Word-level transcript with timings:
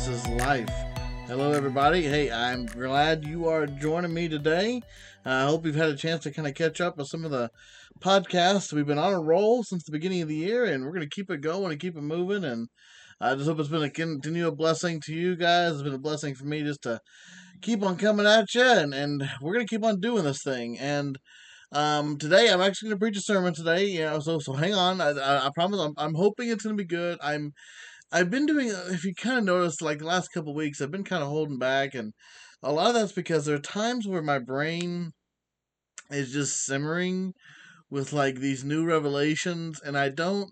Jesus 0.00 0.24
is 0.24 0.28
life. 0.28 0.70
Hello, 1.26 1.52
everybody. 1.52 2.00
Hey, 2.04 2.30
I'm 2.30 2.64
glad 2.64 3.26
you 3.26 3.46
are 3.48 3.66
joining 3.66 4.14
me 4.14 4.30
today. 4.30 4.80
I 5.26 5.44
hope 5.44 5.66
you've 5.66 5.74
had 5.74 5.90
a 5.90 5.96
chance 5.96 6.22
to 6.22 6.30
kind 6.30 6.48
of 6.48 6.54
catch 6.54 6.80
up 6.80 6.96
with 6.96 7.08
some 7.08 7.22
of 7.26 7.30
the 7.30 7.50
podcasts. 7.98 8.72
We've 8.72 8.86
been 8.86 8.96
on 8.96 9.12
a 9.12 9.20
roll 9.20 9.62
since 9.62 9.84
the 9.84 9.92
beginning 9.92 10.22
of 10.22 10.28
the 10.28 10.36
year, 10.36 10.64
and 10.64 10.84
we're 10.84 10.92
going 10.92 11.06
to 11.06 11.14
keep 11.14 11.30
it 11.30 11.42
going 11.42 11.70
and 11.70 11.78
keep 11.78 11.98
it 11.98 12.00
moving. 12.00 12.44
And 12.44 12.68
I 13.20 13.34
just 13.34 13.46
hope 13.46 13.58
it's 13.58 13.68
been 13.68 13.82
a 13.82 13.90
continual 13.90 14.52
blessing 14.52 15.02
to 15.02 15.12
you 15.12 15.36
guys. 15.36 15.74
It's 15.74 15.82
been 15.82 15.92
a 15.92 15.98
blessing 15.98 16.34
for 16.34 16.46
me 16.46 16.62
just 16.62 16.80
to 16.84 17.00
keep 17.60 17.82
on 17.82 17.98
coming 17.98 18.24
at 18.24 18.54
you, 18.54 18.62
and, 18.62 18.94
and 18.94 19.28
we're 19.42 19.52
going 19.52 19.66
to 19.66 19.70
keep 19.70 19.84
on 19.84 20.00
doing 20.00 20.24
this 20.24 20.42
thing. 20.42 20.78
And 20.78 21.18
um, 21.72 22.16
today 22.16 22.50
I'm 22.50 22.62
actually 22.62 22.88
going 22.88 22.98
to 22.98 23.04
preach 23.04 23.18
a 23.18 23.20
sermon 23.20 23.52
today. 23.52 23.84
You 23.84 24.06
know, 24.06 24.20
so 24.20 24.38
so 24.38 24.54
hang 24.54 24.72
on. 24.72 25.02
I, 25.02 25.10
I, 25.10 25.46
I 25.48 25.50
promise. 25.54 25.78
I'm, 25.78 25.92
I'm 25.98 26.14
hoping 26.14 26.48
it's 26.48 26.64
going 26.64 26.74
to 26.74 26.82
be 26.82 26.88
good. 26.88 27.18
I'm 27.22 27.52
I've 28.12 28.30
been 28.30 28.46
doing. 28.46 28.70
uh, 28.72 28.86
If 28.90 29.04
you 29.04 29.14
kind 29.14 29.38
of 29.38 29.44
noticed, 29.44 29.82
like 29.82 29.98
the 29.98 30.04
last 30.06 30.28
couple 30.32 30.54
weeks, 30.54 30.80
I've 30.80 30.90
been 30.90 31.04
kind 31.04 31.22
of 31.22 31.28
holding 31.28 31.58
back, 31.58 31.94
and 31.94 32.12
a 32.62 32.72
lot 32.72 32.88
of 32.88 32.94
that's 32.94 33.12
because 33.12 33.44
there 33.46 33.56
are 33.56 33.60
times 33.60 34.06
where 34.06 34.22
my 34.22 34.38
brain 34.38 35.12
is 36.10 36.32
just 36.32 36.64
simmering 36.64 37.34
with 37.90 38.12
like 38.12 38.36
these 38.36 38.64
new 38.64 38.84
revelations, 38.86 39.80
and 39.82 39.98
I 39.98 40.10
don't 40.10 40.50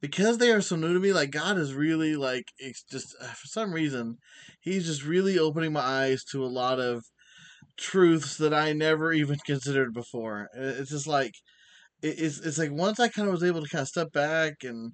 because 0.00 0.38
they 0.38 0.52
are 0.52 0.62
so 0.62 0.76
new 0.76 0.94
to 0.94 1.00
me. 1.00 1.12
Like 1.12 1.30
God 1.32 1.58
is 1.58 1.74
really 1.74 2.16
like 2.16 2.44
it's 2.58 2.84
just 2.84 3.16
uh, 3.20 3.28
for 3.28 3.48
some 3.48 3.72
reason, 3.74 4.18
He's 4.60 4.86
just 4.86 5.04
really 5.04 5.38
opening 5.38 5.72
my 5.74 5.82
eyes 5.82 6.24
to 6.32 6.44
a 6.44 6.48
lot 6.48 6.80
of 6.80 7.04
truths 7.78 8.36
that 8.38 8.54
I 8.54 8.72
never 8.72 9.12
even 9.12 9.38
considered 9.46 9.92
before. 9.94 10.48
It's 10.54 10.90
just 10.90 11.06
like 11.06 11.32
it's 12.02 12.40
it's 12.40 12.58
like 12.58 12.72
once 12.72 13.00
I 13.00 13.08
kind 13.08 13.28
of 13.28 13.32
was 13.34 13.44
able 13.44 13.62
to 13.62 13.68
kind 13.68 13.82
of 13.82 13.88
step 13.88 14.12
back 14.12 14.54
and 14.62 14.92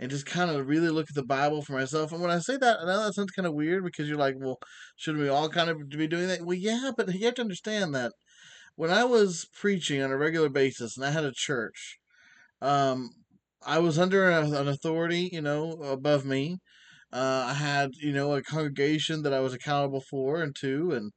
and 0.00 0.10
just 0.10 0.24
kind 0.24 0.50
of 0.50 0.66
really 0.66 0.88
look 0.88 1.10
at 1.10 1.14
the 1.14 1.22
Bible 1.22 1.60
for 1.60 1.74
myself. 1.74 2.10
And 2.10 2.22
when 2.22 2.30
I 2.30 2.38
say 2.38 2.56
that, 2.56 2.80
I 2.80 2.86
know 2.86 3.04
that 3.04 3.14
sounds 3.14 3.32
kind 3.32 3.46
of 3.46 3.52
weird 3.52 3.84
because 3.84 4.08
you're 4.08 4.16
like, 4.16 4.34
well, 4.38 4.58
shouldn't 4.96 5.22
we 5.22 5.28
all 5.28 5.50
kind 5.50 5.68
of 5.68 5.90
be 5.90 6.06
doing 6.08 6.26
that? 6.28 6.40
Well, 6.44 6.56
yeah, 6.56 6.90
but 6.96 7.14
you 7.14 7.26
have 7.26 7.34
to 7.34 7.42
understand 7.42 7.94
that 7.94 8.12
when 8.76 8.90
I 8.90 9.04
was 9.04 9.46
preaching 9.52 10.02
on 10.02 10.10
a 10.10 10.16
regular 10.16 10.48
basis 10.48 10.96
and 10.96 11.04
I 11.04 11.10
had 11.10 11.24
a 11.24 11.32
church, 11.34 11.98
um, 12.62 13.10
I 13.64 13.78
was 13.78 13.98
under 13.98 14.30
a, 14.30 14.40
an 14.42 14.68
authority, 14.68 15.28
you 15.32 15.42
know, 15.42 15.72
above 15.82 16.24
me. 16.24 16.60
Uh, 17.12 17.44
I 17.48 17.54
had, 17.54 17.90
you 18.00 18.12
know, 18.14 18.32
a 18.32 18.42
congregation 18.42 19.22
that 19.22 19.34
I 19.34 19.40
was 19.40 19.52
accountable 19.52 20.02
for 20.08 20.40
and 20.40 20.56
to, 20.60 20.92
and 20.92 21.12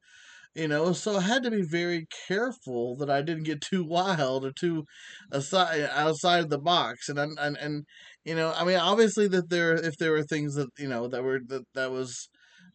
you 0.55 0.67
know, 0.67 0.93
so 0.93 1.17
I 1.17 1.21
had 1.21 1.43
to 1.43 1.51
be 1.51 1.63
very 1.63 2.07
careful 2.27 2.95
that 2.97 3.09
I 3.09 3.21
didn't 3.21 3.43
get 3.43 3.61
too 3.61 3.83
wild 3.87 4.45
or 4.45 4.51
too 4.51 4.85
aside 5.31 5.89
outside 5.91 6.49
the 6.49 6.59
box. 6.59 7.09
And 7.09 7.19
and 7.19 7.37
and, 7.39 7.57
and 7.57 7.85
you 8.25 8.35
know, 8.35 8.53
I 8.55 8.63
mean, 8.63 8.77
obviously 8.77 9.27
that 9.29 9.49
there, 9.49 9.73
if 9.73 9.97
there 9.97 10.11
were 10.11 10.23
things 10.23 10.55
that 10.55 10.69
you 10.77 10.87
know 10.87 11.07
that 11.07 11.23
were 11.23 11.39
that 11.47 11.63
that 11.75 11.91
was 11.91 12.29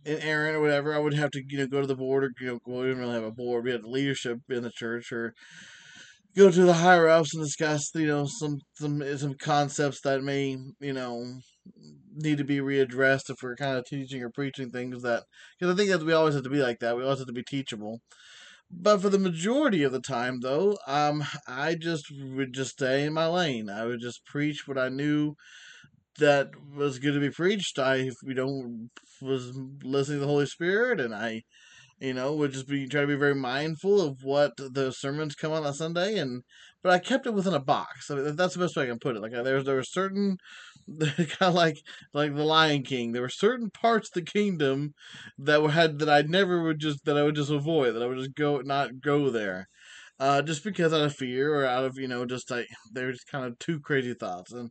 inerrant 0.04 0.56
or 0.56 0.60
whatever, 0.60 0.94
I 0.94 0.98
would 0.98 1.14
have 1.14 1.30
to 1.32 1.42
you 1.48 1.58
know 1.58 1.66
go 1.66 1.80
to 1.80 1.86
the 1.86 1.96
board 1.96 2.24
or 2.24 2.30
you 2.40 2.46
know 2.48 2.58
we 2.66 2.88
didn't 2.88 2.98
really 2.98 3.14
have 3.14 3.24
a 3.24 3.32
board. 3.32 3.64
We 3.64 3.72
had 3.72 3.84
leadership 3.84 4.38
in 4.48 4.62
the 4.62 4.72
church 4.72 5.12
or 5.12 5.34
go 6.36 6.50
to 6.50 6.62
the 6.64 6.74
higher 6.74 7.08
ups 7.08 7.34
and 7.34 7.44
discuss 7.44 7.90
you 7.94 8.06
know 8.06 8.26
some 8.26 8.58
some 8.74 9.02
some 9.18 9.34
concepts 9.34 10.00
that 10.02 10.22
may 10.22 10.56
you 10.80 10.92
know 10.92 11.40
need 12.14 12.38
to 12.38 12.44
be 12.44 12.58
readdressed 12.58 13.30
if 13.30 13.42
we're 13.42 13.56
kind 13.56 13.78
of 13.78 13.84
teaching 13.86 14.22
or 14.22 14.30
preaching 14.30 14.70
things 14.70 15.02
that 15.02 15.24
because 15.58 15.72
I 15.72 15.76
think 15.76 15.90
that 15.90 16.04
we 16.04 16.12
always 16.12 16.34
have 16.34 16.44
to 16.44 16.50
be 16.50 16.62
like 16.62 16.80
that. 16.80 16.96
We 16.96 17.04
always 17.04 17.18
have 17.18 17.28
to 17.28 17.32
be 17.32 17.44
teachable. 17.44 18.00
But 18.70 19.00
for 19.00 19.08
the 19.08 19.18
majority 19.18 19.82
of 19.82 19.92
the 19.92 20.00
time, 20.00 20.40
though, 20.40 20.76
um, 20.86 21.24
I 21.46 21.74
just 21.74 22.04
would 22.10 22.52
just 22.52 22.72
stay 22.72 23.04
in 23.04 23.14
my 23.14 23.26
lane. 23.26 23.70
I 23.70 23.86
would 23.86 24.00
just 24.00 24.26
preach 24.26 24.68
what 24.68 24.76
I 24.76 24.90
knew 24.90 25.34
that 26.18 26.50
was 26.76 26.98
going 26.98 27.14
to 27.14 27.20
be 27.20 27.30
preached. 27.30 27.78
I, 27.78 28.10
you 28.22 28.34
know, 28.34 28.88
was 29.22 29.52
listening 29.82 30.18
to 30.18 30.20
the 30.20 30.26
Holy 30.26 30.46
Spirit, 30.46 31.00
and 31.00 31.14
I, 31.14 31.42
you 32.00 32.14
know, 32.14 32.34
would 32.34 32.52
just 32.52 32.68
be 32.68 32.86
try 32.88 33.00
to 33.02 33.06
be 33.06 33.14
very 33.16 33.34
mindful 33.34 34.00
of 34.00 34.22
what 34.22 34.52
the 34.56 34.92
sermons 34.92 35.34
come 35.34 35.52
on 35.52 35.64
on 35.66 35.74
Sunday, 35.74 36.18
and 36.18 36.42
but 36.82 36.92
I 36.92 36.98
kept 36.98 37.26
it 37.26 37.34
within 37.34 37.54
a 37.54 37.60
box. 37.60 38.10
I 38.10 38.14
mean, 38.14 38.36
that's 38.36 38.54
the 38.54 38.60
best 38.60 38.76
way 38.76 38.84
I 38.84 38.86
can 38.86 38.98
put 38.98 39.16
it. 39.16 39.22
Like 39.22 39.32
there, 39.32 39.62
there 39.62 39.76
were 39.76 39.82
certain, 39.82 40.36
kind 41.00 41.36
of 41.40 41.54
like 41.54 41.76
like 42.14 42.34
the 42.34 42.44
Lion 42.44 42.82
King. 42.82 43.12
There 43.12 43.22
were 43.22 43.28
certain 43.28 43.70
parts 43.70 44.08
of 44.08 44.14
the 44.14 44.30
kingdom 44.30 44.92
that 45.38 45.62
were 45.62 45.70
had 45.70 45.98
that 46.00 46.08
I 46.08 46.22
never 46.22 46.62
would 46.62 46.78
just 46.80 47.04
that 47.04 47.16
I 47.16 47.22
would 47.24 47.36
just 47.36 47.50
avoid. 47.50 47.94
That 47.94 48.02
I 48.02 48.06
would 48.06 48.18
just 48.18 48.34
go 48.34 48.58
not 48.60 49.00
go 49.00 49.30
there. 49.30 49.66
Uh, 50.20 50.42
just 50.42 50.64
because 50.64 50.92
out 50.92 51.02
of 51.02 51.14
fear 51.14 51.54
or 51.54 51.64
out 51.64 51.84
of 51.84 51.96
you 51.96 52.08
know 52.08 52.24
just 52.26 52.50
like 52.50 52.66
they 52.92 53.04
were 53.04 53.12
just 53.12 53.28
kind 53.30 53.44
of 53.44 53.58
two 53.58 53.80
crazy 53.80 54.14
thoughts 54.14 54.52
and 54.52 54.70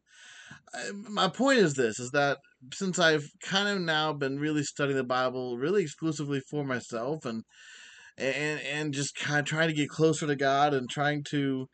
I, 0.74 0.92
my 0.92 1.30
point 1.30 1.60
is 1.60 1.74
this 1.74 2.00
is 2.00 2.12
that 2.12 2.40
since 2.74 3.00
I've 3.00 3.30
kind 3.42 3.70
of 3.70 3.82
now 3.82 4.14
been 4.14 4.40
really 4.40 4.64
studying 4.64 4.98
the 4.98 5.04
Bible 5.04 5.58
really 5.58 5.84
exclusively 5.84 6.42
for 6.50 6.64
myself 6.64 7.26
and 7.26 7.44
and 8.18 8.60
and 8.62 8.94
just 8.94 9.16
kind 9.16 9.40
of 9.40 9.46
trying 9.46 9.70
to 9.70 9.76
get 9.76 9.90
closer 9.90 10.28
to 10.28 10.36
God 10.36 10.74
and 10.74 10.90
trying 10.90 11.24
to 11.30 11.68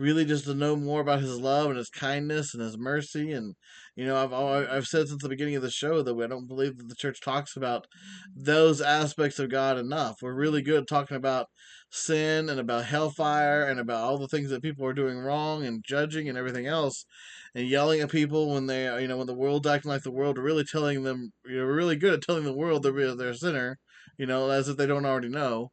really 0.00 0.24
just 0.24 0.46
to 0.46 0.54
know 0.54 0.74
more 0.74 1.02
about 1.02 1.20
his 1.20 1.38
love 1.38 1.68
and 1.68 1.76
his 1.76 1.90
kindness 1.90 2.54
and 2.54 2.62
his 2.62 2.78
mercy 2.78 3.32
and 3.32 3.54
you 3.94 4.06
know 4.06 4.16
I've 4.16 4.32
I've 4.32 4.86
said 4.86 5.08
since 5.08 5.22
the 5.22 5.28
beginning 5.28 5.56
of 5.56 5.62
the 5.62 5.70
show 5.70 6.02
that 6.02 6.16
I 6.16 6.26
don't 6.26 6.48
believe 6.48 6.78
that 6.78 6.88
the 6.88 6.94
church 6.94 7.20
talks 7.20 7.54
about 7.54 7.86
those 8.34 8.80
aspects 8.80 9.38
of 9.38 9.50
God 9.50 9.76
enough. 9.76 10.16
We're 10.22 10.32
really 10.32 10.62
good 10.62 10.88
talking 10.88 11.18
about 11.18 11.48
sin 11.90 12.48
and 12.48 12.58
about 12.58 12.86
hellfire 12.86 13.64
and 13.64 13.78
about 13.78 14.02
all 14.02 14.16
the 14.16 14.28
things 14.28 14.48
that 14.48 14.62
people 14.62 14.86
are 14.86 14.94
doing 14.94 15.18
wrong 15.18 15.66
and 15.66 15.84
judging 15.86 16.28
and 16.30 16.38
everything 16.38 16.66
else 16.66 17.04
and 17.54 17.68
yelling 17.68 18.00
at 18.00 18.10
people 18.10 18.54
when 18.54 18.66
they 18.66 18.84
you 19.02 19.08
know 19.08 19.18
when 19.18 19.26
the 19.26 19.34
world's 19.34 19.66
acting 19.68 19.90
like 19.90 20.02
the 20.02 20.10
world 20.10 20.38
really 20.38 20.64
telling 20.64 21.02
them 21.02 21.30
you 21.44 21.58
know 21.58 21.64
really 21.64 21.96
good 21.96 22.14
at 22.14 22.22
telling 22.22 22.44
the 22.44 22.56
world 22.56 22.82
they're 22.82 23.14
they're 23.14 23.30
a 23.30 23.34
sinner 23.34 23.78
you 24.16 24.24
know 24.24 24.48
as 24.48 24.66
if 24.68 24.78
they 24.78 24.86
don't 24.86 25.04
already 25.04 25.28
know 25.28 25.70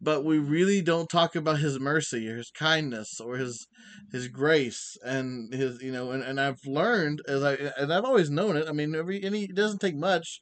but 0.00 0.24
we 0.24 0.38
really 0.38 0.80
don't 0.80 1.08
talk 1.08 1.34
about 1.34 1.58
his 1.58 1.80
mercy 1.80 2.28
or 2.28 2.36
his 2.36 2.50
kindness 2.50 3.20
or 3.20 3.36
his 3.36 3.66
his 4.12 4.28
grace 4.28 4.96
and 5.04 5.52
his 5.52 5.82
you 5.82 5.92
know 5.92 6.10
and, 6.10 6.22
and 6.22 6.40
I've 6.40 6.60
learned 6.66 7.20
as 7.28 7.42
I 7.42 7.54
and 7.76 7.92
I've 7.92 8.04
always 8.04 8.30
known 8.30 8.56
it 8.56 8.68
I 8.68 8.72
mean 8.72 8.94
every 8.94 9.22
any 9.22 9.44
it 9.44 9.54
doesn't 9.54 9.80
take 9.80 9.96
much 9.96 10.40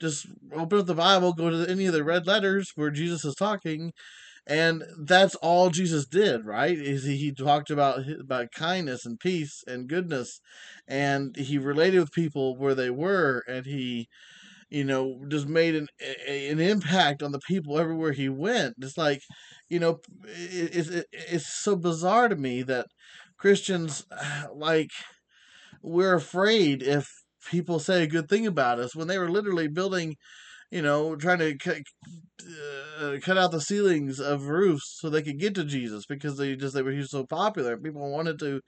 just 0.00 0.26
open 0.54 0.78
up 0.80 0.86
the 0.86 0.94
Bible 0.94 1.32
go 1.32 1.50
to 1.50 1.70
any 1.70 1.86
of 1.86 1.92
the 1.92 2.04
red 2.04 2.26
letters 2.26 2.72
where 2.74 2.90
Jesus 2.90 3.24
is 3.24 3.34
talking 3.34 3.92
and 4.46 4.84
that's 4.98 5.34
all 5.36 5.70
Jesus 5.70 6.06
did, 6.06 6.44
right? 6.44 6.76
Is 6.76 7.04
he, 7.04 7.16
he 7.16 7.32
talked 7.32 7.70
about 7.70 8.00
about 8.20 8.52
kindness 8.52 9.06
and 9.06 9.18
peace 9.18 9.64
and 9.66 9.88
goodness, 9.88 10.40
and 10.86 11.34
he 11.36 11.56
related 11.56 12.00
with 12.00 12.12
people 12.12 12.56
where 12.56 12.74
they 12.74 12.90
were, 12.90 13.42
and 13.48 13.64
he, 13.64 14.08
you 14.74 14.84
know, 14.84 15.20
just 15.28 15.46
made 15.48 15.76
an 15.76 15.88
an 16.28 16.60
impact 16.60 17.22
on 17.22 17.32
the 17.32 17.40
people 17.46 17.78
everywhere 17.78 18.12
he 18.12 18.28
went. 18.28 18.74
It's 18.80 18.98
like, 18.98 19.22
you 19.68 19.78
know, 19.78 20.00
it, 20.24 20.76
it, 20.76 20.94
it, 20.94 21.06
it's 21.12 21.46
so 21.62 21.76
bizarre 21.76 22.28
to 22.28 22.36
me 22.36 22.62
that 22.64 22.86
Christians 23.38 24.04
like 24.54 24.90
we're 25.82 26.14
afraid 26.14 26.82
if 26.82 27.06
people 27.50 27.78
say 27.78 28.02
a 28.02 28.06
good 28.08 28.28
thing 28.28 28.46
about 28.46 28.80
us 28.80 28.96
when 28.96 29.08
they 29.08 29.18
were 29.18 29.30
literally 29.30 29.68
building 29.68 30.16
you 30.70 30.82
know, 30.82 31.16
trying 31.16 31.38
to 31.38 31.56
cut, 31.58 31.78
uh, 33.00 33.16
cut 33.22 33.38
out 33.38 33.50
the 33.52 33.60
ceilings 33.60 34.20
of 34.20 34.48
roofs 34.48 34.98
so 35.00 35.08
they 35.08 35.22
could 35.22 35.38
get 35.38 35.54
to 35.54 35.64
Jesus 35.64 36.04
because 36.06 36.36
they 36.36 36.56
just 36.56 36.74
they 36.74 36.82
were 36.82 36.90
he 36.90 36.98
was 36.98 37.10
so 37.10 37.24
popular. 37.24 37.76
People 37.76 38.10
wanted 38.10 38.38
to 38.40 38.60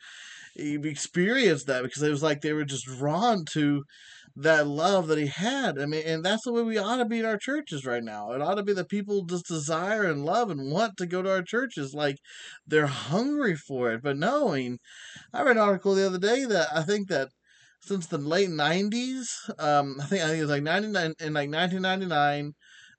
experience 0.57 1.65
that 1.65 1.83
because 1.83 2.03
it 2.03 2.11
was 2.11 2.23
like 2.23 2.41
they 2.41 2.53
were 2.53 2.65
just 2.65 2.87
drawn 2.87 3.45
to 3.53 3.83
that 4.37 4.67
love 4.67 5.09
that 5.09 5.19
he 5.19 5.27
had. 5.27 5.79
I 5.79 5.87
mean, 5.87 6.03
and 6.05 6.25
that's 6.25 6.45
the 6.45 6.53
way 6.53 6.63
we 6.63 6.77
ought 6.77 6.99
to 6.99 7.07
be 7.07 7.21
in 7.21 7.25
our 7.25 7.39
churches 7.39 7.87
right 7.87 8.05
now. 8.05 8.33
It 8.33 8.43
ought 8.43 8.57
to 8.57 8.63
be 8.63 8.75
that 8.75 8.91
people 8.91 9.25
just 9.25 9.49
desire 9.49 10.05
and 10.05 10.25
love 10.25 10.51
and 10.51 10.71
want 10.71 10.99
to 10.99 11.07
go 11.07 11.23
to 11.23 11.31
our 11.31 11.43
churches, 11.43 11.95
like 11.95 12.17
they're 12.67 12.87
hungry 12.87 13.57
for 13.57 13.93
it. 13.93 14.03
But 14.03 14.19
knowing, 14.19 14.79
I 15.33 15.43
read 15.43 15.57
an 15.57 15.63
article 15.63 15.95
the 15.95 16.07
other 16.07 16.19
day 16.19 16.45
that 16.45 16.69
I 16.73 16.83
think 16.83 17.09
that 17.09 17.31
since 17.81 18.07
the 18.07 18.19
late 18.19 18.51
'90s. 18.51 19.27
Um, 19.59 19.97
I 20.01 20.07
think 20.07 20.23
I 20.23 20.27
think 20.27 20.39
it 20.39 20.43
was 20.43 20.51
like 20.51 20.63
'99 20.63 21.15
in 21.21 21.33
like 21.33 21.51
1999. 21.51 22.53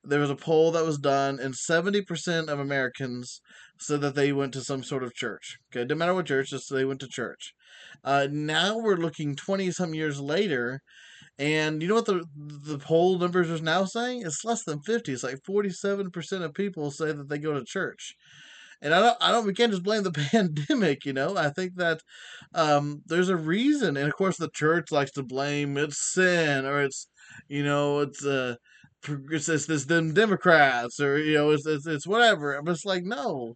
There 0.03 0.19
was 0.19 0.29
a 0.29 0.35
poll 0.35 0.71
that 0.71 0.85
was 0.85 0.97
done, 0.97 1.37
and 1.39 1.53
70% 1.53 2.47
of 2.47 2.59
Americans 2.59 3.41
said 3.77 3.99
that 4.01 4.15
they 4.15 4.31
went 4.31 4.53
to 4.53 4.61
some 4.61 4.83
sort 4.83 5.03
of 5.03 5.13
church. 5.13 5.57
Okay, 5.69 5.81
didn't 5.81 5.97
matter 5.97 6.13
what 6.13 6.27
church, 6.27 6.49
just 6.51 6.71
they 6.71 6.85
went 6.85 7.01
to 7.01 7.07
church. 7.09 7.53
Uh, 8.03 8.27
now 8.31 8.77
we're 8.77 8.95
looking 8.95 9.35
20 9.35 9.71
some 9.71 9.93
years 9.93 10.21
later, 10.21 10.81
and 11.39 11.81
you 11.81 11.87
know 11.87 11.95
what 11.95 12.05
the 12.05 12.25
the 12.35 12.79
poll 12.79 13.17
numbers 13.19 13.49
are 13.49 13.63
now 13.63 13.85
saying? 13.85 14.23
It's 14.25 14.45
less 14.45 14.63
than 14.63 14.81
50. 14.81 15.13
It's 15.13 15.23
like 15.23 15.43
47% 15.43 16.43
of 16.43 16.53
people 16.53 16.91
say 16.91 17.11
that 17.11 17.29
they 17.29 17.37
go 17.37 17.53
to 17.53 17.63
church 17.63 18.15
and 18.81 18.93
I 18.93 18.99
don't, 18.99 19.17
I 19.21 19.31
don't, 19.31 19.45
we 19.45 19.53
can't 19.53 19.71
just 19.71 19.83
blame 19.83 20.03
the 20.03 20.11
pandemic, 20.31 21.05
you 21.05 21.13
know. 21.13 21.35
I 21.37 21.49
think 21.49 21.75
that 21.75 22.01
um, 22.53 23.01
there's 23.05 23.29
a 23.29 23.37
reason, 23.37 23.97
and 23.97 24.07
of 24.07 24.15
course, 24.15 24.37
the 24.37 24.49
church 24.49 24.91
likes 24.91 25.11
to 25.11 25.23
blame 25.23 25.77
it's 25.77 26.13
sin 26.13 26.65
or 26.65 26.81
it's, 26.81 27.07
you 27.47 27.63
know, 27.63 27.99
it's 27.99 28.25
uh, 28.25 28.55
it's, 29.31 29.47
this 29.47 29.85
them 29.85 30.13
Democrats 30.13 30.99
or 30.99 31.17
you 31.17 31.35
know, 31.35 31.51
it's 31.51 31.65
it's, 31.65 31.87
it's 31.87 32.07
whatever. 32.07 32.59
But 32.63 32.71
it's 32.71 32.85
like 32.85 33.03
no, 33.03 33.55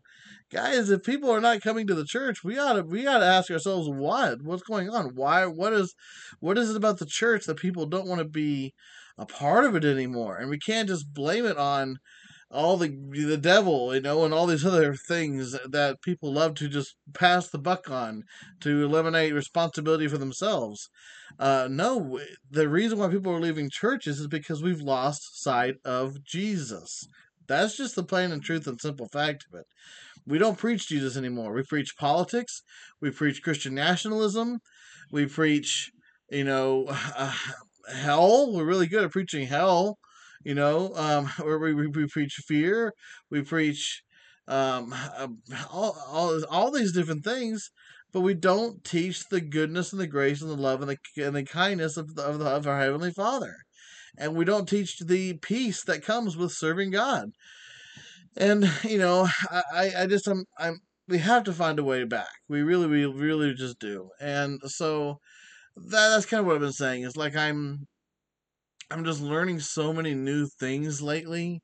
guys, 0.52 0.90
if 0.90 1.04
people 1.04 1.32
are 1.32 1.42
not 1.42 1.62
coming 1.62 1.88
to 1.88 1.96
the 1.96 2.06
church, 2.06 2.44
we 2.44 2.60
ought 2.60 2.74
to 2.74 2.84
we 2.84 3.08
ought 3.08 3.20
to 3.20 3.26
ask 3.26 3.50
ourselves 3.50 3.90
what 3.90 4.42
what's 4.42 4.64
going 4.64 4.90
on. 4.90 5.16
Why 5.16 5.46
what 5.46 5.74
is 5.74 5.96
what 6.40 6.58
is 6.58 6.70
it 6.70 6.76
about 6.76 7.00
the 7.00 7.06
church 7.06 7.46
that 7.46 7.58
people 7.58 7.86
don't 7.86 8.08
want 8.08 8.20
to 8.20 8.26
be 8.26 8.74
a 9.18 9.26
part 9.26 9.66
of 9.66 9.76
it 9.76 9.86
anymore. 9.86 10.38
And 10.38 10.50
we 10.50 10.58
can't 10.58 10.90
just 10.90 11.14
blame 11.14 11.46
it 11.46 11.58
on 11.58 11.98
all 12.50 12.76
the 12.76 12.90
the 13.12 13.38
devil, 13.38 13.96
you 13.96 14.02
know, 14.02 14.26
and 14.26 14.34
all 14.34 14.46
these 14.46 14.66
other 14.72 14.94
things 14.94 15.58
that 15.70 16.02
people 16.02 16.34
love 16.34 16.56
to 16.56 16.68
just 16.68 16.96
pass 17.14 17.50
the 17.50 17.60
buck 17.60 17.90
on 17.90 18.24
to 18.62 18.84
eliminate 18.84 19.34
responsibility 19.34 20.08
for 20.08 20.18
themselves. 20.18 20.90
Uh, 21.40 21.68
no, 21.72 22.20
the 22.50 22.68
reason 22.68 23.00
why 23.00 23.08
people 23.08 23.32
are 23.32 23.40
leaving 23.40 23.70
churches 23.72 24.20
is 24.20 24.28
because 24.28 24.62
we've 24.62 24.82
lost 24.82 25.42
sight 25.42 25.76
of 25.86 26.24
Jesus. 26.24 27.08
That's 27.48 27.76
just 27.76 27.96
the 27.96 28.04
plain 28.04 28.32
and 28.32 28.44
truth 28.44 28.68
and 28.68 28.80
simple 28.80 29.08
fact 29.12 29.46
of 29.52 29.60
it. 29.60 29.66
We 30.26 30.38
don't 30.38 30.58
preach 30.58 30.88
Jesus 30.88 31.18
anymore. 31.18 31.54
We 31.54 31.64
preach 31.64 31.96
politics. 31.98 32.62
We 33.02 33.12
preach 33.12 33.42
Christian 33.42 33.74
nationalism. 33.74 34.60
We 35.12 35.26
preach, 35.26 35.92
you 36.30 36.44
know, 36.44 36.86
uh, 36.88 37.34
hell. 37.96 38.54
We're 38.54 38.66
really 38.66 38.88
good 38.88 39.04
at 39.04 39.12
preaching 39.12 39.48
hell 39.48 39.98
you 40.44 40.56
know, 40.56 40.94
um, 40.96 41.26
where 41.42 41.60
we, 41.60 41.74
we, 41.74 41.88
we 41.88 42.08
preach 42.08 42.34
fear, 42.48 42.94
we 43.30 43.42
preach 43.42 44.04
um, 44.48 44.94
all, 45.72 45.98
all, 46.08 46.44
all 46.50 46.72
these 46.72 46.94
different 46.94 47.24
things, 47.24 47.70
but 48.12 48.22
we 48.22 48.34
don't 48.34 48.84
teach 48.84 49.28
the 49.30 49.42
goodness 49.42 49.92
and 49.92 50.02
the 50.02 50.08
grace 50.08 50.42
and 50.42 50.52
the 50.52 50.56
love 50.56 50.82
and 50.82 50.92
the, 50.92 51.24
and 51.24 51.36
the 51.36 51.44
kindness 51.44 51.98
of, 51.98 52.16
the, 52.16 52.24
of, 52.24 52.40
the, 52.40 52.46
of 52.46 52.68
our 52.68 52.80
Heavenly 52.80 53.12
Father. 53.12 53.56
And 54.18 54.36
we 54.36 54.44
don't 54.44 54.68
teach 54.68 55.00
the 55.00 55.36
peace 55.36 55.84
that 55.86 56.04
comes 56.04 56.36
with 56.36 56.52
serving 56.52 56.92
God. 56.92 57.32
And, 58.38 58.66
you 58.84 58.98
know, 58.98 59.28
I, 59.52 59.92
I 60.00 60.06
just, 60.08 60.28
I'm, 60.28 60.46
I'm, 60.58 60.80
we 61.08 61.18
have 61.20 61.44
to 61.46 61.54
find 61.54 61.80
a 61.80 61.84
way 61.84 62.04
back. 62.06 62.30
We 62.48 62.62
really, 62.62 62.88
we 62.88 63.06
really 63.06 63.54
just 63.54 63.80
do. 63.80 64.10
And 64.20 64.60
so 64.66 65.20
that, 65.78 66.10
that's 66.10 66.26
kind 66.28 66.42
of 66.42 66.48
what 66.48 66.56
I've 66.56 66.62
been 66.62 66.74
saying. 66.74 67.04
Is 67.04 67.18
like 67.18 67.36
I'm 67.36 67.88
I'm 68.90 69.04
just 69.06 69.22
learning 69.22 69.60
so 69.60 69.94
many 69.94 70.14
new 70.14 70.48
things 70.60 71.02
lately 71.02 71.62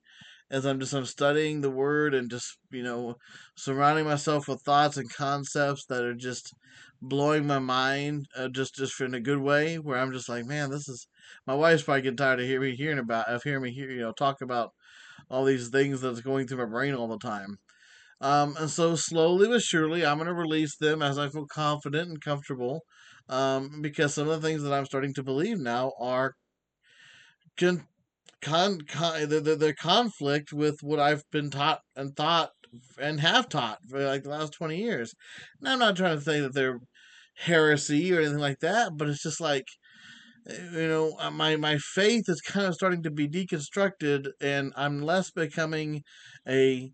as 0.51 0.65
I'm 0.65 0.79
just 0.79 0.93
I'm 0.93 1.05
studying 1.05 1.61
the 1.61 1.69
word 1.71 2.13
and 2.15 2.29
just 2.31 2.57
you 2.71 2.83
know 2.83 3.15
surrounding 3.57 4.05
myself 4.05 4.47
with 4.47 4.61
thoughts 4.63 4.97
and 4.97 5.13
concepts 5.13 5.85
that 5.87 6.03
are 6.03 6.15
just 6.15 6.53
blowing 7.01 7.45
my 7.47 7.59
mind 7.59 8.27
uh, 8.37 8.47
just 8.49 8.75
just 8.75 8.99
in 9.01 9.13
a 9.13 9.19
good 9.19 9.39
way 9.39 9.77
where 9.79 9.99
I'm 9.99 10.11
just 10.13 10.29
like 10.29 10.45
man 10.45 10.71
this 10.71 10.87
is 10.89 11.07
my 11.45 11.55
wife's 11.55 11.83
probably 11.83 12.03
getting 12.03 12.17
tired 12.17 12.39
of 12.41 12.61
me 12.61 12.75
hearing 12.75 12.99
about 12.99 13.27
of 13.29 13.43
hearing 13.43 13.63
me 13.63 13.71
hear 13.73 13.89
you 13.91 14.01
know 14.01 14.13
talk 14.13 14.41
about 14.41 14.71
all 15.29 15.45
these 15.45 15.69
things 15.69 16.01
that's 16.01 16.21
going 16.21 16.47
through 16.47 16.57
my 16.57 16.65
brain 16.65 16.93
all 16.93 17.07
the 17.07 17.17
time 17.17 17.57
um, 18.21 18.55
and 18.59 18.69
so 18.69 18.95
slowly 18.95 19.47
but 19.47 19.61
surely 19.61 20.05
I'm 20.05 20.17
going 20.17 20.27
to 20.27 20.33
release 20.33 20.75
them 20.77 21.01
as 21.01 21.17
I 21.17 21.29
feel 21.29 21.45
confident 21.45 22.09
and 22.09 22.21
comfortable 22.21 22.81
um, 23.29 23.81
because 23.81 24.13
some 24.13 24.29
of 24.29 24.41
the 24.41 24.47
things 24.47 24.63
that 24.63 24.73
I'm 24.73 24.85
starting 24.85 25.13
to 25.15 25.23
believe 25.23 25.59
now 25.59 25.91
are 25.99 26.33
con, 27.57 27.85
con, 28.41 28.81
con 28.87 29.27
the, 29.29 29.41
the, 29.41 29.55
the 29.55 29.73
conflict 29.73 30.53
with 30.53 30.79
what 30.81 30.99
I've 30.99 31.23
been 31.31 31.49
taught 31.49 31.81
and 31.95 32.15
thought 32.15 32.51
and 32.99 33.19
have 33.19 33.49
taught 33.49 33.79
for 33.89 34.05
like 34.05 34.23
the 34.23 34.29
last 34.29 34.53
20 34.53 34.77
years. 34.77 35.13
Now, 35.61 35.73
I'm 35.73 35.79
not 35.79 35.95
trying 35.95 36.17
to 36.17 36.23
say 36.23 36.39
that 36.41 36.53
they're 36.53 36.79
heresy 37.35 38.13
or 38.13 38.19
anything 38.19 38.39
like 38.39 38.59
that, 38.59 38.93
but 38.95 39.07
it's 39.09 39.23
just 39.23 39.41
like, 39.41 39.67
you 40.47 40.87
know, 40.87 41.15
uh, 41.19 41.31
my, 41.31 41.55
my 41.55 41.77
faith 41.77 42.25
is 42.27 42.41
kind 42.41 42.67
of 42.67 42.75
starting 42.75 43.03
to 43.03 43.11
be 43.11 43.27
deconstructed 43.27 44.29
and 44.41 44.73
I'm 44.75 45.01
less 45.01 45.31
becoming 45.31 46.03
a 46.47 46.91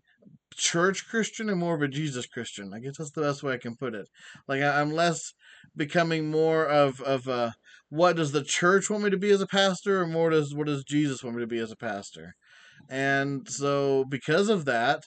church 0.56 1.06
Christian 1.06 1.50
and 1.50 1.58
more 1.58 1.74
of 1.74 1.82
a 1.82 1.88
Jesus 1.88 2.26
Christian. 2.26 2.72
I 2.74 2.80
guess 2.80 2.98
that's 2.98 3.10
the 3.10 3.22
best 3.22 3.42
way 3.42 3.54
I 3.54 3.58
can 3.58 3.76
put 3.76 3.94
it. 3.94 4.06
Like 4.48 4.62
I, 4.62 4.80
am 4.80 4.92
less 4.92 5.32
becoming 5.76 6.30
more 6.30 6.66
of 6.66 7.00
of 7.00 7.26
a 7.26 7.54
what 7.88 8.16
does 8.16 8.32
the 8.32 8.44
church 8.44 8.90
want 8.90 9.04
me 9.04 9.10
to 9.10 9.16
be 9.16 9.30
as 9.30 9.40
a 9.40 9.46
pastor, 9.46 10.00
or 10.00 10.06
more 10.06 10.30
does 10.30 10.54
what 10.54 10.66
does 10.66 10.84
Jesus 10.84 11.22
want 11.22 11.36
me 11.36 11.42
to 11.42 11.46
be 11.46 11.58
as 11.58 11.72
a 11.72 11.76
pastor? 11.76 12.34
And 12.88 13.48
so, 13.48 14.04
because 14.08 14.48
of 14.48 14.64
that, 14.66 15.04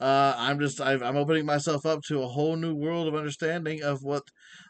uh, 0.00 0.34
I'm 0.36 0.58
just 0.58 0.80
i 0.80 0.92
am 0.92 1.16
opening 1.16 1.46
myself 1.46 1.86
up 1.86 2.00
to 2.08 2.22
a 2.22 2.28
whole 2.28 2.56
new 2.56 2.74
world 2.74 3.08
of 3.08 3.14
understanding 3.14 3.82
of 3.82 4.02
what 4.02 4.22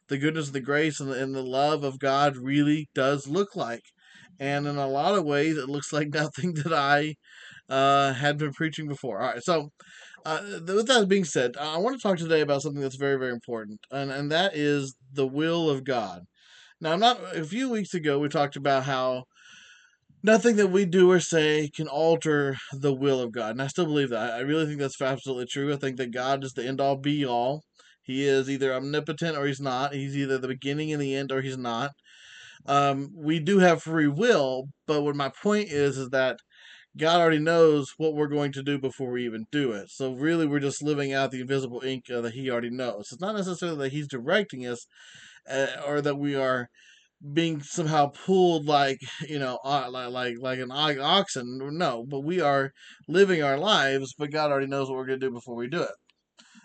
the 0.08 0.18
goodness, 0.18 0.50
the 0.50 0.60
grace, 0.60 1.00
and 1.00 1.10
the, 1.10 1.22
and 1.22 1.34
the 1.34 1.42
love 1.42 1.82
of 1.84 1.98
God 1.98 2.36
really 2.36 2.88
does 2.94 3.26
look 3.26 3.56
like. 3.56 3.84
And 4.38 4.66
in 4.66 4.76
a 4.76 4.88
lot 4.88 5.14
of 5.14 5.24
ways, 5.24 5.56
it 5.56 5.68
looks 5.68 5.92
like 5.92 6.08
nothing 6.12 6.54
that 6.54 6.72
I 6.72 7.14
uh, 7.68 8.12
had 8.12 8.38
been 8.38 8.52
preaching 8.52 8.88
before. 8.88 9.20
All 9.20 9.28
right, 9.28 9.42
so 9.42 9.70
uh, 10.26 10.40
with 10.66 10.86
that 10.86 11.08
being 11.08 11.24
said, 11.24 11.56
I 11.58 11.78
want 11.78 11.96
to 11.96 12.02
talk 12.02 12.18
today 12.18 12.40
about 12.40 12.62
something 12.62 12.80
that's 12.82 12.96
very, 12.96 13.18
very 13.18 13.32
important, 13.32 13.80
and 13.90 14.10
and 14.10 14.30
that 14.32 14.56
is 14.56 14.94
the 15.12 15.26
will 15.26 15.70
of 15.70 15.84
God. 15.84 16.22
Now, 16.80 16.92
I'm 16.92 17.00
not. 17.00 17.18
A 17.36 17.44
few 17.44 17.70
weeks 17.70 17.94
ago, 17.94 18.18
we 18.18 18.28
talked 18.28 18.56
about 18.56 18.84
how 18.84 19.24
nothing 20.24 20.56
that 20.56 20.68
we 20.68 20.86
do 20.86 21.10
or 21.10 21.20
say 21.20 21.68
can 21.68 21.86
alter 21.86 22.56
the 22.72 22.94
will 22.94 23.20
of 23.20 23.30
God, 23.30 23.50
and 23.50 23.62
I 23.62 23.68
still 23.68 23.84
believe 23.84 24.08
that. 24.08 24.32
I 24.32 24.40
really 24.40 24.66
think 24.66 24.80
that's 24.80 25.00
absolutely 25.00 25.46
true. 25.46 25.72
I 25.72 25.76
think 25.76 25.98
that 25.98 26.12
God 26.12 26.42
is 26.42 26.54
the 26.54 26.66
end 26.66 26.80
all 26.80 26.96
be 26.96 27.24
all. 27.24 27.62
He 28.02 28.26
is 28.26 28.50
either 28.50 28.74
omnipotent 28.74 29.36
or 29.36 29.46
he's 29.46 29.60
not. 29.60 29.94
He's 29.94 30.16
either 30.16 30.38
the 30.38 30.48
beginning 30.48 30.92
and 30.92 31.00
the 31.00 31.14
end 31.14 31.30
or 31.30 31.42
he's 31.42 31.58
not. 31.58 31.92
Um, 32.66 33.10
we 33.14 33.38
do 33.38 33.58
have 33.58 33.82
free 33.82 34.08
will, 34.08 34.68
but 34.86 35.02
what 35.02 35.14
my 35.14 35.30
point 35.42 35.68
is 35.70 35.98
is 35.98 36.08
that 36.10 36.38
God 36.96 37.20
already 37.20 37.38
knows 37.38 37.92
what 37.98 38.14
we're 38.14 38.28
going 38.28 38.52
to 38.52 38.62
do 38.62 38.78
before 38.78 39.10
we 39.10 39.24
even 39.24 39.46
do 39.52 39.72
it. 39.72 39.90
So 39.90 40.12
really, 40.12 40.46
we're 40.46 40.60
just 40.60 40.82
living 40.82 41.12
out 41.12 41.30
the 41.30 41.40
invisible 41.40 41.82
ink 41.82 42.04
uh, 42.10 42.22
that 42.22 42.34
He 42.34 42.50
already 42.50 42.70
knows. 42.70 43.08
It's 43.12 43.20
not 43.20 43.34
necessarily 43.34 43.78
that 43.78 43.92
He's 43.92 44.08
directing 44.08 44.66
us, 44.66 44.86
uh, 45.50 45.66
or 45.86 46.00
that 46.00 46.16
we 46.16 46.34
are 46.34 46.68
being 47.32 47.62
somehow 47.62 48.08
pulled 48.08 48.66
like 48.66 48.98
you 49.26 49.38
know 49.38 49.58
like 49.64 50.10
like 50.10 50.36
like 50.38 50.58
an 50.58 50.70
oxen 50.70 51.58
no 51.78 52.04
but 52.06 52.20
we 52.20 52.40
are 52.40 52.72
living 53.08 53.42
our 53.42 53.56
lives 53.58 54.14
but 54.18 54.30
god 54.30 54.50
already 54.50 54.66
knows 54.66 54.88
what 54.88 54.96
we're 54.96 55.06
going 55.06 55.20
to 55.20 55.26
do 55.26 55.32
before 55.32 55.54
we 55.54 55.68
do 55.68 55.82
it. 55.82 55.94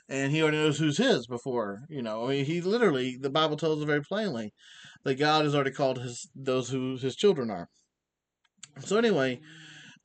And 0.09 0.31
he 0.31 0.41
already 0.41 0.57
knows 0.57 0.79
who's 0.79 0.97
his 0.97 1.27
before 1.27 1.81
you 1.89 2.01
know 2.01 2.25
i 2.25 2.29
mean 2.29 2.45
he 2.45 2.61
literally 2.61 3.17
the 3.19 3.29
bible 3.29 3.57
tells 3.57 3.79
us 3.79 3.85
very 3.85 4.01
plainly 4.01 4.53
that 5.03 5.15
god 5.15 5.45
has 5.45 5.55
already 5.55 5.71
called 5.71 5.99
his 6.01 6.29
those 6.35 6.69
who 6.69 6.97
his 6.97 7.15
children 7.15 7.49
are. 7.49 7.69
So 8.79 8.97
anyway 8.97 9.39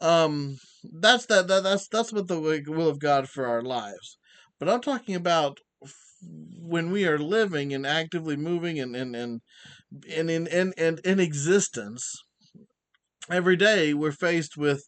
um 0.01 0.59
that's 1.01 1.27
that, 1.27 1.49
that 1.49 1.63
that's 1.63 1.89
that's 1.89 2.13
what 2.13 2.29
the 2.29 2.41
will 2.41 2.89
of 2.89 2.99
god 3.01 3.29
for 3.29 3.47
our 3.47 3.63
lives. 3.63 4.19
But 4.59 4.69
i'm 4.69 4.81
talking 4.81 5.15
about 5.15 5.59
when 6.23 6.91
we 6.91 7.07
are 7.07 7.19
living 7.19 7.73
and 7.75 7.87
actively 7.87 8.37
moving 8.37 8.79
and 8.81 8.97
and 8.97 9.15
and 9.15 9.41
and 10.11 10.31
in 10.31 10.49
and, 10.49 10.75
and 10.79 11.01
in 11.05 11.21
existence 11.21 12.15
every 13.31 13.57
day 13.57 13.95
we're 13.95 14.13
faced 14.13 14.57
with 14.57 14.83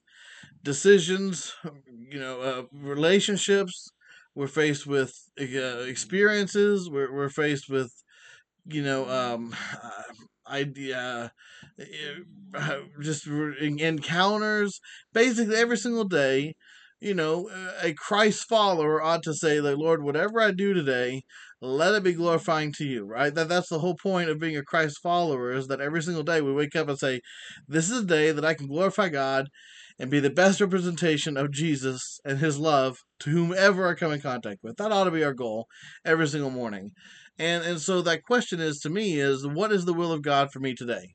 decisions 0.65 1.55
you 1.87 2.19
know 2.21 2.41
uh, 2.43 2.65
relationships 2.73 3.89
we're 4.35 4.49
faced 4.49 4.87
with 4.87 5.15
uh, 5.41 5.81
experiences 5.81 6.91
we're, 6.91 7.13
we're 7.15 7.31
faced 7.31 7.69
with 7.71 7.93
you 8.67 8.83
know 8.83 9.09
um 9.11 9.55
idea 10.49 11.33
uh, 12.55 12.81
just 13.03 13.27
encounters 13.27 14.81
basically 15.13 15.57
every 15.57 15.77
single 15.77 16.05
day 16.05 16.55
you 17.01 17.15
know, 17.15 17.51
a 17.83 17.93
Christ 17.93 18.49
follower 18.49 19.03
ought 19.03 19.23
to 19.25 19.35
say, 19.35 19.61
like, 19.61 19.77
Lord, 19.77 20.03
whatever 20.03 20.41
I 20.41 20.51
do 20.51 20.73
today, 20.73 21.23
let 21.61 21.95
it 21.95 22.03
be 22.03 22.13
glorifying 22.13 22.73
to 22.75 22.85
you, 22.85 23.05
right? 23.05 23.35
That 23.35 23.49
that's 23.49 23.69
the 23.69 23.81
whole 23.81 23.97
point 23.97 24.31
of 24.31 24.39
being 24.39 24.57
a 24.57 24.63
Christ 24.63 24.99
follower 25.03 25.53
is 25.53 25.67
that 25.69 25.81
every 25.81 26.03
single 26.03 26.23
day 26.23 26.41
we 26.41 26.53
wake 26.53 26.77
up 26.77 26.89
and 26.89 26.99
say, 26.99 27.21
This 27.69 27.91
is 27.91 28.03
a 28.03 28.07
day 28.07 28.33
that 28.33 28.45
I 28.45 28.55
can 28.55 28.67
glorify 28.67 29.09
God 29.09 29.49
and 29.99 30.11
be 30.11 30.21
the 30.21 30.31
best 30.31 30.61
representation 30.61 31.37
of 31.37 31.51
Jesus 31.51 32.21
and 32.25 32.39
his 32.39 32.59
love 32.59 32.99
to 33.21 33.31
whomever 33.31 33.89
I 33.89 33.95
come 33.95 34.13
in 34.13 34.21
contact 34.21 34.59
with. 34.63 34.77
That 34.77 34.93
ought 34.93 35.05
to 35.05 35.11
be 35.11 35.25
our 35.25 35.35
goal 35.35 35.67
every 36.05 36.29
single 36.29 36.51
morning. 36.51 36.91
And 37.39 37.65
and 37.65 37.81
so 37.81 38.03
that 38.03 38.23
question 38.23 38.61
is 38.61 38.79
to 38.81 38.91
me 38.91 39.19
is 39.19 39.47
what 39.47 39.73
is 39.73 39.85
the 39.85 39.95
will 39.95 40.13
of 40.13 40.23
God 40.23 40.51
for 40.53 40.61
me 40.61 40.75
today? 40.75 41.15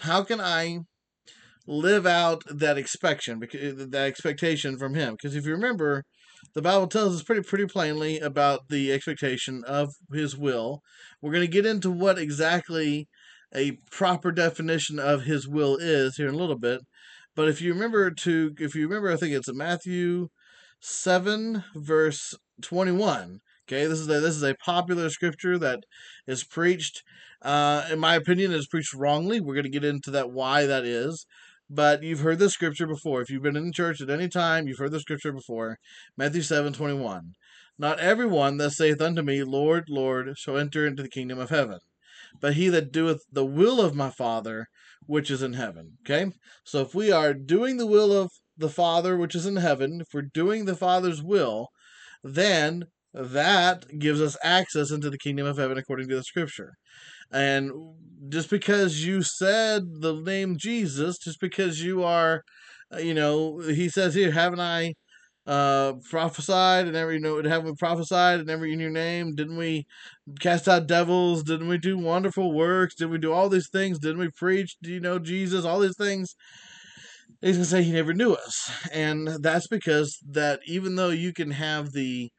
How 0.00 0.22
can 0.22 0.40
I 0.40 0.80
live 1.68 2.06
out 2.06 2.42
that 2.48 2.78
expectation, 2.78 3.38
that 3.40 4.06
expectation 4.06 4.78
from 4.78 4.94
him. 4.94 5.12
Because 5.12 5.36
if 5.36 5.44
you 5.46 5.52
remember, 5.52 6.02
the 6.54 6.62
Bible 6.62 6.86
tells 6.86 7.14
us 7.14 7.22
pretty 7.22 7.42
pretty 7.42 7.66
plainly 7.66 8.18
about 8.18 8.68
the 8.68 8.92
expectation 8.92 9.62
of 9.66 9.90
His 10.12 10.36
will. 10.36 10.80
We're 11.20 11.32
going 11.32 11.46
to 11.46 11.52
get 11.52 11.66
into 11.66 11.90
what 11.90 12.18
exactly 12.18 13.06
a 13.54 13.72
proper 13.90 14.30
definition 14.32 14.98
of 14.98 15.24
His 15.24 15.48
will 15.48 15.76
is 15.76 16.16
here 16.16 16.28
in 16.28 16.34
a 16.34 16.38
little 16.38 16.58
bit. 16.58 16.80
But 17.36 17.48
if 17.48 17.60
you 17.60 17.72
remember 17.72 18.10
to, 18.10 18.54
if 18.58 18.74
you 18.74 18.88
remember, 18.88 19.12
I 19.12 19.16
think 19.16 19.34
it's 19.34 19.52
Matthew 19.52 20.28
seven 20.80 21.64
verse 21.74 22.34
twenty 22.62 22.92
one. 22.92 23.40
Okay, 23.68 23.86
this 23.86 23.98
is 23.98 24.08
a, 24.08 24.20
this 24.20 24.34
is 24.34 24.42
a 24.42 24.54
popular 24.64 25.10
scripture 25.10 25.58
that 25.58 25.80
is 26.26 26.44
preached. 26.44 27.02
Uh, 27.42 27.84
in 27.92 27.98
my 27.98 28.14
opinion, 28.14 28.52
is 28.52 28.66
preached 28.66 28.94
wrongly. 28.94 29.40
We're 29.40 29.54
going 29.54 29.64
to 29.64 29.70
get 29.70 29.84
into 29.84 30.10
that 30.12 30.30
why 30.30 30.66
that 30.66 30.84
is. 30.84 31.26
But 31.70 32.02
you've 32.02 32.20
heard 32.20 32.38
the 32.38 32.48
scripture 32.48 32.86
before. 32.86 33.20
If 33.20 33.30
you've 33.30 33.42
been 33.42 33.56
in 33.56 33.72
church 33.72 34.00
at 34.00 34.10
any 34.10 34.28
time, 34.28 34.66
you've 34.66 34.78
heard 34.78 34.92
the 34.92 35.00
scripture 35.00 35.32
before. 35.32 35.76
Matthew 36.16 36.42
seven 36.42 36.72
twenty 36.72 36.94
one. 36.94 37.32
Not 37.78 38.00
everyone 38.00 38.56
that 38.56 38.70
saith 38.70 39.00
unto 39.00 39.22
me, 39.22 39.44
Lord, 39.44 39.84
Lord, 39.88 40.36
shall 40.36 40.56
enter 40.56 40.86
into 40.86 41.02
the 41.02 41.08
kingdom 41.08 41.38
of 41.38 41.50
heaven, 41.50 41.78
but 42.40 42.54
he 42.54 42.68
that 42.70 42.90
doeth 42.90 43.22
the 43.30 43.44
will 43.44 43.80
of 43.80 43.94
my 43.94 44.10
Father 44.10 44.66
which 45.06 45.30
is 45.30 45.42
in 45.42 45.52
heaven. 45.52 45.92
Okay? 46.02 46.32
So 46.64 46.80
if 46.80 46.94
we 46.94 47.12
are 47.12 47.32
doing 47.34 47.76
the 47.76 47.86
will 47.86 48.12
of 48.12 48.30
the 48.56 48.68
Father 48.68 49.16
which 49.16 49.36
is 49.36 49.46
in 49.46 49.56
heaven, 49.56 50.00
if 50.00 50.08
we're 50.12 50.22
doing 50.22 50.64
the 50.64 50.74
Father's 50.74 51.22
will, 51.22 51.68
then 52.24 52.86
that 53.14 53.86
gives 53.98 54.20
us 54.20 54.36
access 54.42 54.90
into 54.90 55.10
the 55.10 55.18
kingdom 55.18 55.46
of 55.46 55.58
heaven 55.58 55.78
according 55.78 56.08
to 56.08 56.16
the 56.16 56.22
scripture. 56.22 56.74
And 57.30 57.72
just 58.28 58.50
because 58.50 59.04
you 59.04 59.22
said 59.22 59.82
the 60.00 60.14
name 60.14 60.56
Jesus, 60.58 61.18
just 61.18 61.40
because 61.40 61.82
you 61.82 62.02
are, 62.02 62.42
uh, 62.94 62.98
you 62.98 63.14
know, 63.14 63.58
he 63.58 63.88
says 63.88 64.14
here, 64.14 64.32
haven't 64.32 64.60
I 64.60 64.94
uh, 65.46 65.94
prophesied 66.10 66.86
and 66.86 66.96
every, 66.96 67.14
you 67.14 67.20
know, 67.20 67.42
haven't 67.42 67.66
we 67.66 67.74
prophesied 67.78 68.40
and 68.40 68.50
every 68.50 68.72
in 68.72 68.80
your 68.80 68.90
name? 68.90 69.34
Didn't 69.34 69.56
we 69.56 69.86
cast 70.40 70.68
out 70.68 70.86
devils? 70.86 71.42
Didn't 71.42 71.68
we 71.68 71.78
do 71.78 71.98
wonderful 71.98 72.52
works? 72.52 72.94
Did 72.94 73.10
we 73.10 73.18
do 73.18 73.32
all 73.32 73.48
these 73.48 73.70
things? 73.70 73.98
Didn't 73.98 74.18
we 74.18 74.30
preach? 74.36 74.76
Do 74.82 74.92
you 74.92 75.00
know 75.00 75.18
Jesus? 75.18 75.64
All 75.64 75.80
these 75.80 75.96
things. 75.96 76.34
He's 77.40 77.56
gonna 77.56 77.66
say 77.66 77.82
he 77.82 77.92
never 77.92 78.14
knew 78.14 78.32
us, 78.32 78.70
and 78.92 79.28
that's 79.42 79.68
because 79.68 80.18
that 80.30 80.60
even 80.66 80.96
though 80.96 81.10
you 81.10 81.32
can 81.32 81.52
have 81.52 81.92
the, 81.92 82.30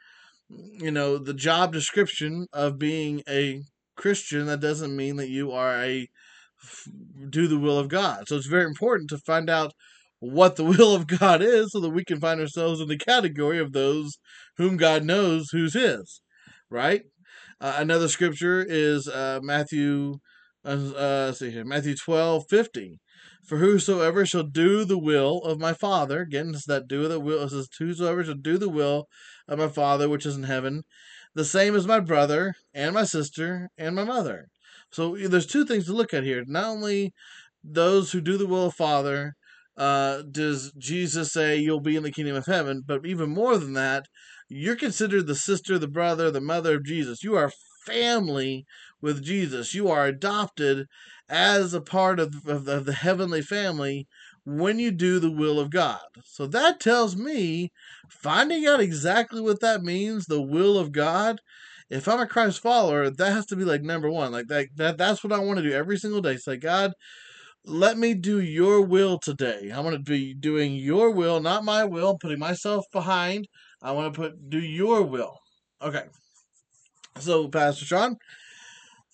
you 0.50 0.92
know, 0.92 1.18
the 1.18 1.34
job 1.34 1.72
description 1.72 2.48
of 2.54 2.80
being 2.80 3.22
a 3.28 3.62
Christian, 3.96 4.48
that 4.48 4.62
doesn't 4.62 4.96
mean 4.96 5.18
that 5.18 5.30
you 5.30 5.52
are 5.52 5.76
a 5.76 6.08
do 7.30 7.48
the 7.48 7.60
will 7.60 7.78
of 7.78 7.88
God. 7.88 8.28
So 8.28 8.36
it's 8.36 8.48
very 8.48 8.66
important 8.66 9.10
to 9.10 9.18
find 9.18 9.50
out 9.50 9.74
what 10.20 10.56
the 10.56 10.64
will 10.66 10.96
of 10.96 11.08
God 11.08 11.42
is 11.42 11.72
so 11.72 11.80
that 11.80 11.90
we 11.90 12.04
can 12.04 12.20
find 12.20 12.40
ourselves 12.40 12.82
in 12.82 12.88
the 12.88 12.98
category 12.98 13.60
of 13.60 13.74
those 13.74 14.18
whom 14.58 14.78
God 14.78 15.04
knows 15.04 15.50
who's 15.52 15.74
his, 15.74 16.22
right? 16.70 17.04
Uh, 17.62 17.76
another 17.78 18.08
scripture 18.08 18.66
is 18.68 19.08
uh, 19.08 19.40
Matthew, 19.42 20.16
uh, 20.66 20.92
uh, 20.96 21.32
see 21.34 21.52
here, 21.52 21.66
Matthew 21.66 21.96
12, 21.96 22.46
50. 22.50 23.00
For 23.46 23.58
whosoever 23.58 24.26
shall 24.26 24.44
do 24.44 24.86
the 24.86 24.98
will 24.98 25.40
of 25.44 25.60
my 25.60 25.74
Father, 25.74 26.22
again, 26.22 26.52
it's 26.54 26.66
that 26.66 26.88
do 26.88 27.08
the 27.08 27.20
will, 27.20 27.44
it 27.44 27.50
says, 27.50 27.68
whosoever 27.78 28.24
shall 28.24 28.36
do 28.36 28.58
the 28.58 28.70
will 28.70 29.08
of 29.48 29.58
my 29.58 29.68
Father 29.68 30.08
which 30.08 30.26
is 30.26 30.36
in 30.36 30.44
heaven, 30.44 30.84
the 31.34 31.46
same 31.46 31.76
as 31.76 31.88
my 31.88 32.00
brother 32.00 32.54
and 32.74 32.94
my 32.94 33.06
sister 33.06 33.70
and 33.78 33.96
my 33.96 34.04
mother. 34.04 34.48
So 34.92 35.16
there's 35.16 35.48
two 35.48 35.66
things 35.66 35.86
to 35.86 35.94
look 35.94 36.14
at 36.14 36.24
here. 36.24 36.44
Not 36.46 36.66
only 36.66 37.14
those 37.64 38.12
who 38.12 38.22
do 38.22 38.38
the 38.38 38.48
will 38.48 38.68
of 38.68 38.76
Father, 38.76 39.34
uh, 39.78 40.24
does 40.30 40.72
Jesus 40.78 41.32
say 41.32 41.58
you'll 41.58 41.80
be 41.80 41.96
in 41.96 42.04
the 42.04 42.12
kingdom 42.12 42.36
of 42.36 42.46
heaven, 42.46 42.84
but 42.86 43.06
even 43.06 43.30
more 43.30 43.58
than 43.58 43.74
that, 43.74 44.06
you're 44.50 44.76
considered 44.76 45.28
the 45.28 45.36
sister, 45.36 45.78
the 45.78 45.88
brother, 45.88 46.30
the 46.30 46.42
mother 46.42 46.76
of 46.76 46.86
Jesus. 46.86 47.24
You 47.24 47.36
are 47.36 47.52
family 47.86 48.66
with 49.02 49.24
Jesus. 49.24 49.74
You 49.74 49.90
are 49.90 50.06
adopted 50.06 50.88
as 51.30 51.74
a 51.74 51.82
part 51.82 52.20
of, 52.20 52.48
of, 52.48 52.68
of 52.68 52.86
the 52.86 52.94
heavenly 52.94 53.42
family 53.42 54.08
when 54.46 54.80
you 54.80 54.92
do 54.92 55.20
the 55.20 55.32
will 55.32 55.60
of 55.60 55.70
God. 55.70 56.00
So 56.26 56.48
that 56.48 56.80
tells 56.80 57.16
me 57.16 57.72
finding 58.10 58.66
out 58.66 58.80
exactly 58.80 59.42
what 59.42 59.62
that 59.62 59.84
means, 59.84 60.26
the 60.26 60.42
will 60.42 60.78
of 60.78 60.92
God. 60.92 61.40
If 61.90 62.08
I'm 62.08 62.20
a 62.20 62.28
Christ 62.28 62.62
follower, 62.62 63.10
that 63.10 63.32
has 63.32 63.46
to 63.48 63.56
be 63.56 63.64
like 63.66 63.82
number 63.82 64.10
one. 64.10 64.32
Like 64.32 64.48
that, 64.48 64.68
that 64.76 64.98
that's 64.98 65.24
what 65.24 65.34
I 65.34 65.40
want 65.40 65.58
to 65.58 65.64
do 65.64 65.72
every 65.72 65.98
single 65.98 66.22
day. 66.22 66.38
Say, 66.38 66.58
God, 66.58 66.94
let 67.66 67.98
me 67.98 68.14
do 68.14 68.40
your 68.40 68.82
will 68.82 69.20
today. 69.20 69.72
I 69.72 69.80
want 69.80 69.96
to 69.96 70.12
be 70.12 70.34
doing 70.34 70.76
your 70.76 71.12
will, 71.12 71.40
not 71.40 71.66
my 71.66 71.84
will, 71.84 72.18
putting 72.18 72.40
myself 72.40 72.86
behind. 72.92 73.48
I 73.82 73.92
want 73.92 74.14
to 74.14 74.20
put 74.20 74.50
do 74.50 74.60
your 74.60 75.04
will. 75.04 75.40
Okay. 75.82 76.04
So, 77.20 77.48
Pastor 77.48 77.86
Sean, 77.86 78.18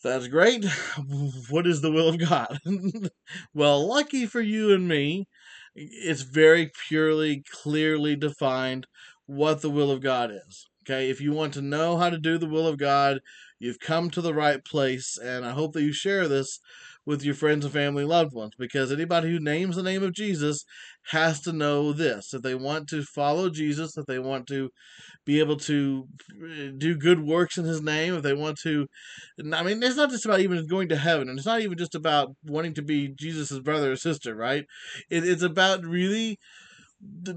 that's 0.05 0.27
great. 0.27 0.65
What 1.49 1.67
is 1.67 1.81
the 1.81 1.91
will 1.91 2.09
of 2.09 2.17
God? 2.17 2.59
well, 3.53 3.85
lucky 3.87 4.25
for 4.25 4.41
you 4.41 4.73
and 4.73 4.87
me, 4.87 5.27
it's 5.75 6.21
very 6.21 6.71
purely, 6.87 7.43
clearly 7.51 8.15
defined 8.15 8.87
what 9.25 9.61
the 9.61 9.69
will 9.69 9.91
of 9.91 10.01
God 10.01 10.31
is. 10.31 10.67
Okay, 10.83 11.09
if 11.09 11.19
you 11.19 11.33
want 11.33 11.53
to 11.55 11.61
know 11.61 11.97
how 11.97 12.09
to 12.09 12.17
do 12.17 12.37
the 12.37 12.47
will 12.47 12.67
of 12.67 12.77
God, 12.77 13.19
you've 13.59 13.79
come 13.79 14.09
to 14.11 14.21
the 14.21 14.33
right 14.33 14.63
place, 14.63 15.17
and 15.17 15.45
I 15.45 15.51
hope 15.51 15.73
that 15.73 15.81
you 15.81 15.93
share 15.93 16.27
this 16.27 16.59
with 17.05 17.23
your 17.23 17.35
friends 17.35 17.65
and 17.65 17.73
family 17.73 18.03
loved 18.03 18.33
ones 18.33 18.53
because 18.57 18.91
anybody 18.91 19.29
who 19.29 19.39
names 19.39 19.75
the 19.75 19.83
name 19.83 20.03
of 20.03 20.13
Jesus 20.13 20.65
has 21.11 21.39
to 21.41 21.51
know 21.51 21.93
this. 21.93 22.33
If 22.33 22.41
they 22.41 22.55
want 22.55 22.87
to 22.89 23.03
follow 23.03 23.49
Jesus, 23.49 23.97
if 23.97 24.05
they 24.05 24.19
want 24.19 24.47
to 24.47 24.69
be 25.25 25.39
able 25.39 25.57
to 25.57 26.07
eh, 26.43 26.71
do 26.77 26.95
good 26.95 27.19
works 27.19 27.57
in 27.57 27.65
his 27.65 27.81
name, 27.81 28.15
if 28.15 28.23
they 28.23 28.33
want 28.33 28.57
to 28.63 28.87
I 29.53 29.63
mean, 29.63 29.83
it's 29.83 29.97
not 29.97 30.09
just 30.09 30.25
about 30.25 30.39
even 30.39 30.65
going 30.67 30.89
to 30.89 30.95
heaven, 30.97 31.29
and 31.29 31.37
it's 31.37 31.45
not 31.45 31.61
even 31.61 31.77
just 31.77 31.95
about 31.95 32.35
wanting 32.43 32.73
to 32.75 32.81
be 32.81 33.09
Jesus' 33.09 33.59
brother 33.59 33.91
or 33.91 33.95
sister, 33.95 34.35
right? 34.35 34.65
It, 35.09 35.27
it's 35.27 35.43
about 35.43 35.83
really 35.83 36.39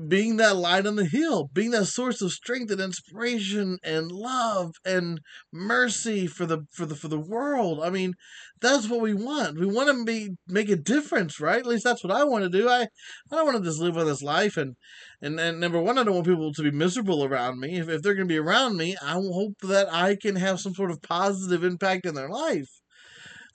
being 0.09 0.37
that 0.37 0.57
light 0.57 0.87
on 0.87 0.97
the 0.97 1.05
hill, 1.05 1.51
being 1.53 1.73
that 1.73 1.87
source 1.87 2.23
of 2.23 2.33
strength 2.33 2.71
and 2.71 2.81
inspiration 2.81 3.79
and 3.83 4.11
love 4.11 4.73
and 4.85 5.21
mercy 5.53 6.27
for 6.27 6.47
the 6.47 6.61
for 6.73 6.87
the 6.87 6.95
for 6.95 7.09
the 7.09 7.19
world. 7.19 7.81
I 7.83 7.91
mean, 7.91 8.15
that's 8.61 8.89
what 8.89 9.01
we 9.01 9.15
want. 9.15 9.59
We 9.59 9.67
want 9.67 9.89
to 9.89 10.05
be 10.05 10.37
make 10.47 10.69
a 10.69 10.77
difference, 10.77 11.41
right? 11.41 11.59
At 11.59 11.67
least 11.67 11.85
that's 11.85 12.05
what 12.05 12.13
I 12.13 12.25
want 12.25 12.45
to 12.45 12.51
do. 12.51 12.69
I 12.69 12.83
I 12.83 12.87
don't 13.31 13.47
want 13.47 13.59
to 13.59 13.65
just 13.65 13.81
live 13.81 13.99
on 13.99 14.07
this 14.07 14.23
life 14.23 14.57
and 14.57 14.77
and 15.21 15.39
and 15.41 15.61
number 15.61 15.81
one, 15.81 15.99
I 15.99 16.05
don't 16.05 16.15
want 16.15 16.27
people 16.27 16.53
to 16.53 16.63
be 16.63 16.71
miserable 16.71 17.25
around 17.25 17.59
me. 17.61 17.79
If 17.79 17.89
if 17.89 18.03
they're 18.03 18.15
going 18.15 18.29
to 18.29 18.33
be 18.33 18.39
around 18.39 18.77
me, 18.77 18.97
I 19.03 19.15
hope 19.15 19.55
that 19.63 19.93
I 19.93 20.17
can 20.17 20.37
have 20.37 20.61
some 20.61 20.75
sort 20.75 20.91
of 20.91 21.03
positive 21.03 21.65
impact 21.65 22.07
in 22.07 22.15
their 22.15 22.29
life. 22.29 22.69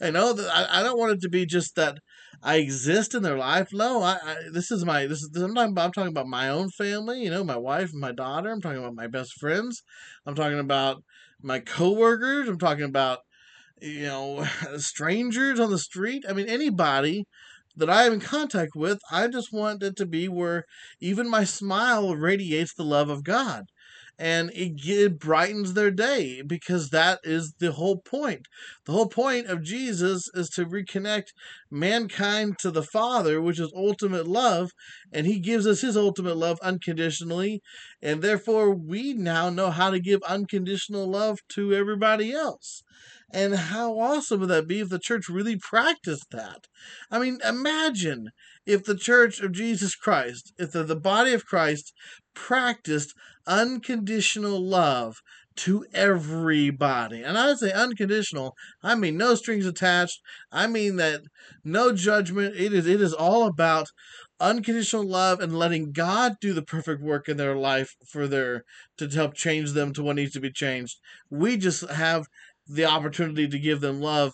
I 0.01 0.11
know 0.11 0.33
that 0.33 0.49
I, 0.53 0.79
I 0.79 0.83
don't 0.83 0.99
want 0.99 1.13
it 1.13 1.21
to 1.21 1.29
be 1.29 1.45
just 1.45 1.75
that 1.75 1.99
I 2.43 2.57
exist 2.57 3.15
in 3.15 3.23
their 3.23 3.37
life. 3.37 3.69
No, 3.73 4.03
I, 4.03 4.17
I 4.23 4.35
this 4.51 4.69
is 4.69 4.85
my 4.85 5.07
this 5.07 5.21
is 5.23 5.29
I'm 5.35 5.55
talking, 5.55 5.71
about, 5.71 5.85
I'm 5.85 5.91
talking 5.93 6.11
about 6.11 6.27
my 6.27 6.49
own 6.49 6.69
family. 6.69 7.23
You 7.23 7.29
know, 7.31 7.43
my 7.43 7.57
wife 7.57 7.91
and 7.91 8.01
my 8.01 8.11
daughter. 8.11 8.51
I'm 8.51 8.61
talking 8.61 8.79
about 8.79 8.95
my 8.95 9.07
best 9.07 9.33
friends. 9.39 9.81
I'm 10.25 10.35
talking 10.35 10.59
about 10.59 11.03
my 11.41 11.59
coworkers. 11.59 12.47
I'm 12.49 12.59
talking 12.59 12.83
about 12.83 13.19
you 13.81 14.03
know 14.03 14.45
strangers 14.77 15.59
on 15.59 15.69
the 15.71 15.79
street. 15.79 16.23
I 16.27 16.33
mean 16.33 16.47
anybody 16.47 17.25
that 17.75 17.89
I 17.89 18.03
am 18.05 18.13
in 18.13 18.19
contact 18.19 18.71
with. 18.75 18.99
I 19.11 19.27
just 19.27 19.53
want 19.53 19.81
it 19.83 19.95
to 19.97 20.05
be 20.05 20.27
where 20.27 20.65
even 20.99 21.29
my 21.29 21.43
smile 21.43 22.15
radiates 22.15 22.73
the 22.73 22.83
love 22.83 23.09
of 23.09 23.23
God 23.23 23.65
and 24.19 24.51
it, 24.51 24.73
it 24.85 25.19
brightens 25.19 25.73
their 25.73 25.91
day 25.91 26.41
because 26.41 26.89
that 26.89 27.19
is 27.23 27.53
the 27.59 27.71
whole 27.71 27.97
point. 27.97 28.47
The 28.85 28.91
whole 28.91 29.07
point 29.07 29.47
of 29.47 29.63
Jesus 29.63 30.29
is 30.33 30.49
to 30.51 30.65
reconnect 30.65 31.27
mankind 31.71 32.57
to 32.59 32.71
the 32.71 32.83
Father, 32.83 33.41
which 33.41 33.59
is 33.59 33.71
ultimate 33.75 34.27
love, 34.27 34.71
and 35.11 35.25
He 35.25 35.39
gives 35.39 35.65
us 35.65 35.81
His 35.81 35.97
ultimate 35.97 36.37
love 36.37 36.59
unconditionally, 36.61 37.61
and 38.01 38.21
therefore 38.21 38.73
we 38.73 39.13
now 39.13 39.49
know 39.49 39.71
how 39.71 39.89
to 39.89 39.99
give 39.99 40.21
unconditional 40.23 41.09
love 41.09 41.39
to 41.49 41.73
everybody 41.73 42.31
else. 42.31 42.83
And 43.33 43.55
how 43.55 43.99
awesome 43.99 44.41
would 44.41 44.49
that 44.49 44.67
be 44.67 44.79
if 44.79 44.89
the 44.89 44.99
church 44.99 45.27
really 45.27 45.57
practiced 45.57 46.27
that? 46.31 46.67
I 47.09 47.17
mean, 47.17 47.39
imagine 47.43 48.29
if 48.67 48.83
the 48.83 48.95
church 48.95 49.39
of 49.41 49.53
Jesus 49.53 49.95
Christ, 49.95 50.53
if 50.59 50.71
the, 50.71 50.83
the 50.83 50.95
body 50.95 51.33
of 51.33 51.43
Christ 51.43 51.93
practiced 52.35 53.15
unconditional 53.47 54.59
love 54.59 55.17
to 55.55 55.85
everybody. 55.93 57.21
And 57.21 57.37
I 57.37 57.53
say 57.53 57.71
unconditional, 57.71 58.55
I 58.81 58.95
mean 58.95 59.17
no 59.17 59.35
strings 59.35 59.65
attached. 59.65 60.19
I 60.51 60.67
mean 60.67 60.95
that 60.97 61.21
no 61.63 61.93
judgment. 61.93 62.55
It 62.55 62.73
is 62.73 62.87
it 62.87 63.01
is 63.01 63.13
all 63.13 63.45
about 63.45 63.87
unconditional 64.39 65.05
love 65.05 65.39
and 65.39 65.57
letting 65.57 65.91
God 65.91 66.33
do 66.41 66.53
the 66.53 66.63
perfect 66.63 67.01
work 67.01 67.29
in 67.29 67.37
their 67.37 67.55
life 67.55 67.95
for 68.11 68.27
their 68.27 68.63
to 68.97 69.07
help 69.09 69.35
change 69.35 69.71
them 69.71 69.93
to 69.93 70.03
what 70.03 70.15
needs 70.15 70.33
to 70.33 70.39
be 70.41 70.51
changed. 70.51 70.97
We 71.29 71.57
just 71.57 71.87
have 71.89 72.25
the 72.67 72.85
opportunity 72.85 73.47
to 73.47 73.59
give 73.59 73.81
them 73.81 74.01
love 74.01 74.33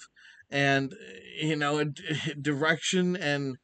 and 0.49 0.93
you 1.39 1.55
know 1.55 1.83
direction 2.41 3.15
and 3.15 3.57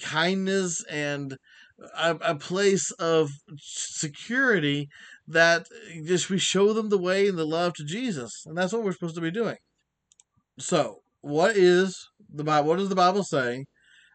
kindness 0.00 0.84
and 0.90 1.36
a, 1.96 2.16
a 2.22 2.34
place 2.34 2.90
of 2.92 3.30
security 3.58 4.88
that 5.26 5.66
just 6.04 6.30
we 6.30 6.38
show 6.38 6.72
them 6.72 6.88
the 6.88 6.98
way 6.98 7.28
and 7.28 7.38
the 7.38 7.46
love 7.46 7.74
to 7.74 7.84
Jesus, 7.84 8.44
and 8.46 8.56
that's 8.56 8.72
what 8.72 8.82
we're 8.82 8.92
supposed 8.92 9.14
to 9.14 9.20
be 9.20 9.30
doing. 9.30 9.56
So, 10.58 10.98
what 11.20 11.56
is 11.56 12.08
the 12.32 12.44
Bible? 12.44 12.68
What 12.68 12.78
does 12.78 12.88
the 12.88 12.94
Bible 12.94 13.24
say 13.24 13.64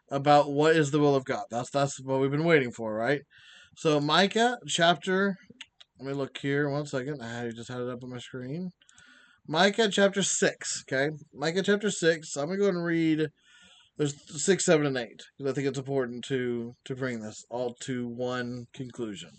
about 0.09 0.51
what 0.51 0.75
is 0.75 0.91
the 0.91 0.99
will 0.99 1.15
of 1.15 1.25
God? 1.25 1.45
That's 1.49 1.69
that's 1.69 1.99
what 2.01 2.19
we've 2.19 2.31
been 2.31 2.45
waiting 2.45 2.71
for, 2.71 2.93
right? 2.93 3.21
So, 3.77 3.99
Micah 3.99 4.57
chapter. 4.67 5.35
Let 5.99 6.07
me 6.07 6.13
look 6.13 6.37
here 6.37 6.69
one 6.69 6.85
second. 6.85 7.21
I 7.21 7.49
just 7.51 7.69
had 7.69 7.79
it 7.79 7.89
up 7.89 8.03
on 8.03 8.09
my 8.09 8.17
screen. 8.17 8.71
Micah 9.47 9.89
chapter 9.89 10.21
six. 10.21 10.83
Okay, 10.87 11.15
Micah 11.33 11.63
chapter 11.63 11.89
six. 11.89 12.35
I'm 12.35 12.47
gonna 12.47 12.57
go 12.57 12.67
and 12.67 12.83
read 12.83 13.29
there's 13.97 14.15
six, 14.41 14.65
seven, 14.65 14.85
and 14.85 14.97
eight 14.97 15.21
because 15.37 15.51
I 15.51 15.55
think 15.55 15.67
it's 15.67 15.79
important 15.79 16.23
to 16.25 16.75
to 16.85 16.95
bring 16.95 17.21
this 17.21 17.45
all 17.49 17.75
to 17.81 18.07
one 18.07 18.65
conclusion. 18.73 19.31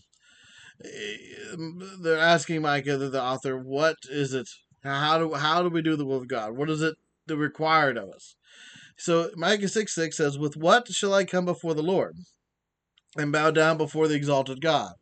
Eh, 0.84 1.56
they're 2.02 2.18
asking 2.18 2.62
Micah, 2.62 2.96
the 2.96 3.22
author, 3.22 3.58
what 3.58 3.96
is 4.10 4.32
it? 4.32 4.48
How 4.82 5.18
do 5.18 5.34
how 5.34 5.62
do 5.62 5.68
we 5.68 5.82
do 5.82 5.96
the 5.96 6.06
will 6.06 6.18
of 6.18 6.28
God? 6.28 6.56
What 6.56 6.70
is 6.70 6.82
it 6.82 6.96
that 7.26 7.36
required 7.36 7.96
of 7.96 8.08
us. 8.10 8.36
So 8.96 9.30
Micah 9.36 9.68
6 9.68 9.94
6 9.94 10.16
says, 10.16 10.38
With 10.38 10.56
what 10.56 10.88
shall 10.88 11.14
I 11.14 11.24
come 11.24 11.44
before 11.44 11.74
the 11.74 11.82
Lord 11.82 12.16
and 13.16 13.32
bow 13.32 13.50
down 13.50 13.76
before 13.76 14.08
the 14.08 14.14
exalted 14.14 14.60
God? 14.60 14.92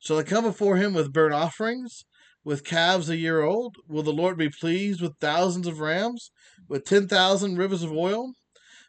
Shall 0.00 0.18
I 0.18 0.22
come 0.22 0.44
before 0.44 0.76
him 0.76 0.94
with 0.94 1.12
burnt 1.12 1.34
offerings, 1.34 2.04
with 2.44 2.64
calves 2.64 3.10
a 3.10 3.16
year 3.16 3.42
old? 3.42 3.76
Will 3.88 4.02
the 4.02 4.12
Lord 4.12 4.38
be 4.38 4.48
pleased 4.48 5.00
with 5.00 5.18
thousands 5.20 5.66
of 5.66 5.80
rams, 5.80 6.30
with 6.68 6.84
ten 6.84 7.08
thousand 7.08 7.56
rivers 7.56 7.82
of 7.82 7.92
oil? 7.92 8.32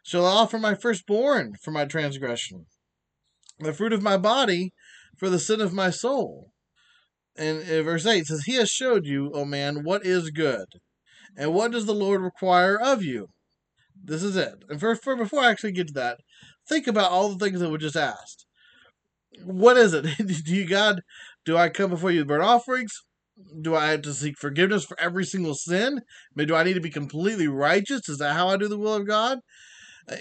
Shall 0.08 0.24
I 0.24 0.30
offer 0.30 0.58
my 0.58 0.74
firstborn 0.74 1.52
for 1.62 1.70
my 1.70 1.84
transgression, 1.84 2.64
the 3.58 3.74
fruit 3.74 3.92
of 3.92 4.02
my 4.02 4.16
body 4.16 4.72
for 5.18 5.28
the 5.28 5.38
sin 5.38 5.60
of 5.60 5.74
my 5.74 5.90
soul? 5.90 6.50
And 7.36 7.58
uh, 7.58 7.82
verse 7.82 8.06
8 8.06 8.24
says, 8.24 8.44
He 8.46 8.54
has 8.54 8.70
showed 8.70 9.04
you, 9.04 9.30
O 9.34 9.44
man, 9.44 9.84
what 9.84 10.06
is 10.06 10.30
good. 10.30 10.64
And 11.36 11.52
what 11.52 11.72
does 11.72 11.84
the 11.84 11.92
Lord 11.92 12.22
require 12.22 12.80
of 12.80 13.04
you? 13.04 13.26
This 14.02 14.22
is 14.22 14.34
it. 14.34 14.54
And 14.70 14.80
for, 14.80 14.96
for 14.96 15.14
before 15.14 15.40
I 15.40 15.50
actually 15.50 15.72
get 15.72 15.88
to 15.88 15.94
that, 15.94 16.20
think 16.66 16.86
about 16.86 17.10
all 17.10 17.28
the 17.28 17.44
things 17.44 17.60
that 17.60 17.68
we 17.68 17.76
just 17.76 17.94
asked. 17.94 18.46
What 19.44 19.76
is 19.76 19.92
it? 19.92 20.06
do 20.44 20.56
you 20.56 20.66
God? 20.66 21.02
Do 21.44 21.58
I 21.58 21.68
come 21.68 21.90
before 21.90 22.12
you 22.12 22.20
with 22.20 22.28
burnt 22.28 22.44
offerings? 22.44 22.94
Do 23.60 23.76
I 23.76 23.88
have 23.88 24.00
to 24.02 24.14
seek 24.14 24.38
forgiveness 24.38 24.86
for 24.86 24.98
every 24.98 25.26
single 25.26 25.54
sin? 25.54 25.98
I 25.98 26.32
mean, 26.34 26.48
do 26.48 26.54
I 26.54 26.64
need 26.64 26.74
to 26.74 26.80
be 26.80 26.88
completely 26.88 27.46
righteous? 27.46 28.08
Is 28.08 28.16
that 28.16 28.32
how 28.32 28.48
I 28.48 28.56
do 28.56 28.68
the 28.68 28.78
will 28.78 28.94
of 28.94 29.06
God? 29.06 29.40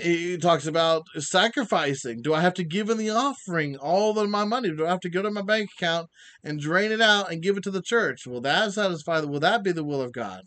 He 0.01 0.37
talks 0.37 0.67
about 0.67 1.03
sacrificing. 1.17 2.21
Do 2.21 2.33
I 2.33 2.41
have 2.41 2.53
to 2.55 2.63
give 2.65 2.89
in 2.89 2.97
the 2.97 3.09
offering 3.09 3.77
all 3.77 4.19
of 4.19 4.29
my 4.29 4.43
money? 4.43 4.69
Do 4.75 4.85
I 4.85 4.89
have 4.89 4.99
to 5.01 5.09
go 5.09 5.21
to 5.21 5.31
my 5.31 5.41
bank 5.41 5.69
account 5.77 6.09
and 6.43 6.59
drain 6.59 6.91
it 6.91 7.01
out 7.01 7.31
and 7.31 7.41
give 7.41 7.55
it 7.55 7.63
to 7.63 7.71
the 7.71 7.81
church? 7.81 8.25
Will 8.27 8.41
that 8.41 8.73
satisfy? 8.73 9.21
Will 9.21 9.39
that 9.39 9.63
be 9.63 9.71
the 9.71 9.85
will 9.85 10.01
of 10.01 10.11
God? 10.11 10.41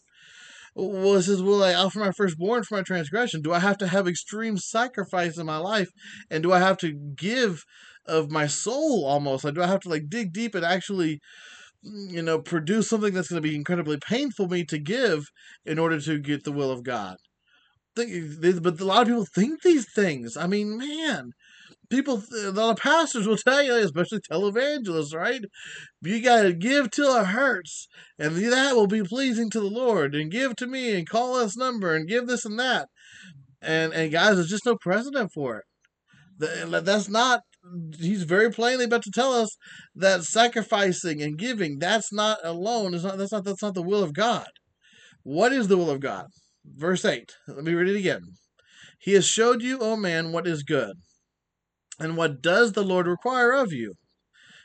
Well, 0.75 1.15
it 1.15 1.23
says, 1.23 1.43
Will 1.43 1.63
I 1.63 1.75
offer 1.75 1.99
my 1.99 2.13
firstborn 2.13 2.65
for 2.65 2.77
my 2.77 2.83
transgression? 2.83 3.41
Do 3.41 3.53
I 3.53 3.59
have 3.59 3.79
to 3.79 3.89
have 3.89 4.07
extreme 4.07 4.57
sacrifice 4.57 5.39
in 5.39 5.47
my 5.47 5.57
life? 5.57 5.89
And 6.31 6.43
do 6.43 6.53
I 6.53 6.59
have 6.59 6.77
to 6.79 6.93
give 6.93 7.65
of 8.07 8.31
my 8.31 8.47
soul 8.47 9.05
almost? 9.07 9.45
Like, 9.45 9.55
do 9.55 9.63
I 9.63 9.67
have 9.67 9.81
to 9.81 9.89
like 9.89 10.09
dig 10.09 10.33
deep 10.33 10.55
and 10.55 10.65
actually, 10.65 11.21
you 11.83 12.23
know, 12.23 12.41
produce 12.41 12.89
something 12.89 13.15
that's 13.15 13.29
going 13.29 13.43
to 13.43 13.49
be 13.49 13.57
incredibly 13.57 13.97
painful 13.99 14.49
me 14.49 14.65
to 14.67 14.79
give 14.79 15.25
in 15.65 15.79
order 15.79 16.01
to 16.01 16.19
get 16.19 16.45
the 16.45 16.53
will 16.53 16.71
of 16.71 16.85
God? 16.85 17.17
Think, 18.07 18.63
but 18.63 18.81
a 18.81 18.85
lot 18.85 19.03
of 19.03 19.09
people 19.09 19.27
think 19.35 19.63
these 19.63 19.87
things. 19.95 20.37
I 20.37 20.47
mean, 20.47 20.77
man, 20.77 21.33
people, 21.91 22.23
a 22.45 22.51
lot 22.51 22.71
of 22.71 22.77
pastors 22.79 23.27
will 23.27 23.37
tell 23.37 23.63
you, 23.63 23.75
especially 23.75 24.21
televangelists, 24.21 25.15
right? 25.15 25.41
You 26.03 26.23
got 26.23 26.43
to 26.43 26.53
give 26.53 26.91
till 26.91 27.15
it 27.17 27.27
hurts, 27.27 27.89
and 28.19 28.37
that 28.37 28.75
will 28.75 28.87
be 28.87 29.03
pleasing 29.03 29.51
to 29.51 29.61
the 29.61 29.67
Lord. 29.67 30.15
And 30.15 30.31
give 30.31 30.57
to 30.57 30.67
me, 30.67 30.97
and 30.97 31.09
call 31.09 31.39
this 31.39 31.57
number, 31.57 31.95
and 31.95 32.09
give 32.09 32.27
this 32.27 32.45
and 32.45 32.59
that. 32.59 32.89
And 33.61 33.93
and 33.93 34.11
guys, 34.11 34.37
there's 34.37 34.49
just 34.49 34.67
no 34.67 34.77
precedent 34.77 35.31
for 35.35 35.59
it. 35.59 35.65
That's 36.39 37.09
not. 37.09 37.43
He's 37.99 38.23
very 38.23 38.51
plainly 38.51 38.87
about 38.87 39.03
to 39.03 39.11
tell 39.11 39.35
us 39.35 39.55
that 39.95 40.23
sacrificing 40.23 41.21
and 41.21 41.37
giving, 41.37 41.79
that's 41.79 42.11
not 42.11 42.39
alone. 42.43 42.95
Is 42.95 43.05
not. 43.05 43.19
That's 43.19 43.33
not. 43.33 43.45
That's 43.45 43.63
not 43.63 43.75
the 43.75 43.83
will 43.83 44.03
of 44.03 44.15
God. 44.15 44.49
What 45.23 45.53
is 45.53 45.69
the 45.69 45.77
will 45.77 45.91
of 45.91 46.01
God? 46.01 46.27
Verse 46.65 47.05
eight. 47.05 47.33
Let 47.49 47.65
me 47.65 47.75
read 47.75 47.95
it 47.95 47.99
again. 47.99 48.23
He 48.99 49.13
has 49.15 49.27
showed 49.27 49.63
you, 49.63 49.79
O 49.79 49.97
man, 49.97 50.33
what 50.33 50.47
is 50.47 50.63
good 50.63 50.97
and 52.01 52.17
what 52.17 52.41
does 52.41 52.73
the 52.73 52.83
Lord 52.83 53.07
require 53.07 53.53
of 53.53 53.73
you? 53.73 53.95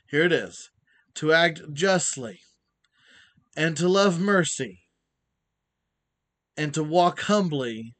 Here 0.09 0.23
it 0.23 0.31
is 0.31 0.69
to 1.15 1.33
act 1.33 1.61
justly, 1.73 2.39
and 3.55 3.77
to 3.77 3.87
love 3.87 4.19
mercy, 4.19 4.79
and 6.57 6.73
to 6.73 6.83
walk 6.83 7.21
humbly 7.21 7.93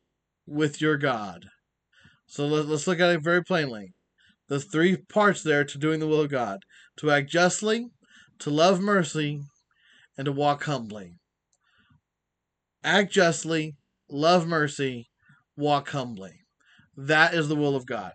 with 0.45 0.81
your 0.81 0.97
God. 0.97 1.45
So 2.27 2.45
let, 2.45 2.65
us 2.65 2.87
look 2.87 2.99
at 2.99 3.11
it 3.11 3.23
very 3.23 3.43
plainly. 3.43 3.93
The 4.47 4.59
three 4.59 4.97
parts 4.97 5.43
there 5.43 5.63
to 5.63 5.77
doing 5.77 5.99
the 5.99 6.07
will 6.07 6.21
of 6.21 6.31
God 6.31 6.59
to 6.97 7.11
act 7.11 7.29
justly, 7.29 7.87
to 8.39 8.49
love 8.49 8.79
mercy, 8.79 9.41
and 10.17 10.25
to 10.25 10.31
walk 10.31 10.63
humbly. 10.63 11.13
Act 12.83 13.11
justly, 13.11 13.75
love 14.09 14.47
mercy, 14.47 15.09
walk 15.57 15.89
humbly. 15.89 16.41
That 16.97 17.33
is 17.33 17.47
the 17.47 17.55
will 17.55 17.75
of 17.75 17.85
God. 17.85 18.13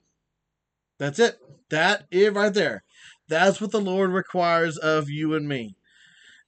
That's 0.98 1.18
it. 1.18 1.38
That 1.70 2.04
is 2.10 2.32
right 2.34 2.52
there. 2.52 2.82
That's 3.28 3.60
what 3.60 3.70
the 3.70 3.80
Lord 3.80 4.10
requires 4.10 4.76
of 4.76 5.08
you 5.08 5.34
and 5.34 5.48
me. 5.48 5.76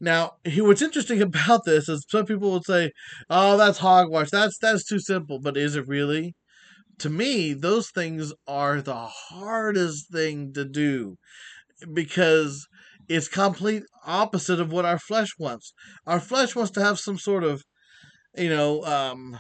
Now, 0.01 0.33
what's 0.57 0.83
interesting 0.83 1.23
about 1.23 1.65
this 1.65 1.89
is 1.89 2.05
some 2.09 2.27
people 2.27 2.53
would 2.53 2.67
say, 2.67 2.91
"Oh, 3.31 3.57
that's 3.57 3.79
hogwash. 3.79 4.31
That's 4.31 4.59
that's 4.59 4.85
too 4.85 4.99
simple." 4.99 5.39
But 5.39 5.57
is 5.57 5.77
it 5.77 5.87
really? 5.89 6.35
To 6.99 7.11
me, 7.11 7.55
those 7.55 7.91
things 7.91 8.33
are 8.47 8.83
the 8.83 9.07
hardest 9.07 10.11
thing 10.13 10.53
to 10.55 10.65
do 10.65 11.17
because 11.93 12.67
it's 13.09 13.29
complete 13.29 13.85
opposite 14.07 14.61
of 14.61 14.73
what 14.73 14.85
our 14.85 14.99
flesh 14.99 15.31
wants. 15.39 15.73
Our 16.07 16.21
flesh 16.21 16.55
wants 16.57 16.71
to 16.73 16.83
have 16.85 16.99
some 16.99 17.19
sort 17.19 17.45
of, 17.45 17.65
you 18.37 18.49
know, 18.49 18.85
um, 18.85 19.39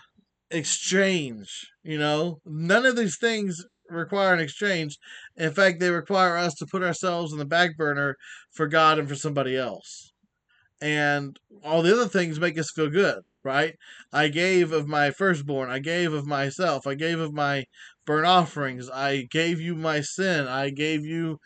exchange. 0.50 1.66
You 1.82 1.98
know, 1.98 2.38
none 2.44 2.86
of 2.86 2.96
these 2.96 3.16
things 3.18 3.64
require 3.88 4.34
an 4.34 4.40
exchange. 4.40 4.98
In 5.36 5.52
fact, 5.52 5.80
they 5.80 5.90
require 5.90 6.36
us 6.36 6.54
to 6.54 6.66
put 6.66 6.82
ourselves 6.82 7.32
in 7.32 7.38
the 7.38 7.44
back 7.44 7.76
burner 7.76 8.16
for 8.52 8.66
God 8.66 8.98
and 8.98 9.08
for 9.08 9.14
somebody 9.14 9.56
else. 9.56 10.12
And 10.80 11.38
all 11.64 11.82
the 11.82 11.92
other 11.92 12.08
things 12.08 12.40
make 12.40 12.58
us 12.58 12.72
feel 12.74 12.90
good, 12.90 13.20
right? 13.44 13.74
I 14.12 14.28
gave 14.28 14.72
of 14.72 14.88
my 14.88 15.10
firstborn. 15.10 15.70
I 15.70 15.78
gave 15.78 16.12
of 16.12 16.26
myself. 16.26 16.86
I 16.86 16.94
gave 16.94 17.20
of 17.20 17.32
my 17.32 17.64
burnt 18.04 18.26
offerings. 18.26 18.90
I 18.90 19.26
gave 19.30 19.60
you 19.60 19.76
my 19.76 20.00
sin. 20.00 20.48
I 20.48 20.70
gave 20.70 21.04
you 21.04 21.38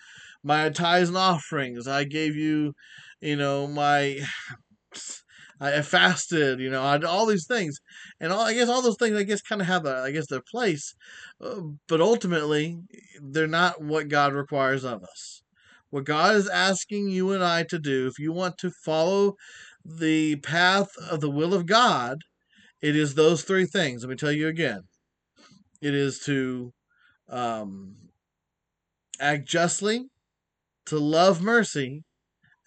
my 0.42 0.70
tithes 0.70 1.08
and 1.08 1.18
offerings. 1.18 1.86
I 1.86 2.04
gave 2.04 2.34
you, 2.34 2.72
you 3.20 3.36
know, 3.36 3.66
my 3.66 4.20
I 5.58 5.80
fasted, 5.82 6.60
you 6.60 6.68
know, 6.68 6.82
I 6.82 7.00
all 7.02 7.24
these 7.26 7.46
things, 7.46 7.78
and 8.20 8.30
all, 8.32 8.42
I 8.42 8.52
guess 8.52 8.68
all 8.68 8.82
those 8.82 8.98
things, 8.98 9.16
I 9.16 9.22
guess, 9.22 9.40
kind 9.40 9.60
of 9.62 9.66
have 9.66 9.86
a, 9.86 10.02
I 10.02 10.10
guess, 10.10 10.26
their 10.26 10.42
place, 10.50 10.94
uh, 11.40 11.60
but 11.88 12.00
ultimately, 12.00 12.78
they're 13.22 13.46
not 13.46 13.82
what 13.82 14.08
God 14.08 14.34
requires 14.34 14.84
of 14.84 15.02
us. 15.02 15.42
What 15.90 16.04
God 16.04 16.34
is 16.34 16.48
asking 16.48 17.08
you 17.08 17.32
and 17.32 17.42
I 17.42 17.62
to 17.64 17.78
do, 17.78 18.06
if 18.06 18.18
you 18.18 18.32
want 18.32 18.58
to 18.58 18.70
follow 18.84 19.34
the 19.84 20.36
path 20.36 20.90
of 21.10 21.20
the 21.20 21.30
will 21.30 21.54
of 21.54 21.64
God, 21.64 22.18
it 22.82 22.94
is 22.94 23.14
those 23.14 23.42
three 23.42 23.66
things. 23.66 24.02
Let 24.02 24.10
me 24.10 24.16
tell 24.16 24.32
you 24.32 24.48
again. 24.48 24.80
It 25.80 25.94
is 25.94 26.18
to 26.26 26.72
um, 27.28 27.96
act 29.20 29.48
justly, 29.48 30.06
to 30.86 30.98
love 30.98 31.40
mercy, 31.40 32.02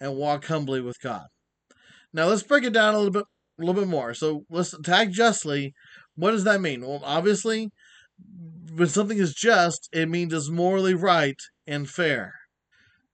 and 0.00 0.16
walk 0.16 0.46
humbly 0.46 0.80
with 0.80 0.98
God. 1.00 1.26
Now 2.12 2.26
let's 2.26 2.42
break 2.42 2.64
it 2.64 2.72
down 2.72 2.94
a 2.94 2.98
little 2.98 3.12
bit 3.12 3.24
a 3.58 3.64
little 3.64 3.80
bit 3.80 3.88
more. 3.88 4.14
So 4.14 4.44
let's 4.50 4.72
attack 4.72 5.10
justly. 5.10 5.74
What 6.16 6.32
does 6.32 6.44
that 6.44 6.60
mean? 6.60 6.82
Well, 6.82 7.02
obviously, 7.04 7.70
when 8.74 8.88
something 8.88 9.18
is 9.18 9.34
just, 9.34 9.88
it 9.92 10.08
means 10.08 10.32
it's 10.32 10.50
morally 10.50 10.94
right 10.94 11.40
and 11.66 11.88
fair. 11.88 12.34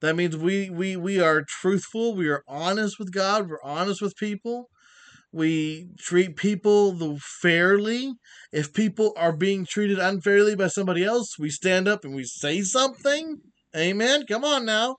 That 0.00 0.16
means 0.16 0.36
we 0.36 0.70
we 0.70 0.96
we 0.96 1.20
are 1.20 1.44
truthful. 1.46 2.14
We 2.14 2.28
are 2.28 2.44
honest 2.46 2.98
with 2.98 3.12
God. 3.12 3.48
We're 3.48 3.62
honest 3.62 4.02
with 4.02 4.16
people. 4.16 4.68
We 5.32 5.88
treat 5.98 6.36
people 6.36 6.92
the 6.92 7.18
fairly. 7.42 8.14
If 8.52 8.72
people 8.72 9.12
are 9.16 9.36
being 9.36 9.66
treated 9.66 9.98
unfairly 9.98 10.54
by 10.54 10.68
somebody 10.68 11.04
else, 11.04 11.38
we 11.38 11.50
stand 11.50 11.88
up 11.88 12.04
and 12.04 12.14
we 12.14 12.24
say 12.24 12.62
something. 12.62 13.38
Amen. 13.76 14.24
Come 14.26 14.44
on 14.44 14.64
now. 14.64 14.96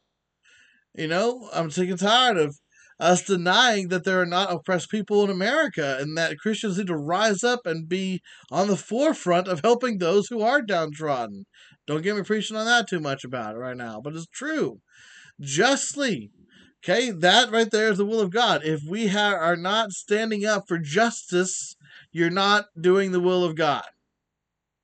You 0.94 1.08
know, 1.08 1.50
I'm 1.54 1.72
sick 1.72 1.90
and 1.90 2.00
tired 2.00 2.38
of 2.38 2.58
us 3.00 3.24
denying 3.24 3.90
that 3.90 4.04
there 4.04 4.22
are 4.22 4.26
not 4.26 4.52
oppressed 4.52 4.90
people 4.90 5.24
in 5.24 5.30
America 5.30 5.98
and 6.00 6.18
that 6.18 6.38
Christians 6.40 6.78
need 6.78 6.88
to 6.88 6.98
rise 6.98 7.44
up 7.44 7.66
and 7.66 7.88
be 7.88 8.22
on 8.52 8.68
the 8.68 8.78
forefront 8.78 9.48
of 9.48 9.62
helping 9.64 9.98
those 9.98 10.28
who 10.28 10.42
are 10.42 10.62
downtrodden. 10.62 11.46
Don't 11.86 12.02
get 12.02 12.16
me 12.16 12.24
preaching 12.24 12.58
on 12.58 12.66
that 12.66 12.88
too 12.88 13.00
much 13.00 13.24
about 13.24 13.56
it 13.56 13.60
right 13.60 13.78
now, 13.78 14.02
but 14.04 14.16
it's 14.16 14.26
true. 14.28 14.80
Justly. 15.40 16.32
Okay, 16.84 17.12
that 17.12 17.52
right 17.52 17.70
there 17.70 17.90
is 17.90 17.98
the 17.98 18.06
will 18.06 18.22
of 18.22 18.32
God. 18.32 18.62
If 18.64 18.82
we 18.88 19.08
ha- 19.08 19.36
are 19.36 19.58
not 19.58 19.92
standing 19.92 20.46
up 20.46 20.66
for 20.68 20.78
justice, 20.78 21.76
you're 22.12 22.30
not 22.30 22.66
doing 22.80 23.12
the 23.12 23.20
will 23.20 23.44
of 23.44 23.56
God. 23.56 23.86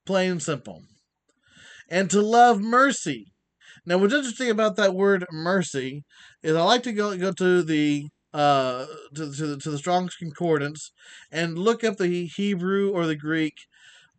Plain 0.05 0.31
and 0.31 0.43
simple. 0.43 0.83
And 1.89 2.09
to 2.09 2.21
love 2.21 2.61
mercy. 2.61 3.31
Now, 3.85 3.97
what's 3.97 4.13
interesting 4.13 4.49
about 4.49 4.75
that 4.77 4.95
word 4.95 5.25
mercy 5.31 6.03
is 6.43 6.55
I 6.55 6.63
like 6.63 6.83
to 6.83 6.93
go 6.93 7.17
go 7.17 7.31
to 7.31 7.63
the 7.63 8.09
uh 8.33 8.85
to 9.15 9.33
to 9.33 9.47
the, 9.47 9.57
to 9.57 9.71
the 9.71 9.77
Strong's 9.77 10.15
Concordance 10.15 10.91
and 11.31 11.57
look 11.57 11.83
up 11.83 11.97
the 11.97 12.25
Hebrew 12.25 12.91
or 12.91 13.05
the 13.05 13.15
Greek 13.15 13.55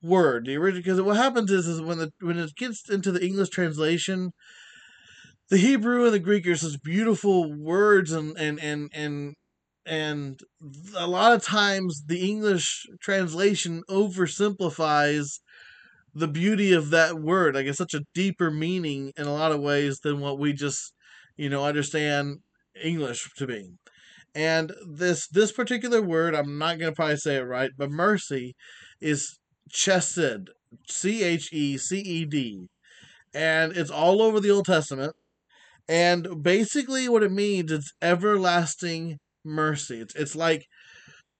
word 0.03 0.47
the 0.47 0.57
original 0.57 0.83
because 0.83 1.01
what 1.01 1.17
happens 1.17 1.51
is 1.51 1.67
is 1.67 1.81
when 1.81 1.99
the 1.99 2.13
when 2.21 2.39
it 2.39 2.55
gets 2.57 2.89
into 2.91 3.11
the 3.11 3.25
English 3.25 3.49
translation 3.49 4.33
the 5.51 5.57
Hebrew 5.59 6.05
and 6.05 6.15
the 6.15 6.19
Greek 6.19 6.47
are 6.47 6.57
such 6.57 6.83
beautiful 6.83 7.53
words 7.53 8.13
and 8.13 8.37
and 8.39 8.59
and 8.61 8.91
and 8.95 9.35
and 9.87 10.41
a 10.97 11.07
lot 11.07 11.33
of 11.33 11.43
times 11.43 12.05
the 12.07 12.29
English 12.29 12.87
translation 13.03 13.83
oversimplifies 13.89 15.41
the 16.15 16.29
beauty 16.29 16.73
of 16.73 16.91
that 16.91 17.21
word. 17.21 17.55
Like 17.55 17.67
it's 17.67 17.79
such 17.79 17.95
a 17.95 18.05
deeper 18.15 18.51
meaning 18.51 19.13
in 19.17 19.27
a 19.27 19.33
lot 19.33 19.53
of 19.53 19.61
ways 19.61 20.01
than 20.01 20.21
what 20.21 20.39
we 20.39 20.53
just, 20.53 20.93
you 21.37 21.49
know, 21.49 21.64
understand 21.64 22.38
English 22.83 23.31
to 23.37 23.47
be. 23.47 23.70
And 24.35 24.73
this 24.87 25.29
this 25.29 25.53
particular 25.53 26.03
word, 26.03 26.35
I'm 26.35 26.59
not 26.59 26.79
gonna 26.79 26.92
probably 26.92 27.16
say 27.16 27.37
it 27.37 27.42
right, 27.42 27.70
but 27.77 27.90
mercy 27.90 28.55
is 29.01 29.38
chesed, 29.73 30.49
C 30.88 31.23
H 31.23 31.53
E 31.53 31.79
C 31.79 31.99
E 31.99 32.25
D, 32.25 32.66
and 33.33 33.77
it's 33.77 33.90
all 33.90 34.20
over 34.23 34.40
the 34.40 34.51
Old 34.51 34.66
Testament. 34.66 35.14
And 35.88 36.42
basically, 36.42 37.09
what 37.09 37.23
it 37.23 37.33
means 37.33 37.70
it's 37.70 37.92
everlasting 38.03 39.18
mercy. 39.44 40.01
It's 40.01 40.14
it's 40.14 40.35
like 40.35 40.64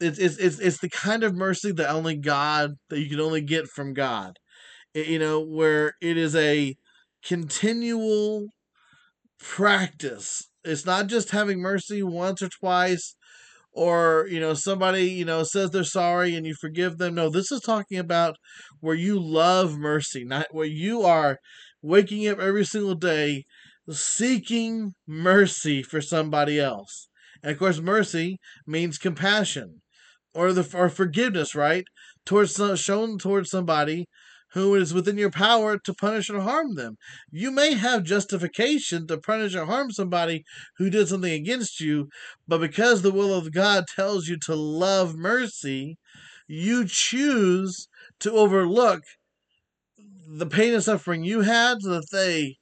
it's 0.01 0.19
it's 0.19 0.37
it's, 0.37 0.59
it's 0.61 0.81
the 0.81 0.91
kind 0.91 1.25
of 1.25 1.35
mercy 1.35 1.73
that 1.73 1.91
only 1.91 2.17
God 2.17 2.73
that 2.91 3.01
you 3.01 3.09
can 3.09 3.21
only 3.21 3.41
get 3.41 3.69
from 3.69 3.95
God. 3.95 4.37
It, 4.95 5.09
you 5.09 5.19
know, 5.19 5.41
where 5.41 5.95
it 6.01 6.17
is 6.17 6.37
a 6.37 6.77
continual 7.25 8.49
practice. 9.49 10.49
It's 10.65 10.87
not 10.87 11.09
just 11.09 11.31
having 11.31 11.61
mercy 11.61 12.03
once 12.03 12.43
or 12.43 12.49
twice 12.49 13.15
or 13.73 14.27
you 14.31 14.39
know 14.39 14.55
somebody 14.55 15.11
you 15.11 15.25
know 15.25 15.43
says 15.43 15.71
they're 15.71 15.83
sorry 15.83 16.37
and 16.37 16.47
you 16.47 16.55
forgive 16.61 16.97
them 16.99 17.17
no 17.17 17.29
this 17.29 17.51
is 17.51 17.61
talking 17.61 17.99
about 17.99 18.37
where 18.79 18.95
you 18.95 19.19
love 19.19 19.77
mercy 19.77 20.25
not 20.25 20.47
where 20.53 20.65
you 20.65 21.03
are 21.03 21.39
waking 21.83 22.29
up 22.29 22.39
every 22.39 22.65
single 22.65 22.95
day 22.95 23.43
seeking 23.91 24.95
mercy 25.09 25.83
for 25.83 26.01
somebody 26.01 26.61
else 26.61 27.09
and 27.45 27.53
of 27.53 27.59
course, 27.59 27.79
mercy 27.79 28.39
means 28.67 28.97
compassion 28.97 29.83
or 30.33 30.55
the 30.55 30.67
or 30.75 30.89
forgiveness, 30.89 31.55
right? 31.55 31.85
Towards 32.25 32.59
shown 32.81 33.19
towards 33.19 33.51
somebody 33.51 34.07
who 34.55 34.75
is 34.77 34.95
within 34.95 35.19
your 35.19 35.31
power 35.31 35.77
to 35.77 35.93
punish 35.93 36.31
or 36.31 36.41
harm 36.41 36.77
them. 36.77 36.97
You 37.31 37.51
may 37.51 37.75
have 37.75 38.05
justification 38.05 39.07
to 39.09 39.19
punish 39.19 39.55
or 39.55 39.67
harm 39.67 39.91
somebody 39.91 40.45
who 40.79 40.91
did 40.91 41.09
something 41.09 41.33
against 41.33 41.81
you, 41.81 42.09
but 42.47 42.59
because 42.59 43.03
the 43.03 43.13
will 43.13 43.35
of 43.35 43.53
God 43.53 43.85
tells 43.87 44.29
you 44.29 44.39
to 44.47 44.55
love 44.55 45.17
mercy, 45.17 45.99
you 46.47 46.87
choose 46.87 47.89
to 48.21 48.33
overlook 48.33 49.03
the 50.27 50.47
pain 50.47 50.73
and 50.73 50.85
suffering 50.85 51.25
you 51.25 51.41
had 51.41 51.83
so 51.83 51.91
that 51.91 52.11
they 52.13 52.57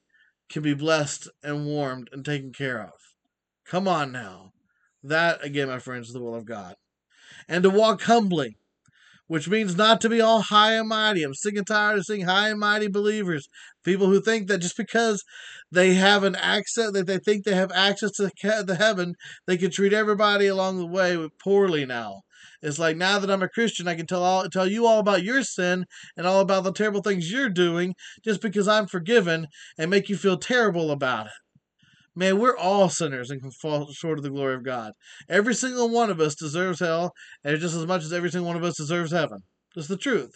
can 0.49 0.63
be 0.63 0.73
blessed 0.73 1.29
and 1.43 1.65
warmed 1.65 2.09
and 2.11 2.25
taken 2.25 2.51
care 2.51 2.81
of. 2.81 2.91
Come 3.65 3.87
on 3.87 4.11
now. 4.11 4.51
That, 5.03 5.43
again, 5.43 5.67
my 5.67 5.79
friends, 5.79 6.07
is 6.07 6.13
the 6.13 6.21
will 6.21 6.35
of 6.35 6.45
God. 6.45 6.75
And 7.47 7.63
to 7.63 7.69
walk 7.69 8.01
humbly, 8.03 8.57
which 9.27 9.49
means 9.49 9.75
not 9.75 10.01
to 10.01 10.09
be 10.09 10.21
all 10.21 10.41
high 10.41 10.73
and 10.73 10.89
mighty. 10.89 11.23
I'm 11.23 11.33
sick 11.33 11.55
and 11.55 11.65
tired 11.65 11.99
of 11.99 12.05
seeing 12.05 12.25
high 12.25 12.49
and 12.49 12.59
mighty 12.59 12.87
believers. 12.87 13.47
People 13.83 14.07
who 14.07 14.21
think 14.21 14.47
that 14.47 14.59
just 14.59 14.77
because 14.77 15.23
they 15.71 15.93
have 15.95 16.23
an 16.23 16.35
access, 16.35 16.91
that 16.91 17.07
they 17.07 17.17
think 17.17 17.43
they 17.43 17.55
have 17.55 17.71
access 17.71 18.11
to 18.11 18.29
the 18.41 18.75
heaven, 18.77 19.15
they 19.47 19.57
can 19.57 19.71
treat 19.71 19.93
everybody 19.93 20.47
along 20.47 20.77
the 20.77 20.87
way 20.87 21.27
poorly 21.43 21.85
now. 21.85 22.21
It's 22.61 22.79
like 22.79 22.95
now 22.95 23.19
that 23.19 23.29
I'm 23.29 23.43
a 23.43 23.49
Christian, 23.49 23.87
I 23.87 23.95
can 23.95 24.05
tell 24.05 24.23
all 24.23 24.47
tell 24.49 24.67
you 24.67 24.85
all 24.85 24.99
about 24.99 25.23
your 25.23 25.43
sin 25.43 25.85
and 26.15 26.25
all 26.25 26.39
about 26.39 26.63
the 26.63 26.71
terrible 26.71 27.01
things 27.01 27.31
you're 27.31 27.49
doing 27.49 27.93
just 28.23 28.41
because 28.41 28.67
I'm 28.67 28.87
forgiven 28.87 29.47
and 29.77 29.89
make 29.89 30.09
you 30.09 30.15
feel 30.15 30.37
terrible 30.37 30.91
about 30.91 31.27
it. 31.27 31.33
Man, 32.15 32.39
we're 32.39 32.57
all 32.57 32.89
sinners 32.89 33.31
and 33.31 33.41
can 33.41 33.51
fall 33.51 33.91
short 33.91 34.19
of 34.19 34.23
the 34.23 34.29
glory 34.29 34.55
of 34.55 34.63
God. 34.63 34.93
Every 35.27 35.55
single 35.55 35.89
one 35.89 36.09
of 36.09 36.19
us 36.19 36.35
deserves 36.35 36.79
hell, 36.79 37.13
and 37.43 37.59
just 37.59 37.75
as 37.75 37.85
much 37.87 38.03
as 38.03 38.13
every 38.13 38.29
single 38.29 38.47
one 38.47 38.57
of 38.57 38.63
us 38.63 38.77
deserves 38.77 39.11
heaven. 39.11 39.39
That's 39.75 39.87
the 39.87 39.97
truth. 39.97 40.33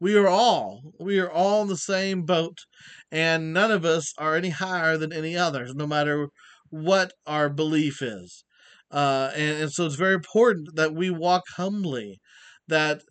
We 0.00 0.16
are 0.16 0.26
all, 0.28 0.80
we 0.98 1.20
are 1.20 1.30
all 1.30 1.62
in 1.62 1.68
the 1.68 1.76
same 1.76 2.22
boat, 2.22 2.58
and 3.12 3.52
none 3.52 3.70
of 3.70 3.84
us 3.84 4.12
are 4.18 4.34
any 4.34 4.50
higher 4.50 4.96
than 4.96 5.12
any 5.12 5.36
others, 5.36 5.74
no 5.74 5.86
matter 5.86 6.28
what 6.70 7.12
our 7.26 7.48
belief 7.48 8.02
is. 8.02 8.44
Uh, 8.90 9.30
and, 9.34 9.62
and 9.62 9.72
so 9.72 9.86
it's 9.86 9.94
very 9.94 10.14
important 10.14 10.74
that 10.74 10.94
we 10.94 11.10
walk 11.10 11.44
humbly. 11.56 12.18
That 12.66 13.02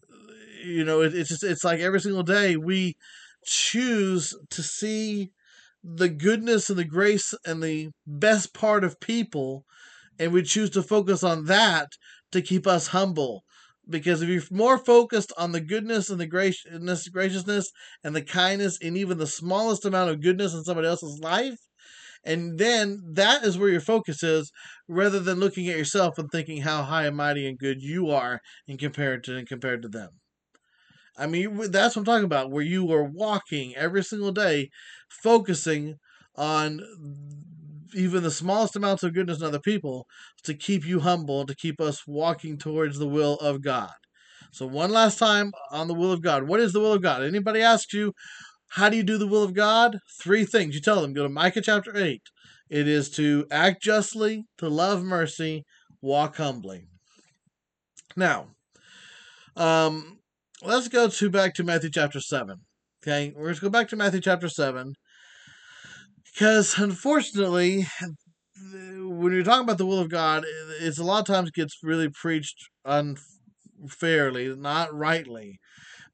you 0.64 0.84
know, 0.84 1.02
it, 1.02 1.16
it's 1.16 1.30
just 1.30 1.44
it's 1.44 1.64
like 1.64 1.80
every 1.80 2.02
single 2.02 2.24
day 2.24 2.58
we 2.58 2.96
choose 3.46 4.36
to 4.52 4.62
see 4.62 5.32
the 5.84 6.10
goodness 6.10 6.70
and 6.70 6.78
the 6.78 6.86
grace 6.86 7.34
and 7.46 7.62
the 7.64 7.90
best 8.06 8.54
part 8.54 8.84
of 8.84 9.00
people, 9.00 9.66
and 10.20 10.34
we 10.34 10.44
choose 10.44 10.70
to 10.72 10.84
focus 10.84 11.24
on 11.24 11.46
that 11.46 11.88
to 12.32 12.42
keep 12.42 12.68
us 12.68 12.88
humble. 12.88 13.44
Because 13.90 14.22
if 14.22 14.30
you're 14.30 14.44
more 14.52 14.78
focused 14.78 15.34
on 15.38 15.52
the 15.52 15.62
goodness 15.62 16.10
and 16.10 16.20
the 16.20 16.28
graciousness, 16.28 17.08
graciousness 17.08 17.72
and 18.04 18.16
the 18.16 18.22
kindness 18.22 18.78
and 18.82 18.96
even 18.96 19.18
the 19.18 19.26
smallest 19.26 19.84
amount 19.84 20.12
of 20.12 20.22
goodness 20.22 20.54
in 20.54 20.64
somebody 20.64 20.88
else's 20.88 21.20
life, 21.20 21.58
and 22.24 22.60
then 22.60 23.02
that 23.14 23.44
is 23.44 23.58
where 23.58 23.70
your 23.70 23.82
focus 23.82 24.22
is, 24.22 24.52
rather 24.88 25.20
than 25.20 25.40
looking 25.40 25.70
at 25.70 25.78
yourself 25.78 26.18
and 26.18 26.30
thinking 26.30 26.62
how 26.62 26.84
high 26.84 27.06
and 27.06 27.18
mighty 27.18 27.48
and 27.48 27.58
good 27.58 27.82
you 27.82 28.10
are 28.10 28.42
in 28.68 28.78
compared 28.78 29.24
to 29.24 29.38
in 29.38 29.46
compared 29.46 29.82
to 29.82 29.88
them. 29.88 30.10
I 31.18 31.28
mean, 31.28 31.72
that's 31.72 31.96
what 31.96 32.02
I'm 32.02 32.06
talking 32.06 32.26
about, 32.26 32.52
where 32.52 32.64
you 32.64 32.92
are 32.92 33.04
walking 33.04 33.76
every 33.76 34.04
single 34.04 34.32
day, 34.32 34.70
focusing 35.10 35.96
on 36.36 36.82
even 37.94 38.24
the 38.24 38.32
smallest 38.32 38.76
amounts 38.76 39.04
of 39.04 39.14
goodness 39.14 39.40
in 39.40 39.46
other 39.46 39.60
people 39.60 40.06
to 40.44 40.54
keep 40.54 40.86
you 40.86 41.00
humble, 41.00 41.46
to 41.46 41.56
keep 41.56 41.82
us 41.82 42.04
walking 42.08 42.58
towards 42.58 43.00
the 43.00 43.08
will 43.08 43.36
of 43.36 43.62
God. 43.62 43.92
So, 44.52 44.66
one 44.66 44.92
last 44.92 45.20
time 45.20 45.52
on 45.72 45.88
the 45.88 45.94
will 45.94 46.12
of 46.12 46.22
God. 46.22 46.48
What 46.48 46.60
is 46.60 46.74
the 46.74 46.80
will 46.80 46.94
of 46.94 47.02
God? 47.02 47.24
Anybody 47.24 47.62
asks 47.62 47.94
you, 47.94 48.14
how 48.70 48.90
do 48.90 48.98
you 48.98 49.04
do 49.04 49.18
the 49.18 49.28
will 49.28 49.44
of 49.44 49.54
God? 49.54 49.98
Three 50.22 50.46
things. 50.46 50.76
You 50.76 50.82
tell 50.82 51.02
them, 51.02 51.14
go 51.14 51.24
to 51.24 51.30
Micah 51.30 51.62
chapter 51.62 51.96
8. 51.96 52.22
It 52.70 52.88
is 52.88 53.10
to 53.12 53.46
act 53.52 53.82
justly, 53.82 54.46
to 54.60 54.70
love 54.70 55.04
mercy, 55.04 55.66
walk 56.02 56.38
humbly. 56.38 56.88
Now, 58.16 58.48
um, 59.56 60.19
let's 60.62 60.88
go 60.88 61.08
to 61.08 61.30
back 61.30 61.54
to 61.56 61.64
Matthew 61.64 61.90
chapter 61.90 62.20
7. 62.20 62.58
Okay, 63.02 63.32
we're 63.36 63.44
going 63.44 63.56
to 63.56 63.62
go 63.62 63.70
back 63.70 63.88
to 63.90 63.96
Matthew 63.96 64.20
chapter 64.20 64.50
7 64.50 64.94
because 66.26 66.78
unfortunately, 66.78 67.88
when 68.74 69.34
you're 69.34 69.44
talking 69.44 69.64
about 69.64 69.78
the 69.78 69.86
will 69.86 70.00
of 70.00 70.10
God, 70.10 70.44
it's 70.82 71.00
a 71.00 71.04
lot 71.04 71.22
of 71.22 71.34
times 71.34 71.52
gets 71.52 71.78
really 71.82 72.10
preached 72.10 72.70
unfairly, 72.84 74.54
not 74.56 74.94
rightly. 74.94 75.60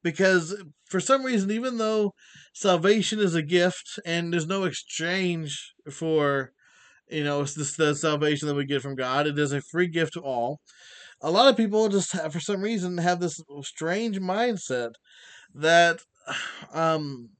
Because 0.02 0.62
for 0.88 1.00
some 1.00 1.24
reason, 1.24 1.50
even 1.50 1.78
though 1.78 2.12
salvation 2.54 3.18
is 3.18 3.34
a 3.34 3.42
gift 3.42 3.98
and 4.06 4.32
there's 4.32 4.46
no 4.46 4.62
exchange 4.62 5.72
for, 5.90 6.52
you 7.08 7.24
know, 7.24 7.42
this, 7.42 7.74
the 7.74 7.96
salvation 7.96 8.46
that 8.46 8.54
we 8.54 8.64
get 8.64 8.82
from 8.82 8.94
God, 8.94 9.26
it 9.26 9.36
is 9.36 9.52
a 9.52 9.60
free 9.60 9.88
gift 9.88 10.12
to 10.12 10.20
all 10.20 10.60
a 11.22 11.30
lot 11.30 11.48
of 11.48 11.56
people 11.56 11.88
just 11.88 12.12
have, 12.12 12.32
for 12.32 12.40
some 12.40 12.60
reason 12.62 12.98
have 12.98 13.20
this 13.20 13.40
strange 13.62 14.20
mindset 14.20 14.92
that 15.54 16.00
um 16.72 17.30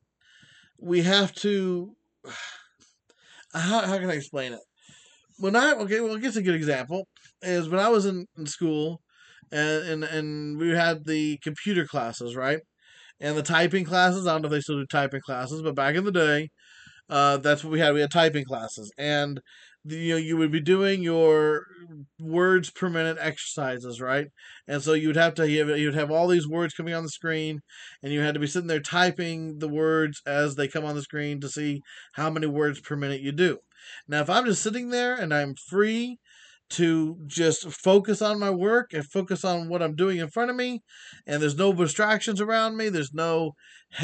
we 0.81 1.03
have 1.03 1.33
to 1.35 1.95
how, 3.55 3.81
how 3.87 3.99
can 3.99 4.11
i 4.11 4.15
explain 4.15 4.53
it? 4.53 4.61
When 5.39 5.57
i 5.57 5.73
okay 5.75 6.01
well 6.01 6.17
guess 6.19 6.37
a 6.37 6.43
good 6.43 6.55
example 6.55 7.07
is 7.43 7.69
when 7.69 7.81
i 7.81 7.89
was 7.89 8.07
in, 8.07 8.27
in 8.37 8.47
school 8.47 9.01
and, 9.53 9.85
and 9.85 10.05
and 10.05 10.59
we 10.59 10.71
had 10.71 11.05
the 11.05 11.39
computer 11.43 11.87
classes 11.87 12.37
right? 12.37 12.61
And 13.21 13.37
the 13.37 13.43
typing 13.43 13.85
classes 13.85 14.27
i 14.27 14.33
don't 14.33 14.43
know 14.43 14.47
if 14.49 14.53
they 14.53 14.61
still 14.61 14.79
do 14.79 14.87
typing 14.87 15.21
classes 15.21 15.63
but 15.63 15.75
back 15.75 15.97
in 15.97 16.05
the 16.05 16.13
day 16.13 16.51
uh, 17.09 17.37
that's 17.39 17.63
what 17.63 17.73
we 17.73 17.81
had. 17.81 17.95
We 17.95 18.01
had 18.01 18.11
typing 18.11 18.45
classes. 18.45 18.93
And 18.99 19.41
you 19.89 20.15
know 20.15 20.19
you 20.19 20.37
would 20.37 20.51
be 20.53 20.61
doing 20.61 21.03
your 21.03 21.67
words 22.19 22.71
per 22.71 22.89
minute 22.89 23.17
exercises 23.21 24.01
right? 24.01 24.29
And 24.69 24.83
so 24.83 24.93
you 24.95 25.09
would 25.09 25.17
have 25.17 25.35
to 25.35 25.49
you 25.49 25.65
would 25.65 25.95
have 25.95 26.11
all 26.11 26.29
these 26.29 26.49
words 26.49 26.75
coming 26.75 26.95
on 26.95 27.03
the 27.03 27.09
screen 27.09 27.61
and 28.03 28.13
you 28.13 28.21
had 28.21 28.35
to 28.35 28.41
be 28.41 28.47
sitting 28.47 28.69
there 28.69 28.81
typing 28.81 29.59
the 29.59 29.69
words 29.69 30.21
as 30.27 30.57
they 30.57 30.69
come 30.69 30.85
on 30.85 30.95
the 30.95 31.03
screen 31.03 31.41
to 31.41 31.49
see 31.49 31.83
how 32.13 32.31
many 32.31 32.47
words 32.47 32.81
per 32.81 32.97
minute 32.97 33.21
you 33.21 33.33
do. 33.33 33.59
Now 34.09 34.21
if 34.21 34.31
i'm 34.31 34.47
just 34.47 34.63
sitting 34.63 34.91
there 34.91 35.15
and 35.15 35.33
i'm 35.33 35.55
free 35.55 36.19
to 36.69 37.17
just 37.27 37.71
focus 37.71 38.21
on 38.21 38.41
my 38.41 38.51
work 38.51 38.93
and 38.93 39.05
focus 39.05 39.45
on 39.45 39.69
what 39.69 39.83
I'm 39.83 39.95
doing 39.95 40.19
in 40.19 40.29
front 40.29 40.51
of 40.51 40.57
me. 40.57 40.83
And 41.27 41.41
there's 41.41 41.57
no 41.57 41.73
distractions 41.73 42.41
around 42.41 42.77
me. 42.77 42.89
There's 42.89 43.13
no, 43.15 43.53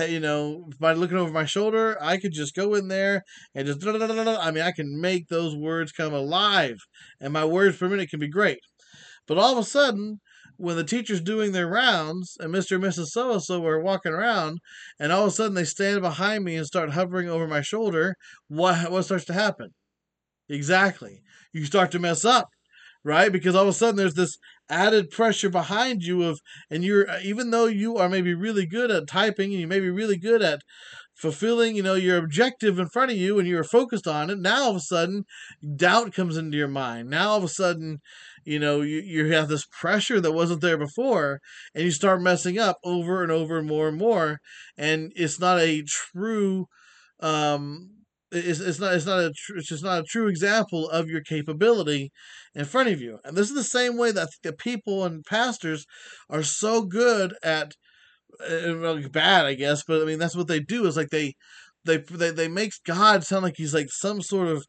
you 0.09 0.21
know, 0.21 0.71
by 0.79 0.93
looking 0.93 1.17
over 1.17 1.33
my 1.33 1.45
shoulder, 1.45 1.97
I 2.01 2.19
could 2.19 2.33
just 2.33 2.55
go 2.55 2.75
in 2.75 2.89
there 2.89 3.23
and 3.55 3.67
just, 3.67 3.85
I 3.85 4.51
mean, 4.51 4.63
I 4.63 4.73
can 4.73 5.01
make 5.01 5.29
those 5.29 5.57
words 5.57 5.93
come 5.93 6.15
alive. 6.15 6.77
And 7.21 7.33
my 7.33 7.45
words 7.45 7.77
per 7.79 7.89
minute 7.89 8.11
can 8.11 8.21
be 8.21 8.29
great. 8.29 8.61
But 9.27 9.39
all 9.39 9.53
of 9.53 9.59
a 9.59 9.65
sudden, 9.69 10.21
when 10.57 10.77
the 10.77 10.85
teacher's 10.85 11.21
doing 11.21 11.53
their 11.53 11.67
rounds 11.67 12.37
and 12.39 12.55
Mr. 12.55 12.77
and 12.77 12.85
Mrs. 12.85 13.07
So 13.07 13.33
and 13.33 13.43
so 13.43 13.65
are 13.67 13.81
walking 13.81 14.13
around, 14.13 14.61
and 15.01 15.11
all 15.11 15.23
of 15.25 15.29
a 15.29 15.31
sudden 15.33 15.55
they 15.55 15.65
stand 15.65 16.03
behind 16.03 16.45
me 16.45 16.57
and 16.57 16.67
start 16.67 16.91
hovering 16.91 17.29
over 17.29 17.49
my 17.49 17.63
shoulder, 17.63 18.17
what 18.49 18.91
what 18.93 19.03
starts 19.03 19.25
to 19.27 19.33
happen? 19.33 19.71
Exactly. 20.49 21.23
You 21.53 21.65
start 21.65 21.91
to 21.93 21.99
mess 21.99 22.25
up 22.25 22.49
right? 23.05 23.33
Because 23.33 23.55
all 23.55 23.63
of 23.63 23.69
a 23.69 23.73
sudden 23.73 23.97
there's 23.97 24.15
this 24.15 24.39
added 24.69 25.11
pressure 25.11 25.51
behind 25.51 26.03
you 26.03 26.23
of, 26.23 26.41
and 26.71 26.85
you're 26.85 27.07
even 27.23 27.51
though 27.51 27.67
you 27.67 27.97
are 27.97 28.09
maybe 28.09 28.35
really 28.35 28.67
good 28.67 28.91
at 28.91 29.09
typing 29.09 29.53
and 29.53 29.61
you 29.61 29.67
may 29.67 29.81
be 29.81 29.91
really 29.91 30.17
good 30.17 30.43
at 30.43 30.61
fulfilling, 31.15 31.77
you 31.77 31.83
know, 31.83 31.95
your 31.95 32.17
objective 32.17 32.79
in 32.79 32.89
front 32.89 33.11
of 33.11 33.17
you 33.17 33.39
and 33.39 33.47
you're 33.47 33.65
focused 33.65 34.07
on 34.07 34.31
it. 34.31 34.39
Now 34.39 34.63
all 34.63 34.71
of 34.71 34.77
a 34.77 34.81
sudden, 34.81 35.25
doubt 35.77 36.15
comes 36.15 36.37
into 36.37 36.57
your 36.57 36.69
mind. 36.69 37.11
Now 37.11 37.31
all 37.31 37.39
of 37.39 37.45
a 37.45 37.49
sudden, 37.49 37.99
you 38.45 38.59
know, 38.59 38.81
you, 38.81 39.01
you 39.01 39.33
have 39.33 39.49
this 39.49 39.67
pressure 39.81 40.21
that 40.21 40.33
wasn't 40.33 40.63
there 40.63 40.79
before, 40.79 41.41
and 41.75 41.85
you 41.85 41.91
start 41.91 42.23
messing 42.23 42.59
up 42.59 42.79
over 42.85 43.23
and 43.23 43.31
over 43.31 43.59
and 43.59 43.69
more 43.69 43.89
and 43.89 43.99
more, 43.99 44.39
and 44.77 45.13
it's 45.15 45.39
not 45.39 45.61
a 45.61 45.83
true 45.87 46.67
um 47.21 48.02
it's, 48.33 48.61
it's 48.61 48.81
not 48.81 48.95
it's 48.95 49.07
not 49.07 49.21
a 49.21 49.33
tr- 49.37 49.57
it's 49.57 49.69
just 49.69 49.85
not 49.85 50.01
a 50.01 50.05
true 50.05 50.29
example 50.29 50.89
of 50.91 51.09
your 51.09 51.23
capability 51.23 52.11
in 52.55 52.65
front 52.65 52.89
of 52.89 53.01
you. 53.01 53.19
And 53.25 53.37
this 53.37 53.49
is 53.49 53.55
the 53.55 53.65
same 53.65 53.97
way 53.97 54.13
that 54.13 54.31
the 54.43 54.53
people 54.53 55.05
and 55.05 55.25
pastors 55.25 55.87
are 56.31 56.43
so 56.43 56.83
good 56.83 57.35
at 57.43 57.75
uh, 58.41 58.97
bad 59.11 59.47
i 59.47 59.55
guess 59.55 59.83
but 59.87 60.03
i 60.03 60.05
mean 60.05 60.19
that's 60.19 60.37
what 60.37 60.49
they 60.49 60.61
do 60.61 60.87
is 60.87 60.97
like 60.97 61.11
they 61.11 61.35
they 61.85 61.99
they, 61.99 62.31
they 62.31 62.49
make 62.49 62.73
god 62.87 63.25
sound 63.25 63.43
like 63.43 63.55
he's 63.57 63.75
like 63.75 63.89
some 63.91 64.23
sort 64.23 64.49
of 64.49 64.65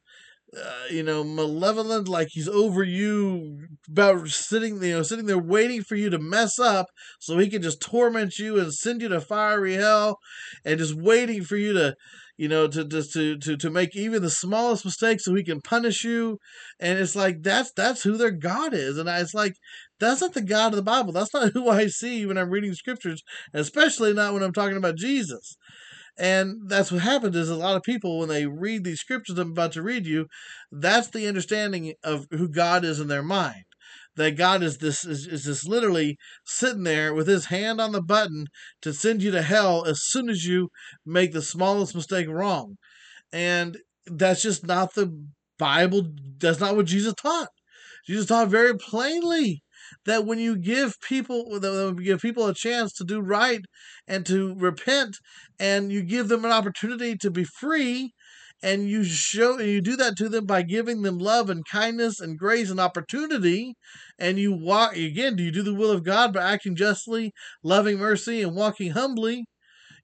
uh, 0.55 0.83
you 0.91 1.01
know, 1.01 1.23
malevolent, 1.23 2.07
like 2.07 2.27
he's 2.31 2.47
over 2.47 2.83
you, 2.83 3.59
about 3.89 4.27
sitting, 4.27 4.81
you 4.83 4.91
know, 4.91 5.01
sitting 5.01 5.25
there 5.25 5.39
waiting 5.39 5.81
for 5.81 5.95
you 5.95 6.09
to 6.11 6.19
mess 6.19 6.59
up, 6.59 6.85
so 7.19 7.37
he 7.39 7.49
can 7.49 7.61
just 7.61 7.81
torment 7.81 8.37
you 8.37 8.59
and 8.59 8.73
send 8.73 9.01
you 9.01 9.07
to 9.09 9.19
fiery 9.19 9.73
hell, 9.73 10.17
and 10.63 10.77
just 10.77 10.93
waiting 10.95 11.43
for 11.43 11.57
you 11.57 11.73
to, 11.73 11.95
you 12.37 12.47
know, 12.47 12.67
to 12.67 12.85
just 12.85 13.13
to, 13.13 13.37
to 13.39 13.57
to 13.57 13.69
make 13.69 13.95
even 13.95 14.21
the 14.21 14.29
smallest 14.29 14.85
mistake, 14.85 15.19
so 15.21 15.35
he 15.35 15.43
can 15.43 15.61
punish 15.61 16.03
you, 16.03 16.37
and 16.79 16.99
it's 16.99 17.15
like 17.15 17.43
that's 17.43 17.71
that's 17.75 18.03
who 18.03 18.17
their 18.17 18.31
God 18.31 18.73
is, 18.73 18.97
and 18.97 19.09
I, 19.09 19.19
it's 19.19 19.33
like 19.33 19.53
that's 19.99 20.21
not 20.21 20.33
the 20.33 20.41
God 20.41 20.73
of 20.73 20.77
the 20.77 20.83
Bible. 20.83 21.13
That's 21.13 21.33
not 21.33 21.51
who 21.53 21.69
I 21.69 21.87
see 21.87 22.25
when 22.25 22.37
I'm 22.37 22.49
reading 22.49 22.73
scriptures, 22.73 23.21
especially 23.53 24.13
not 24.13 24.33
when 24.33 24.43
I'm 24.43 24.53
talking 24.53 24.77
about 24.77 24.97
Jesus. 24.97 25.57
And 26.17 26.69
that's 26.69 26.91
what 26.91 27.01
happens 27.01 27.35
is 27.35 27.49
a 27.49 27.55
lot 27.55 27.75
of 27.75 27.81
people 27.81 28.19
when 28.19 28.29
they 28.29 28.45
read 28.45 28.83
these 28.83 28.99
scriptures 28.99 29.37
I'm 29.39 29.51
about 29.51 29.71
to 29.73 29.81
read 29.81 30.05
you, 30.05 30.27
that's 30.71 31.07
the 31.07 31.27
understanding 31.27 31.95
of 32.03 32.27
who 32.29 32.47
God 32.47 32.85
is 32.85 32.99
in 32.99 33.07
their 33.07 33.23
mind. 33.23 33.63
That 34.15 34.37
God 34.37 34.61
is 34.61 34.77
this 34.77 35.03
is, 35.05 35.25
is 35.25 35.43
just 35.45 35.67
literally 35.67 36.17
sitting 36.45 36.83
there 36.83 37.13
with 37.13 37.27
his 37.27 37.45
hand 37.45 37.81
on 37.81 37.93
the 37.93 38.01
button 38.01 38.45
to 38.81 38.93
send 38.93 39.23
you 39.23 39.31
to 39.31 39.41
hell 39.41 39.85
as 39.85 40.01
soon 40.03 40.29
as 40.29 40.45
you 40.45 40.69
make 41.05 41.31
the 41.31 41.41
smallest 41.41 41.95
mistake 41.95 42.27
wrong. 42.27 42.75
And 43.31 43.77
that's 44.05 44.43
just 44.43 44.65
not 44.67 44.93
the 44.93 45.25
Bible, 45.57 46.03
that's 46.37 46.59
not 46.59 46.75
what 46.75 46.85
Jesus 46.85 47.13
taught. 47.15 47.49
Jesus 48.05 48.27
taught 48.27 48.49
very 48.49 48.77
plainly 48.77 49.63
that 50.05 50.25
when 50.25 50.39
you 50.39 50.57
give 50.57 50.99
people 51.01 51.59
that 51.59 52.01
give 52.03 52.21
people 52.21 52.47
a 52.47 52.53
chance 52.53 52.93
to 52.93 53.03
do 53.03 53.19
right 53.19 53.61
and 54.07 54.25
to 54.25 54.55
repent 54.55 55.17
and 55.59 55.91
you 55.91 56.03
give 56.03 56.27
them 56.27 56.45
an 56.45 56.51
opportunity 56.51 57.15
to 57.17 57.31
be 57.31 57.43
free 57.43 58.12
and 58.63 58.89
you 58.89 59.03
show 59.03 59.59
you 59.59 59.81
do 59.81 59.95
that 59.97 60.15
to 60.17 60.29
them 60.29 60.45
by 60.45 60.61
giving 60.63 61.01
them 61.01 61.19
love 61.19 61.49
and 61.49 61.65
kindness 61.65 62.19
and 62.19 62.39
grace 62.39 62.71
and 62.71 62.79
opportunity 62.79 63.75
and 64.17 64.39
you 64.39 64.51
walk 64.53 64.95
again 64.95 65.35
do 65.35 65.43
you 65.43 65.51
do 65.51 65.61
the 65.61 65.75
will 65.75 65.91
of 65.91 66.03
god 66.03 66.33
by 66.33 66.41
acting 66.41 66.75
justly 66.75 67.31
loving 67.61 67.97
mercy 67.97 68.41
and 68.41 68.55
walking 68.55 68.91
humbly? 68.91 69.45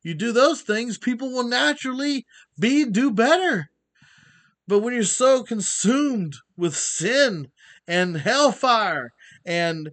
You 0.03 0.13
do 0.13 0.31
those 0.31 0.61
things 0.61 0.97
people 0.97 1.31
will 1.31 1.47
naturally 1.47 2.25
be 2.57 2.85
do 2.85 3.11
better. 3.11 3.67
But 4.67 4.79
when 4.79 4.93
you're 4.93 5.03
so 5.03 5.43
consumed 5.43 6.35
with 6.55 6.75
sin 6.75 7.47
and 7.87 8.17
hellfire 8.17 9.11
and 9.45 9.89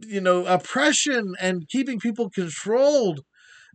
you 0.00 0.20
know 0.20 0.44
oppression 0.46 1.34
and 1.40 1.68
keeping 1.68 2.00
people 2.00 2.30
controlled 2.30 3.20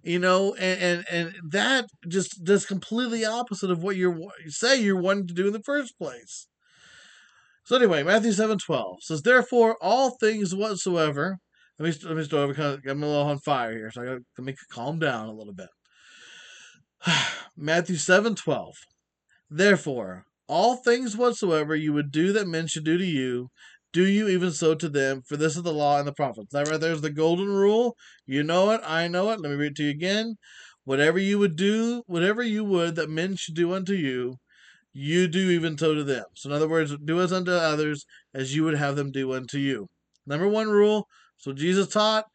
you 0.03 0.19
know 0.19 0.53
and 0.55 0.81
and, 0.81 1.05
and 1.09 1.51
that 1.51 1.85
just 2.07 2.43
does 2.43 2.65
completely 2.65 3.25
opposite 3.25 3.71
of 3.71 3.81
what 3.81 3.95
you're 3.95 4.17
say 4.47 4.81
you're 4.81 4.99
wanting 4.99 5.27
to 5.27 5.33
do 5.33 5.47
in 5.47 5.53
the 5.53 5.63
first 5.63 5.97
place. 5.97 6.47
So 7.63 7.77
anyway 7.77 8.03
matthew 8.03 8.33
7 8.33 8.57
12 8.57 8.97
says 9.01 9.21
therefore 9.21 9.77
all 9.81 10.17
things 10.19 10.53
whatsoever 10.53 11.37
let 11.79 11.87
me 11.87 12.07
let 12.07 12.17
me 12.17 12.23
start 12.23 12.49
because 12.49 12.79
i'm 12.87 13.01
a 13.01 13.07
little 13.07 13.23
on 13.23 13.39
fire 13.39 13.71
here 13.71 13.89
so 13.91 14.01
i 14.01 14.05
gotta 14.05 14.55
calm 14.69 14.99
down 14.99 15.27
a 15.27 15.33
little 15.33 15.53
bit. 15.53 15.69
Matthew 17.57 17.95
7 17.95 18.35
12 18.35 18.73
therefore 19.49 20.25
all 20.47 20.75
things 20.75 21.15
whatsoever 21.15 21.75
you 21.75 21.93
would 21.93 22.11
do 22.11 22.33
that 22.33 22.47
men 22.47 22.67
should 22.67 22.83
do 22.83 22.97
to 22.97 23.05
you 23.05 23.49
do 23.93 24.05
you 24.05 24.27
even 24.27 24.51
so 24.51 24.75
to 24.75 24.89
them? 24.89 25.21
For 25.25 25.37
this 25.37 25.55
is 25.55 25.63
the 25.63 25.71
law 25.71 25.99
and 25.99 26.07
the 26.07 26.13
prophets. 26.13 26.51
That 26.51 26.67
right 26.67 26.79
there's 26.79 27.01
the 27.01 27.11
golden 27.11 27.47
rule. 27.47 27.95
You 28.25 28.43
know 28.43 28.71
it. 28.71 28.81
I 28.83 29.07
know 29.07 29.29
it. 29.29 29.39
Let 29.39 29.51
me 29.51 29.55
read 29.55 29.71
it 29.71 29.75
to 29.77 29.83
you 29.83 29.91
again. 29.91 30.35
Whatever 30.83 31.19
you 31.19 31.39
would 31.39 31.55
do, 31.55 32.03
whatever 32.07 32.43
you 32.43 32.63
would 32.65 32.95
that 32.95 33.09
men 33.09 33.35
should 33.35 33.55
do 33.55 33.73
unto 33.73 33.93
you, 33.93 34.37
you 34.91 35.27
do 35.27 35.49
even 35.49 35.77
so 35.77 35.95
to 35.95 36.03
them. 36.03 36.25
So, 36.35 36.49
in 36.49 36.55
other 36.55 36.67
words, 36.67 36.95
do 37.03 37.21
as 37.21 37.31
unto 37.31 37.51
others 37.51 38.05
as 38.33 38.55
you 38.55 38.63
would 38.63 38.77
have 38.77 38.95
them 38.95 39.11
do 39.11 39.33
unto 39.33 39.57
you. 39.57 39.87
Number 40.25 40.47
one 40.47 40.69
rule. 40.69 41.07
So, 41.37 41.53
Jesus 41.53 41.87
taught 41.87 42.25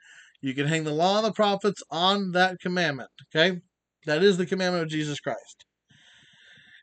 you 0.40 0.54
can 0.54 0.66
hang 0.66 0.84
the 0.84 0.92
law 0.92 1.18
and 1.18 1.26
the 1.26 1.32
prophets 1.32 1.82
on 1.90 2.32
that 2.32 2.58
commandment. 2.60 3.10
Okay? 3.34 3.60
That 4.06 4.22
is 4.22 4.36
the 4.36 4.46
commandment 4.46 4.84
of 4.84 4.90
Jesus 4.90 5.20
Christ. 5.20 5.64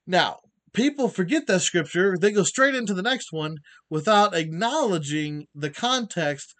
Now, 0.05 0.37
people 0.75 1.09
forget 1.09 1.47
that 1.47 1.61
scripture. 1.61 2.17
They 2.19 2.31
go 2.31 2.43
straight 2.43 2.75
into 2.75 2.93
the 2.93 3.01
next 3.01 3.31
one 3.31 3.57
without 3.89 4.35
acknowledging 4.35 5.47
the 5.55 5.69
context. 5.69 6.53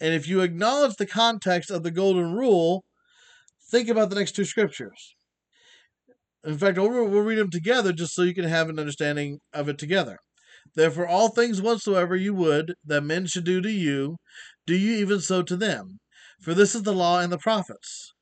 And 0.00 0.14
if 0.14 0.28
you 0.28 0.42
acknowledge 0.42 0.96
the 0.96 1.06
context 1.06 1.70
of 1.70 1.82
the 1.82 1.90
golden 1.90 2.32
rule, 2.32 2.84
think 3.70 3.88
about 3.88 4.10
the 4.10 4.16
next 4.16 4.32
two 4.32 4.44
scriptures. 4.44 5.16
In 6.44 6.58
fact, 6.58 6.78
we'll, 6.78 6.90
we'll 6.90 7.22
read 7.22 7.38
them 7.38 7.50
together 7.50 7.92
just 7.92 8.14
so 8.14 8.22
you 8.22 8.34
can 8.34 8.44
have 8.44 8.68
an 8.68 8.78
understanding 8.78 9.40
of 9.52 9.68
it 9.68 9.78
together. 9.78 10.18
Therefore, 10.74 11.06
all 11.06 11.28
things 11.28 11.62
whatsoever 11.62 12.14
you 12.14 12.34
would 12.34 12.74
that 12.84 13.02
men 13.02 13.26
should 13.26 13.44
do 13.44 13.60
to 13.60 13.70
you, 13.70 14.18
do 14.66 14.76
you 14.76 14.92
even 14.96 15.20
so 15.20 15.42
to 15.42 15.56
them. 15.56 15.98
For 16.40 16.54
this 16.54 16.74
is 16.74 16.82
the 16.82 16.92
law 16.92 17.20
and 17.20 17.32
the 17.32 17.38
prophets. 17.38 18.12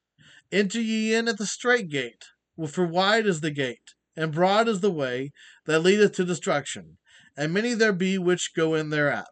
Enter 0.52 0.80
ye 0.80 1.14
in 1.14 1.26
at 1.26 1.38
the 1.38 1.46
strait 1.46 1.88
gate, 1.88 2.26
for 2.68 2.86
wide 2.86 3.26
is 3.26 3.40
the 3.40 3.50
gate, 3.50 3.93
and 4.16 4.32
broad 4.32 4.68
is 4.68 4.80
the 4.80 4.90
way 4.90 5.30
that 5.66 5.80
leadeth 5.80 6.12
to 6.12 6.24
destruction, 6.24 6.98
and 7.36 7.52
many 7.52 7.74
there 7.74 7.92
be 7.92 8.18
which 8.18 8.54
go 8.54 8.74
in 8.74 8.90
thereat. 8.90 9.26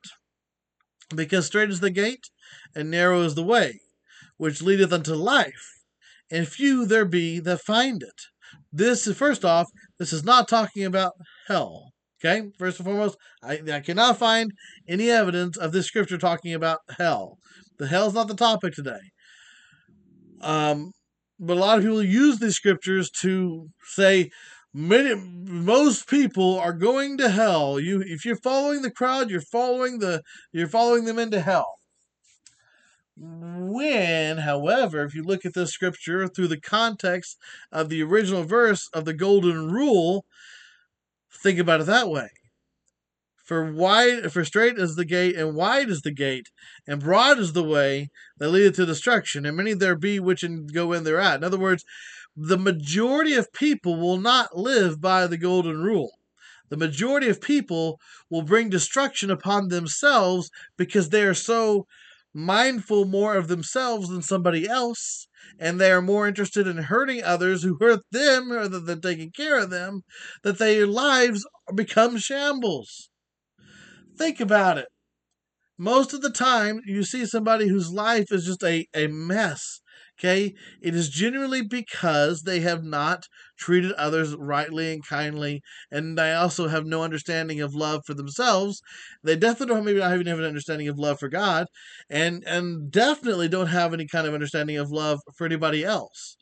Because 1.15 1.47
strait 1.47 1.71
is 1.71 1.81
the 1.81 1.91
gate, 1.91 2.27
and 2.75 2.91
narrow 2.91 3.23
is 3.23 3.35
the 3.35 3.43
way, 3.43 3.81
which 4.37 4.63
leadeth 4.63 4.93
unto 4.93 5.15
life, 5.15 5.81
and 6.31 6.49
few 6.49 6.87
there 6.87 7.05
be 7.05 7.39
that 7.41 7.61
find 7.61 8.03
it. 8.03 8.23
This 8.73 9.07
is 9.07 9.17
first 9.17 9.45
off, 9.45 9.67
this 9.99 10.13
is 10.13 10.25
not 10.25 10.49
talking 10.49 10.85
about 10.85 11.13
hell. 11.49 11.93
Okay, 12.25 12.51
first 12.57 12.79
and 12.79 12.87
foremost, 12.87 13.17
I, 13.43 13.61
I 13.73 13.81
cannot 13.81 14.17
find 14.17 14.53
any 14.89 15.11
evidence 15.11 15.57
of 15.57 15.73
this 15.73 15.87
scripture 15.87 16.19
talking 16.19 16.55
about 16.55 16.79
hell. 16.97 17.39
The 17.79 17.89
hell's 17.89 18.15
not 18.15 18.29
the 18.29 18.35
topic 18.35 18.75
today. 18.75 19.11
Um, 20.41 20.93
but 21.41 21.57
a 21.57 21.61
lot 21.61 21.79
of 21.79 21.85
people 21.85 22.03
use 22.03 22.39
these 22.39 22.55
scriptures 22.55 23.11
to 23.23 23.69
say, 23.85 24.31
many 24.75 25.15
most 25.15 26.09
people 26.09 26.59
are 26.59 26.73
going 26.73 27.19
to 27.19 27.29
hell. 27.29 27.79
You 27.79 28.03
if 28.07 28.25
you're 28.25 28.37
following 28.37 28.83
the 28.83 28.91
crowd 28.91 29.31
you're 29.31 29.41
following 29.41 29.99
the 29.99 30.23
you're 30.53 30.69
following 30.69 31.05
them 31.05 31.19
into 31.19 31.41
hell. 31.41 31.79
When 33.17 34.39
however 34.39 35.05
if 35.05 35.15
you 35.15 35.23
look 35.23 35.45
at 35.45 35.55
this 35.55 35.73
scripture 35.73 36.27
through 36.27 36.49
the 36.49 36.61
context 36.61 37.37
of 37.71 37.89
the 37.89 38.03
original 38.03 38.45
verse 38.45 38.89
of 38.95 39.05
the 39.05 39.15
golden 39.15 39.71
rule 39.71 40.25
think 41.43 41.59
about 41.59 41.81
it 41.81 41.87
that 41.87 42.09
way. 42.09 42.31
For 43.45 43.71
wide 43.71 44.33
for 44.33 44.45
straight 44.45 44.79
is 44.79 44.97
the 44.97 45.05
gate 45.05 45.37
and 45.37 45.55
wide 45.55 45.91
is 45.91 46.01
the 46.01 46.13
gate 46.13 46.49
and 46.87 47.03
broad 47.03 47.39
is 47.39 47.53
the 47.53 47.65
way 47.65 48.09
that 48.39 48.49
leadeth 48.49 48.77
to 48.77 48.87
destruction 48.87 49.45
and 49.45 49.57
many 49.57 49.75
there 49.75 49.97
be 49.97 50.19
which 50.19 50.45
go 50.73 50.93
in 50.93 51.05
thereat. 51.05 51.37
In 51.37 51.45
other 51.45 51.59
words 51.59 51.85
the 52.37 52.59
majority 52.59 53.35
of 53.35 53.53
people 53.53 53.97
will 53.97 54.19
not 54.19 54.57
live 54.57 55.01
by 55.01 55.27
the 55.27 55.37
golden 55.37 55.83
rule. 55.83 56.13
The 56.71 56.77
majority 56.79 57.29
of 57.29 57.43
people 57.43 58.01
will 58.31 58.43
bring 58.43 58.71
destruction 58.71 59.31
upon 59.31 59.69
themselves 59.69 60.51
because 60.79 61.11
they 61.11 61.23
are 61.23 61.35
so 61.35 61.87
mindful 62.33 63.05
more 63.05 63.37
of 63.37 63.49
themselves 63.49 64.09
than 64.09 64.23
somebody 64.23 64.67
else, 64.67 65.29
and 65.59 65.79
they 65.79 65.93
are 65.93 66.01
more 66.01 66.27
interested 66.27 66.67
in 66.67 66.79
hurting 66.79 67.23
others 67.23 67.63
who 67.63 67.77
hurt 67.79 68.01
them 68.11 68.51
rather 68.51 68.81
than 68.81 69.03
taking 69.03 69.31
care 69.31 69.59
of 69.59 69.69
them, 69.69 70.01
that 70.43 70.57
their 70.57 70.87
lives 70.87 71.47
become 71.75 72.17
shambles. 72.17 73.11
Think 74.17 74.41
about 74.41 74.79
it. 74.79 74.89
Most 75.77 76.15
of 76.15 76.23
the 76.23 76.31
time, 76.31 76.81
you 76.87 77.03
see 77.03 77.27
somebody 77.27 77.69
whose 77.69 77.93
life 77.93 78.33
is 78.33 78.47
just 78.47 78.63
a, 78.63 78.87
a 78.95 79.09
mess 79.09 79.82
Okay, 80.25 80.55
it 80.81 80.95
is 80.95 81.09
generally 81.09 81.63
because 81.63 82.43
they 82.43 82.61
have 82.61 82.85
not 82.85 83.27
treated 83.59 83.91
others 83.95 84.35
rightly 84.37 84.93
and 84.93 85.05
kindly, 85.05 85.63
and 85.91 86.17
they 86.17 86.33
also 86.33 86.69
have 86.69 86.87
no 86.87 87.03
understanding 87.03 87.61
of 87.61 87.75
love 87.75 88.03
for 88.07 88.15
themselves. 88.15 88.81
They 89.25 89.35
definitely 89.37 89.75
don't 89.75 89.85
maybe 89.85 89.99
not 89.99 90.15
even 90.15 90.27
have 90.29 90.39
an 90.39 90.45
understanding 90.45 90.87
of 90.87 90.97
love 90.97 91.19
for 91.19 91.29
God, 91.29 91.67
and 92.09 92.45
and 92.47 92.89
definitely 92.91 93.49
don't 93.49 93.67
have 93.67 93.93
any 93.93 94.07
kind 94.07 94.27
of 94.27 94.33
understanding 94.33 94.77
of 94.77 94.93
love 94.93 95.19
for 95.37 95.45
anybody 95.45 95.85
else. 95.85 96.37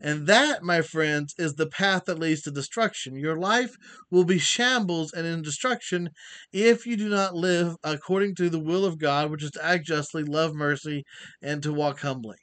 And 0.00 0.28
that, 0.28 0.62
my 0.62 0.80
friends, 0.80 1.34
is 1.36 1.54
the 1.54 1.66
path 1.68 2.04
that 2.04 2.20
leads 2.20 2.42
to 2.42 2.52
destruction. 2.52 3.16
Your 3.16 3.36
life 3.36 3.74
will 4.12 4.24
be 4.24 4.38
shambles 4.38 5.12
and 5.12 5.26
in 5.26 5.42
destruction 5.42 6.10
if 6.52 6.86
you 6.86 6.96
do 6.96 7.08
not 7.08 7.34
live 7.34 7.74
according 7.82 8.36
to 8.36 8.48
the 8.48 8.60
will 8.60 8.84
of 8.84 8.98
God, 8.98 9.32
which 9.32 9.42
is 9.42 9.50
to 9.52 9.64
act 9.64 9.86
justly, 9.86 10.22
love 10.22 10.54
mercy, 10.54 11.02
and 11.42 11.62
to 11.64 11.72
walk 11.72 11.98
humbly 12.00 12.36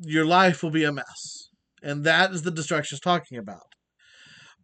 your 0.00 0.24
life 0.24 0.62
will 0.62 0.70
be 0.70 0.84
a 0.84 0.92
mess. 0.92 1.48
And 1.82 2.04
that 2.04 2.32
is 2.32 2.42
the 2.42 2.50
destruction 2.50 2.96
it's 2.96 3.04
talking 3.04 3.38
about. 3.38 3.74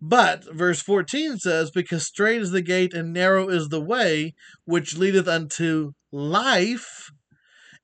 But 0.01 0.45
verse 0.55 0.81
14 0.81 1.39
says, 1.39 1.71
Because 1.71 2.07
straight 2.07 2.41
is 2.41 2.53
the 2.53 2.63
gate 2.63 2.95
and 2.95 3.13
narrow 3.13 3.49
is 3.49 3.69
the 3.69 3.81
way 3.81 4.35
which 4.65 4.97
leadeth 4.97 5.27
unto 5.27 5.93
life, 6.13 7.11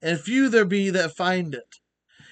and 0.00 0.20
few 0.20 0.48
there 0.48 0.64
be 0.64 0.90
that 0.90 1.16
find 1.16 1.54
it. 1.54 1.76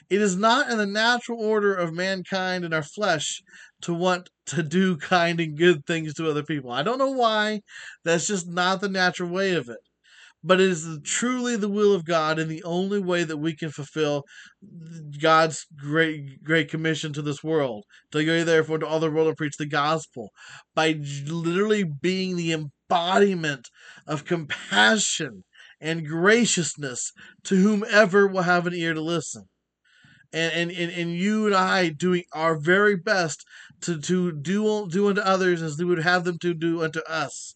It 0.08 0.20
is 0.20 0.36
not 0.36 0.70
in 0.70 0.78
the 0.78 0.86
natural 0.86 1.40
order 1.40 1.74
of 1.74 1.92
mankind 1.92 2.64
and 2.64 2.74
our 2.74 2.82
flesh 2.82 3.42
to 3.80 3.94
want 3.94 4.30
to 4.46 4.62
do 4.62 4.96
kind 4.98 5.40
and 5.40 5.58
good 5.58 5.84
things 5.86 6.14
to 6.14 6.30
other 6.30 6.44
people. 6.44 6.70
I 6.70 6.82
don't 6.82 6.98
know 6.98 7.10
why. 7.10 7.62
That's 8.04 8.28
just 8.28 8.46
not 8.46 8.80
the 8.80 8.88
natural 8.88 9.30
way 9.30 9.54
of 9.54 9.68
it 9.68 9.78
but 10.44 10.60
it 10.60 10.68
is 10.68 10.98
truly 11.04 11.56
the 11.56 11.68
will 11.68 11.94
of 11.94 12.04
God 12.04 12.38
and 12.38 12.50
the 12.50 12.62
only 12.64 12.98
way 12.98 13.24
that 13.24 13.36
we 13.36 13.54
can 13.54 13.70
fulfill 13.70 14.24
God's 15.20 15.66
great 15.76 16.42
great 16.42 16.68
commission 16.68 17.12
to 17.12 17.22
this 17.22 17.44
world 17.44 17.84
to 18.10 18.24
go 18.24 18.44
therefore 18.44 18.78
to 18.78 18.86
all 18.86 19.00
the 19.00 19.10
world 19.10 19.28
and 19.28 19.36
preach 19.36 19.56
the 19.56 19.66
gospel 19.66 20.30
by 20.74 20.98
literally 21.26 21.84
being 21.84 22.36
the 22.36 22.52
embodiment 22.52 23.68
of 24.06 24.24
compassion 24.24 25.44
and 25.80 26.06
graciousness 26.06 27.12
to 27.44 27.56
whomever 27.56 28.26
will 28.26 28.42
have 28.42 28.66
an 28.66 28.74
ear 28.74 28.94
to 28.94 29.00
listen. 29.00 29.44
And, 30.34 30.70
and, 30.70 30.90
and, 30.90 31.12
you 31.12 31.44
and 31.44 31.54
I 31.54 31.90
doing 31.90 32.22
our 32.32 32.58
very 32.58 32.96
best 32.96 33.44
to, 33.82 34.00
to 34.00 34.32
do, 34.32 34.88
do 34.88 35.08
unto 35.08 35.20
others 35.20 35.60
as 35.60 35.76
we 35.76 35.84
would 35.84 36.02
have 36.02 36.24
them 36.24 36.38
to 36.38 36.54
do 36.54 36.82
unto 36.82 37.00
us. 37.00 37.54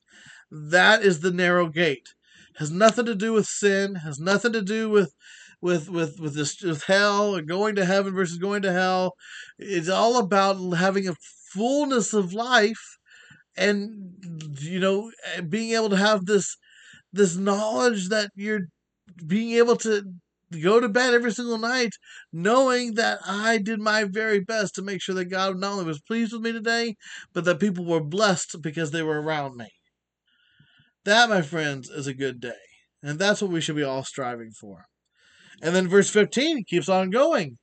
That 0.50 1.02
is 1.02 1.20
the 1.20 1.30
narrow 1.30 1.70
gate 1.70 2.08
has 2.56 2.70
nothing 2.70 3.06
to 3.06 3.14
do 3.14 3.32
with 3.32 3.46
sin, 3.46 3.96
has 3.96 4.18
nothing 4.18 4.52
to 4.52 4.62
do 4.62 4.90
with 4.90 5.12
with 5.60 5.88
with 5.88 6.20
with 6.20 6.34
this 6.34 6.60
with 6.62 6.84
hell 6.84 7.34
or 7.36 7.42
going 7.42 7.74
to 7.76 7.84
heaven 7.84 8.14
versus 8.14 8.38
going 8.38 8.62
to 8.62 8.72
hell. 8.72 9.14
It's 9.58 9.88
all 9.88 10.18
about 10.18 10.56
having 10.76 11.08
a 11.08 11.16
fullness 11.52 12.12
of 12.12 12.32
life 12.34 12.98
and 13.56 14.14
you 14.58 14.80
know 14.80 15.10
being 15.48 15.72
able 15.74 15.90
to 15.90 15.96
have 15.96 16.26
this 16.26 16.56
this 17.12 17.36
knowledge 17.36 18.08
that 18.08 18.30
you're 18.34 18.68
being 19.26 19.52
able 19.52 19.76
to 19.76 20.02
go 20.62 20.78
to 20.80 20.88
bed 20.88 21.14
every 21.14 21.32
single 21.32 21.58
night 21.58 21.92
knowing 22.32 22.94
that 22.94 23.18
I 23.26 23.58
did 23.58 23.80
my 23.80 24.04
very 24.04 24.40
best 24.40 24.74
to 24.74 24.82
make 24.82 25.02
sure 25.02 25.14
that 25.16 25.26
God 25.26 25.58
not 25.58 25.72
only 25.72 25.84
was 25.84 26.00
pleased 26.00 26.32
with 26.32 26.42
me 26.42 26.52
today, 26.52 26.94
but 27.32 27.44
that 27.44 27.58
people 27.60 27.84
were 27.84 28.02
blessed 28.02 28.62
because 28.62 28.90
they 28.90 29.02
were 29.02 29.20
around 29.20 29.56
me. 29.56 29.68
That, 31.06 31.30
my 31.30 31.40
friends, 31.40 31.88
is 31.88 32.08
a 32.08 32.14
good 32.14 32.40
day. 32.40 32.66
And 33.00 33.20
that's 33.20 33.40
what 33.40 33.52
we 33.52 33.60
should 33.60 33.76
be 33.76 33.84
all 33.84 34.02
striving 34.02 34.50
for. 34.50 34.86
And 35.62 35.74
then 35.74 35.88
verse 35.88 36.10
15 36.10 36.64
keeps 36.64 36.88
on 36.88 37.10
going. 37.10 37.58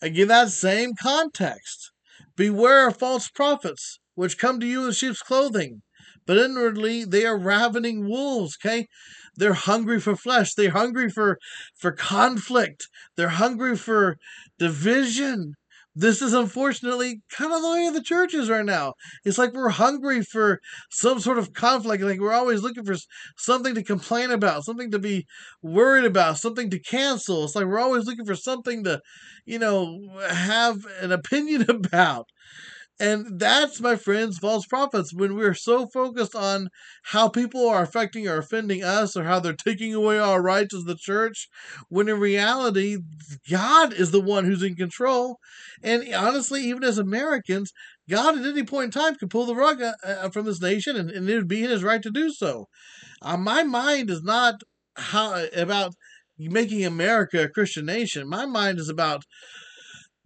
Again, 0.00 0.28
that 0.28 0.50
same 0.50 0.92
context. 0.94 1.90
Beware 2.36 2.86
of 2.86 2.96
false 2.96 3.28
prophets, 3.28 3.98
which 4.14 4.38
come 4.38 4.60
to 4.60 4.66
you 4.66 4.86
in 4.86 4.92
sheep's 4.92 5.20
clothing, 5.20 5.82
but 6.26 6.38
inwardly 6.38 7.04
they 7.04 7.26
are 7.26 7.36
ravening 7.36 8.08
wolves. 8.08 8.56
Okay? 8.64 8.86
They're 9.34 9.54
hungry 9.54 9.98
for 9.98 10.14
flesh. 10.14 10.54
They're 10.54 10.70
hungry 10.70 11.10
for, 11.10 11.38
for 11.76 11.90
conflict. 11.90 12.86
They're 13.16 13.30
hungry 13.30 13.76
for 13.76 14.16
division. 14.60 15.54
This 15.94 16.22
is 16.22 16.32
unfortunately 16.32 17.22
kind 17.30 17.52
of 17.52 17.62
the 17.62 17.70
way 17.70 17.86
of 17.86 17.94
the 17.94 18.02
churches 18.02 18.48
right 18.48 18.64
now. 18.64 18.94
It's 19.24 19.38
like 19.38 19.52
we're 19.52 19.70
hungry 19.70 20.22
for 20.22 20.60
some 20.90 21.18
sort 21.18 21.38
of 21.38 21.52
conflict. 21.52 22.02
Like 22.02 22.20
we're 22.20 22.32
always 22.32 22.62
looking 22.62 22.84
for 22.84 22.94
something 23.36 23.74
to 23.74 23.82
complain 23.82 24.30
about, 24.30 24.64
something 24.64 24.90
to 24.92 24.98
be 25.00 25.26
worried 25.62 26.04
about, 26.04 26.38
something 26.38 26.70
to 26.70 26.78
cancel. 26.78 27.44
It's 27.44 27.56
like 27.56 27.66
we're 27.66 27.80
always 27.80 28.06
looking 28.06 28.24
for 28.24 28.36
something 28.36 28.84
to, 28.84 29.00
you 29.44 29.58
know, 29.58 30.00
have 30.28 30.78
an 31.00 31.10
opinion 31.12 31.66
about. 31.68 32.28
And 33.00 33.40
that's, 33.40 33.80
my 33.80 33.96
friends, 33.96 34.36
false 34.36 34.66
prophets. 34.66 35.14
When 35.14 35.34
we're 35.34 35.54
so 35.54 35.86
focused 35.86 36.34
on 36.34 36.68
how 37.04 37.30
people 37.30 37.66
are 37.66 37.82
affecting 37.82 38.28
or 38.28 38.36
offending 38.36 38.84
us 38.84 39.16
or 39.16 39.24
how 39.24 39.40
they're 39.40 39.54
taking 39.54 39.94
away 39.94 40.18
our 40.18 40.42
rights 40.42 40.74
as 40.74 40.84
the 40.84 40.94
church, 40.94 41.48
when 41.88 42.10
in 42.10 42.20
reality, 42.20 42.98
God 43.50 43.94
is 43.94 44.10
the 44.10 44.20
one 44.20 44.44
who's 44.44 44.62
in 44.62 44.74
control. 44.74 45.38
And 45.82 46.14
honestly, 46.14 46.62
even 46.64 46.84
as 46.84 46.98
Americans, 46.98 47.72
God 48.06 48.38
at 48.38 48.44
any 48.44 48.64
point 48.64 48.94
in 48.94 49.00
time 49.00 49.14
could 49.14 49.30
pull 49.30 49.46
the 49.46 49.54
rug 49.54 49.80
uh, 49.80 49.94
uh, 50.04 50.28
from 50.28 50.44
this 50.44 50.60
nation 50.60 50.94
and, 50.94 51.10
and 51.10 51.26
it 51.26 51.36
would 51.36 51.48
be 51.48 51.64
in 51.64 51.70
his 51.70 51.82
right 51.82 52.02
to 52.02 52.10
do 52.10 52.30
so. 52.30 52.66
Uh, 53.22 53.38
my 53.38 53.62
mind 53.62 54.10
is 54.10 54.22
not 54.22 54.56
how 54.96 55.46
about 55.56 55.94
making 56.38 56.84
America 56.84 57.44
a 57.44 57.48
Christian 57.48 57.86
nation. 57.86 58.28
My 58.28 58.44
mind 58.44 58.78
is 58.78 58.90
about 58.90 59.24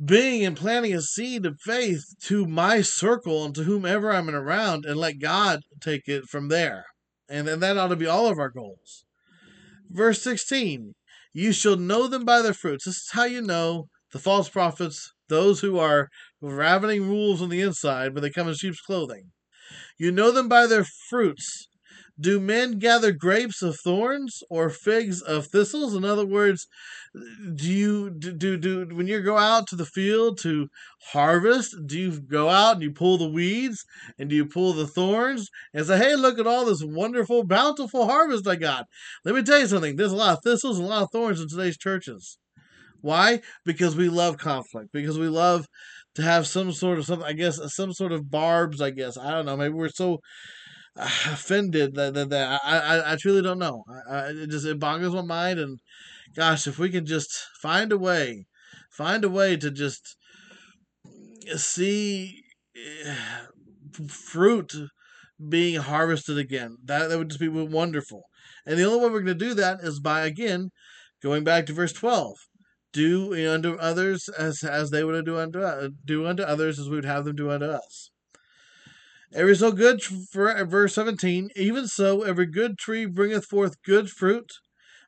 being 0.05 0.45
and 0.45 0.57
planting 0.57 0.95
a 0.95 1.01
seed 1.01 1.47
of 1.47 1.61
faith 1.61 2.05
to 2.23 2.47
my 2.47 2.81
circle 2.81 3.45
and 3.45 3.55
to 3.55 3.62
whomever 3.64 4.12
I'm 4.12 4.29
in 4.29 4.35
around 4.35 4.85
and 4.85 4.97
let 4.97 5.21
God 5.21 5.61
take 5.81 6.09
it 6.09 6.25
from 6.25 6.49
there. 6.49 6.85
And 7.29 7.47
then 7.47 7.61
that 7.61 7.77
ought 7.77 7.88
to 7.88 7.97
be 7.97 8.07
all 8.07 8.27
of 8.27 8.38
our 8.38 8.51
goals. 8.51 9.05
Verse 9.90 10.23
16 10.23 10.95
You 11.33 11.53
shall 11.53 11.77
know 11.77 12.07
them 12.07 12.25
by 12.25 12.43
their 12.43 12.55
fruits. 12.55 12.85
This 12.85 12.97
is 12.97 13.11
how 13.12 13.25
you 13.25 13.40
know 13.40 13.88
the 14.12 14.19
false 14.19 14.49
prophets, 14.49 15.12
those 15.29 15.61
who 15.61 15.79
are 15.79 16.09
ravening 16.40 17.09
wolves 17.09 17.40
on 17.40 17.49
the 17.49 17.61
inside, 17.61 18.14
but 18.14 18.21
they 18.21 18.31
come 18.31 18.49
in 18.49 18.55
sheep's 18.55 18.81
clothing. 18.81 19.31
You 19.99 20.12
know 20.12 20.31
them 20.31 20.49
by 20.49 20.67
their 20.67 20.85
fruits. 21.09 21.69
Do 22.18 22.38
men 22.38 22.79
gather 22.79 23.11
grapes 23.11 23.61
of 23.61 23.77
thorns 23.83 24.42
or 24.48 24.70
figs 24.70 25.20
of 25.20 25.48
thistles? 25.48 25.94
In 25.94 26.05
other 26.05 26.24
words, 26.24 26.68
do 27.55 27.70
you 27.70 28.11
do, 28.11 28.33
do 28.33 28.57
do 28.57 28.87
when 28.94 29.07
you 29.07 29.20
go 29.20 29.37
out 29.37 29.66
to 29.68 29.77
the 29.77 29.87
field 29.87 30.38
to 30.42 30.68
harvest 31.12 31.77
do 31.87 31.98
you 31.98 32.20
go 32.20 32.48
out 32.48 32.74
and 32.74 32.83
you 32.83 32.90
pull 32.90 33.18
the 33.18 33.29
weeds 33.29 33.85
and 34.18 34.31
do 34.31 34.37
you 34.37 34.46
pull 34.46 34.72
the 34.72 34.87
thorns 34.87 35.48
and 35.72 35.87
say 35.87 35.96
hey 35.96 36.16
look 36.16 36.38
at 36.38 36.46
all 36.46 36.64
this 36.64 36.83
wonderful 36.85 37.44
bountiful 37.44 38.07
harvest 38.07 38.46
i 38.48 38.57
got. 38.57 38.87
Let 39.24 39.35
me 39.35 39.42
tell 39.42 39.61
you 39.61 39.66
something. 39.66 39.96
There's 39.96 40.12
a 40.12 40.16
lot 40.16 40.38
of 40.38 40.42
thistles 40.44 40.79
and 40.79 40.87
a 40.87 40.90
lot 40.90 41.03
of 41.03 41.11
thorns 41.12 41.40
in 41.40 41.48
today's 41.48 41.79
churches. 41.79 42.38
Why? 43.00 43.42
Because 43.64 43.96
we 43.96 44.09
love 44.09 44.38
conflict. 44.38 44.90
Because 44.92 45.18
we 45.18 45.29
love 45.29 45.66
to 46.14 46.22
have 46.22 46.46
some 46.46 46.72
sort 46.72 46.98
of 46.98 47.05
something 47.05 47.27
i 47.27 47.33
guess 47.33 47.59
some 47.74 47.92
sort 47.92 48.12
of 48.12 48.31
barbs 48.31 48.81
i 48.81 48.90
guess. 48.90 49.16
I 49.18 49.31
don't 49.33 49.46
know. 49.46 49.57
Maybe 49.57 49.74
we're 49.74 49.88
so 49.88 50.20
offended 50.96 51.94
that, 51.94 52.14
that, 52.14 52.30
that 52.30 52.61
I, 52.64 52.78
I, 52.78 53.12
I 53.12 53.16
truly 53.16 53.42
don't 53.42 53.59
know 53.59 53.85
I, 54.09 54.14
I, 54.14 54.26
it 54.28 54.50
just 54.50 54.66
it 54.66 54.78
boggles 54.78 55.14
my 55.14 55.22
mind 55.22 55.59
and 55.59 55.80
gosh, 56.35 56.66
if 56.66 56.78
we 56.78 56.90
can 56.90 57.07
just 57.07 57.33
find 57.61 57.92
a 57.92 57.98
way, 57.98 58.46
find 58.90 59.24
a 59.24 59.28
way 59.28 59.57
to 59.57 59.70
just 59.70 60.16
see 61.57 62.42
eh, 62.76 63.16
fruit 64.09 64.74
being 65.48 65.80
harvested 65.80 66.38
again, 66.38 66.76
that, 66.85 67.09
that 67.09 67.18
would 67.18 67.28
just 67.28 67.40
be 67.40 67.48
wonderful. 67.48 68.22
And 68.66 68.78
the 68.78 68.85
only 68.85 68.98
way 68.98 69.12
we're 69.12 69.20
going 69.20 69.38
to 69.38 69.44
do 69.46 69.54
that 69.54 69.80
is 69.80 70.00
by, 70.00 70.24
again, 70.24 70.70
going 71.22 71.44
back 71.44 71.66
to 71.66 71.72
verse 71.72 71.92
12. 71.92 72.37
Do 72.92 73.35
unto 73.52 73.74
others 73.74 74.28
as, 74.38 74.62
as 74.62 74.90
they 74.90 75.02
would 75.02 75.24
do 75.24 75.37
unto 75.37 75.90
do 76.04 76.26
unto 76.26 76.45
others 76.45 76.78
as 76.78 76.88
we 76.88 76.95
would 76.95 77.05
have 77.05 77.24
them 77.24 77.34
do 77.34 77.51
unto 77.51 77.66
us. 77.66 78.11
Every 79.35 79.57
so 79.57 79.72
good 79.72 80.01
for 80.01 80.64
verse 80.64 80.95
17, 80.95 81.51
even 81.57 81.89
so 81.89 82.22
every 82.22 82.47
good 82.47 82.78
tree 82.78 83.05
bringeth 83.05 83.47
forth 83.47 83.82
good 83.82 84.09
fruit, 84.09 84.53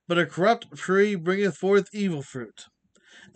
but 0.09 0.19
a 0.19 0.27
corrupt 0.27 0.77
tree 0.77 1.15
bringeth 1.15 1.57
forth 1.57 1.89
evil 1.93 2.23
fruit. 2.23 2.65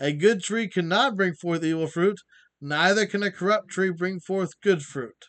A 0.00 0.10
good 0.10 0.42
tree 0.42 0.66
cannot 0.66 1.16
bring 1.16 1.34
forth 1.34 1.62
evil 1.62 1.86
fruit, 1.86 2.18
neither 2.60 3.06
can 3.06 3.22
a 3.22 3.30
corrupt 3.30 3.68
tree 3.68 3.90
bring 3.90 4.18
forth 4.18 4.60
good 4.62 4.82
fruit. 4.82 5.26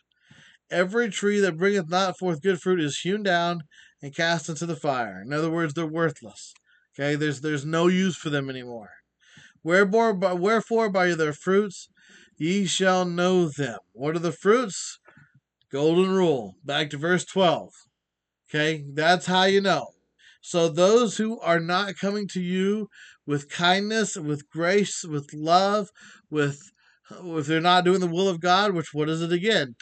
Every 0.68 1.08
tree 1.08 1.38
that 1.38 1.58
bringeth 1.58 1.88
not 1.88 2.18
forth 2.18 2.42
good 2.42 2.60
fruit 2.60 2.80
is 2.80 2.98
hewn 2.98 3.22
down 3.22 3.60
and 4.02 4.12
cast 4.12 4.48
into 4.48 4.66
the 4.66 4.74
fire. 4.74 5.22
In 5.24 5.32
other 5.32 5.50
words, 5.50 5.74
they're 5.74 5.86
worthless. 5.86 6.54
Okay, 6.98 7.14
there's 7.14 7.40
there's 7.40 7.64
no 7.64 7.86
use 7.86 8.16
for 8.16 8.30
them 8.30 8.50
anymore. 8.50 8.90
Wherefore, 9.62 10.12
by, 10.12 10.32
wherefore 10.32 10.90
by 10.90 11.14
their 11.14 11.32
fruits 11.32 11.88
ye 12.36 12.66
shall 12.66 13.04
know 13.04 13.48
them. 13.48 13.78
What 13.92 14.16
are 14.16 14.18
the 14.18 14.32
fruits? 14.32 14.98
Golden 15.72 16.10
rule. 16.10 16.56
Back 16.62 16.90
to 16.90 16.98
verse 16.98 17.24
12. 17.24 17.70
Okay, 18.48 18.84
that's 18.92 19.26
how 19.26 19.44
you 19.44 19.62
know. 19.62 19.86
So 20.42 20.68
those 20.68 21.16
who 21.16 21.40
are 21.40 21.60
not 21.60 21.96
coming 21.96 22.28
to 22.32 22.40
you 22.40 22.88
with 23.26 23.48
kindness, 23.48 24.16
with 24.16 24.50
grace, 24.50 25.02
with 25.04 25.32
love, 25.32 25.88
with 26.30 26.60
if 27.10 27.46
they're 27.46 27.60
not 27.60 27.84
doing 27.84 28.00
the 28.00 28.06
will 28.06 28.28
of 28.28 28.40
God, 28.40 28.74
which 28.74 28.88
what 28.92 29.08
is 29.08 29.22
it 29.22 29.32
again? 29.32 29.74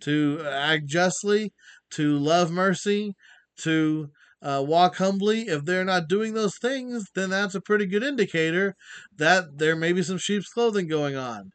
To 0.00 0.44
act 0.46 0.86
justly, 0.86 1.52
to 1.92 2.18
love 2.18 2.50
mercy, 2.50 3.14
to 3.62 4.10
uh, 4.42 4.62
walk 4.66 4.96
humbly. 4.96 5.42
If 5.42 5.64
they're 5.64 5.84
not 5.84 6.08
doing 6.08 6.34
those 6.34 6.58
things, 6.58 7.06
then 7.14 7.30
that's 7.30 7.54
a 7.54 7.60
pretty 7.60 7.86
good 7.86 8.02
indicator 8.02 8.74
that 9.16 9.58
there 9.58 9.76
may 9.76 9.92
be 9.92 10.02
some 10.02 10.18
sheep's 10.18 10.48
clothing 10.48 10.86
going 10.88 11.16
on. 11.16 11.52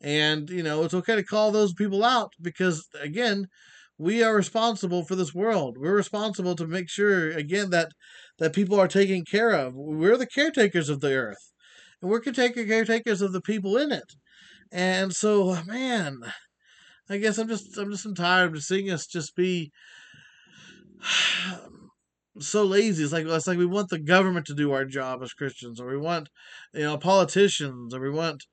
And, 0.00 0.50
you 0.50 0.62
know, 0.62 0.84
it's 0.84 0.94
okay 0.94 1.16
to 1.16 1.24
call 1.24 1.50
those 1.50 1.72
people 1.72 2.04
out 2.04 2.32
because, 2.40 2.86
again, 3.00 3.46
we 3.98 4.22
are 4.22 4.34
responsible 4.34 5.04
for 5.04 5.14
this 5.16 5.34
world. 5.34 5.76
We're 5.78 5.96
responsible 5.96 6.54
to 6.56 6.66
make 6.66 6.90
sure, 6.90 7.30
again, 7.30 7.70
that, 7.70 7.92
that 8.38 8.54
people 8.54 8.78
are 8.78 8.88
taken 8.88 9.24
care 9.24 9.52
of. 9.52 9.74
We're 9.74 10.18
the 10.18 10.26
caretakers 10.26 10.88
of 10.90 11.00
the 11.00 11.14
earth, 11.14 11.52
and 12.02 12.10
we're 12.10 12.20
caretakers 12.20 13.22
of 13.22 13.32
the 13.32 13.40
people 13.40 13.76
in 13.78 13.90
it. 13.92 14.12
And 14.70 15.14
so, 15.14 15.62
man, 15.64 16.20
I 17.08 17.18
guess 17.18 17.38
I'm 17.38 17.48
just 17.48 17.76
I'm 17.78 17.90
just 17.90 18.06
tired 18.16 18.56
of 18.56 18.62
seeing 18.62 18.90
us 18.90 19.06
just 19.06 19.36
be 19.36 19.72
so 22.40 22.64
lazy. 22.64 23.04
It's 23.04 23.12
like 23.12 23.26
it's 23.26 23.46
like 23.46 23.58
we 23.58 23.66
want 23.66 23.90
the 23.90 23.98
government 23.98 24.46
to 24.46 24.54
do 24.54 24.72
our 24.72 24.84
job 24.84 25.22
as 25.22 25.32
Christians, 25.32 25.80
or 25.80 25.86
we 25.88 25.96
want 25.96 26.28
you 26.74 26.82
know 26.82 26.98
politicians, 26.98 27.94
or 27.94 28.00
we 28.00 28.10
want 28.10 28.44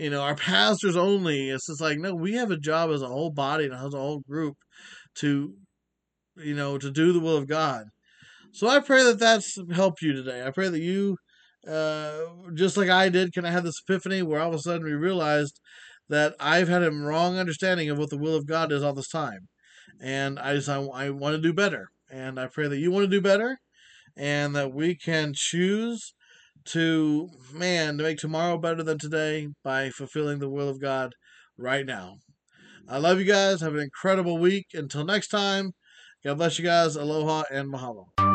you 0.00 0.10
know 0.10 0.22
our 0.22 0.34
pastors 0.34 0.96
only. 0.96 1.50
It's 1.50 1.66
just 1.66 1.80
like 1.80 1.98
no, 1.98 2.14
we 2.14 2.34
have 2.34 2.50
a 2.50 2.56
job 2.56 2.90
as 2.90 3.02
a 3.02 3.08
whole 3.08 3.30
body 3.30 3.66
and 3.66 3.74
as 3.74 3.94
a 3.94 3.98
whole 3.98 4.20
group 4.20 4.56
to 5.16 5.54
you 6.36 6.54
know 6.54 6.78
to 6.78 6.90
do 6.90 7.12
the 7.12 7.20
will 7.20 7.36
of 7.36 7.46
God. 7.46 7.84
So 8.52 8.66
I 8.66 8.80
pray 8.80 9.04
that 9.04 9.18
that's 9.18 9.58
helped 9.72 10.02
you 10.02 10.12
today. 10.12 10.44
I 10.44 10.50
pray 10.50 10.68
that 10.70 10.80
you, 10.80 11.16
uh, 11.68 12.22
just 12.54 12.76
like 12.76 12.88
I 12.88 13.08
did, 13.08 13.32
can 13.32 13.44
I 13.44 13.50
have 13.50 13.62
this 13.62 13.80
epiphany 13.86 14.22
where 14.22 14.40
all 14.40 14.48
of 14.48 14.54
a 14.54 14.58
sudden 14.58 14.84
we 14.84 14.92
realized 14.92 15.60
that 16.08 16.34
I've 16.40 16.68
had 16.68 16.82
a 16.82 16.90
wrong 16.90 17.38
understanding 17.38 17.90
of 17.90 17.98
what 17.98 18.10
the 18.10 18.18
will 18.18 18.34
of 18.34 18.46
God 18.46 18.72
is 18.72 18.82
all 18.82 18.94
this 18.94 19.08
time, 19.08 19.48
and 20.00 20.38
I 20.38 20.54
just 20.54 20.68
I, 20.68 20.80
I 20.82 21.10
want 21.10 21.36
to 21.36 21.42
do 21.42 21.52
better. 21.52 21.88
And 22.10 22.40
I 22.40 22.48
pray 22.48 22.66
that 22.66 22.78
you 22.78 22.90
want 22.90 23.04
to 23.04 23.16
do 23.16 23.20
better 23.20 23.58
and 24.16 24.56
that 24.56 24.72
we 24.72 24.96
can 24.96 25.32
choose 25.32 26.12
to, 26.70 27.28
man, 27.52 27.98
to 27.98 28.04
make 28.04 28.18
tomorrow 28.18 28.58
better 28.58 28.82
than 28.82 28.98
today 28.98 29.48
by 29.64 29.90
fulfilling 29.90 30.38
the 30.38 30.48
will 30.48 30.68
of 30.68 30.80
God 30.80 31.14
right 31.56 31.84
now. 31.84 32.16
I 32.88 32.98
love 32.98 33.18
you 33.18 33.24
guys. 33.24 33.60
Have 33.60 33.74
an 33.74 33.80
incredible 33.80 34.38
week. 34.38 34.66
Until 34.74 35.04
next 35.04 35.28
time, 35.28 35.72
God 36.24 36.38
bless 36.38 36.58
you 36.58 36.64
guys. 36.64 36.96
Aloha 36.96 37.44
and 37.50 37.72
mahalo. 37.72 38.29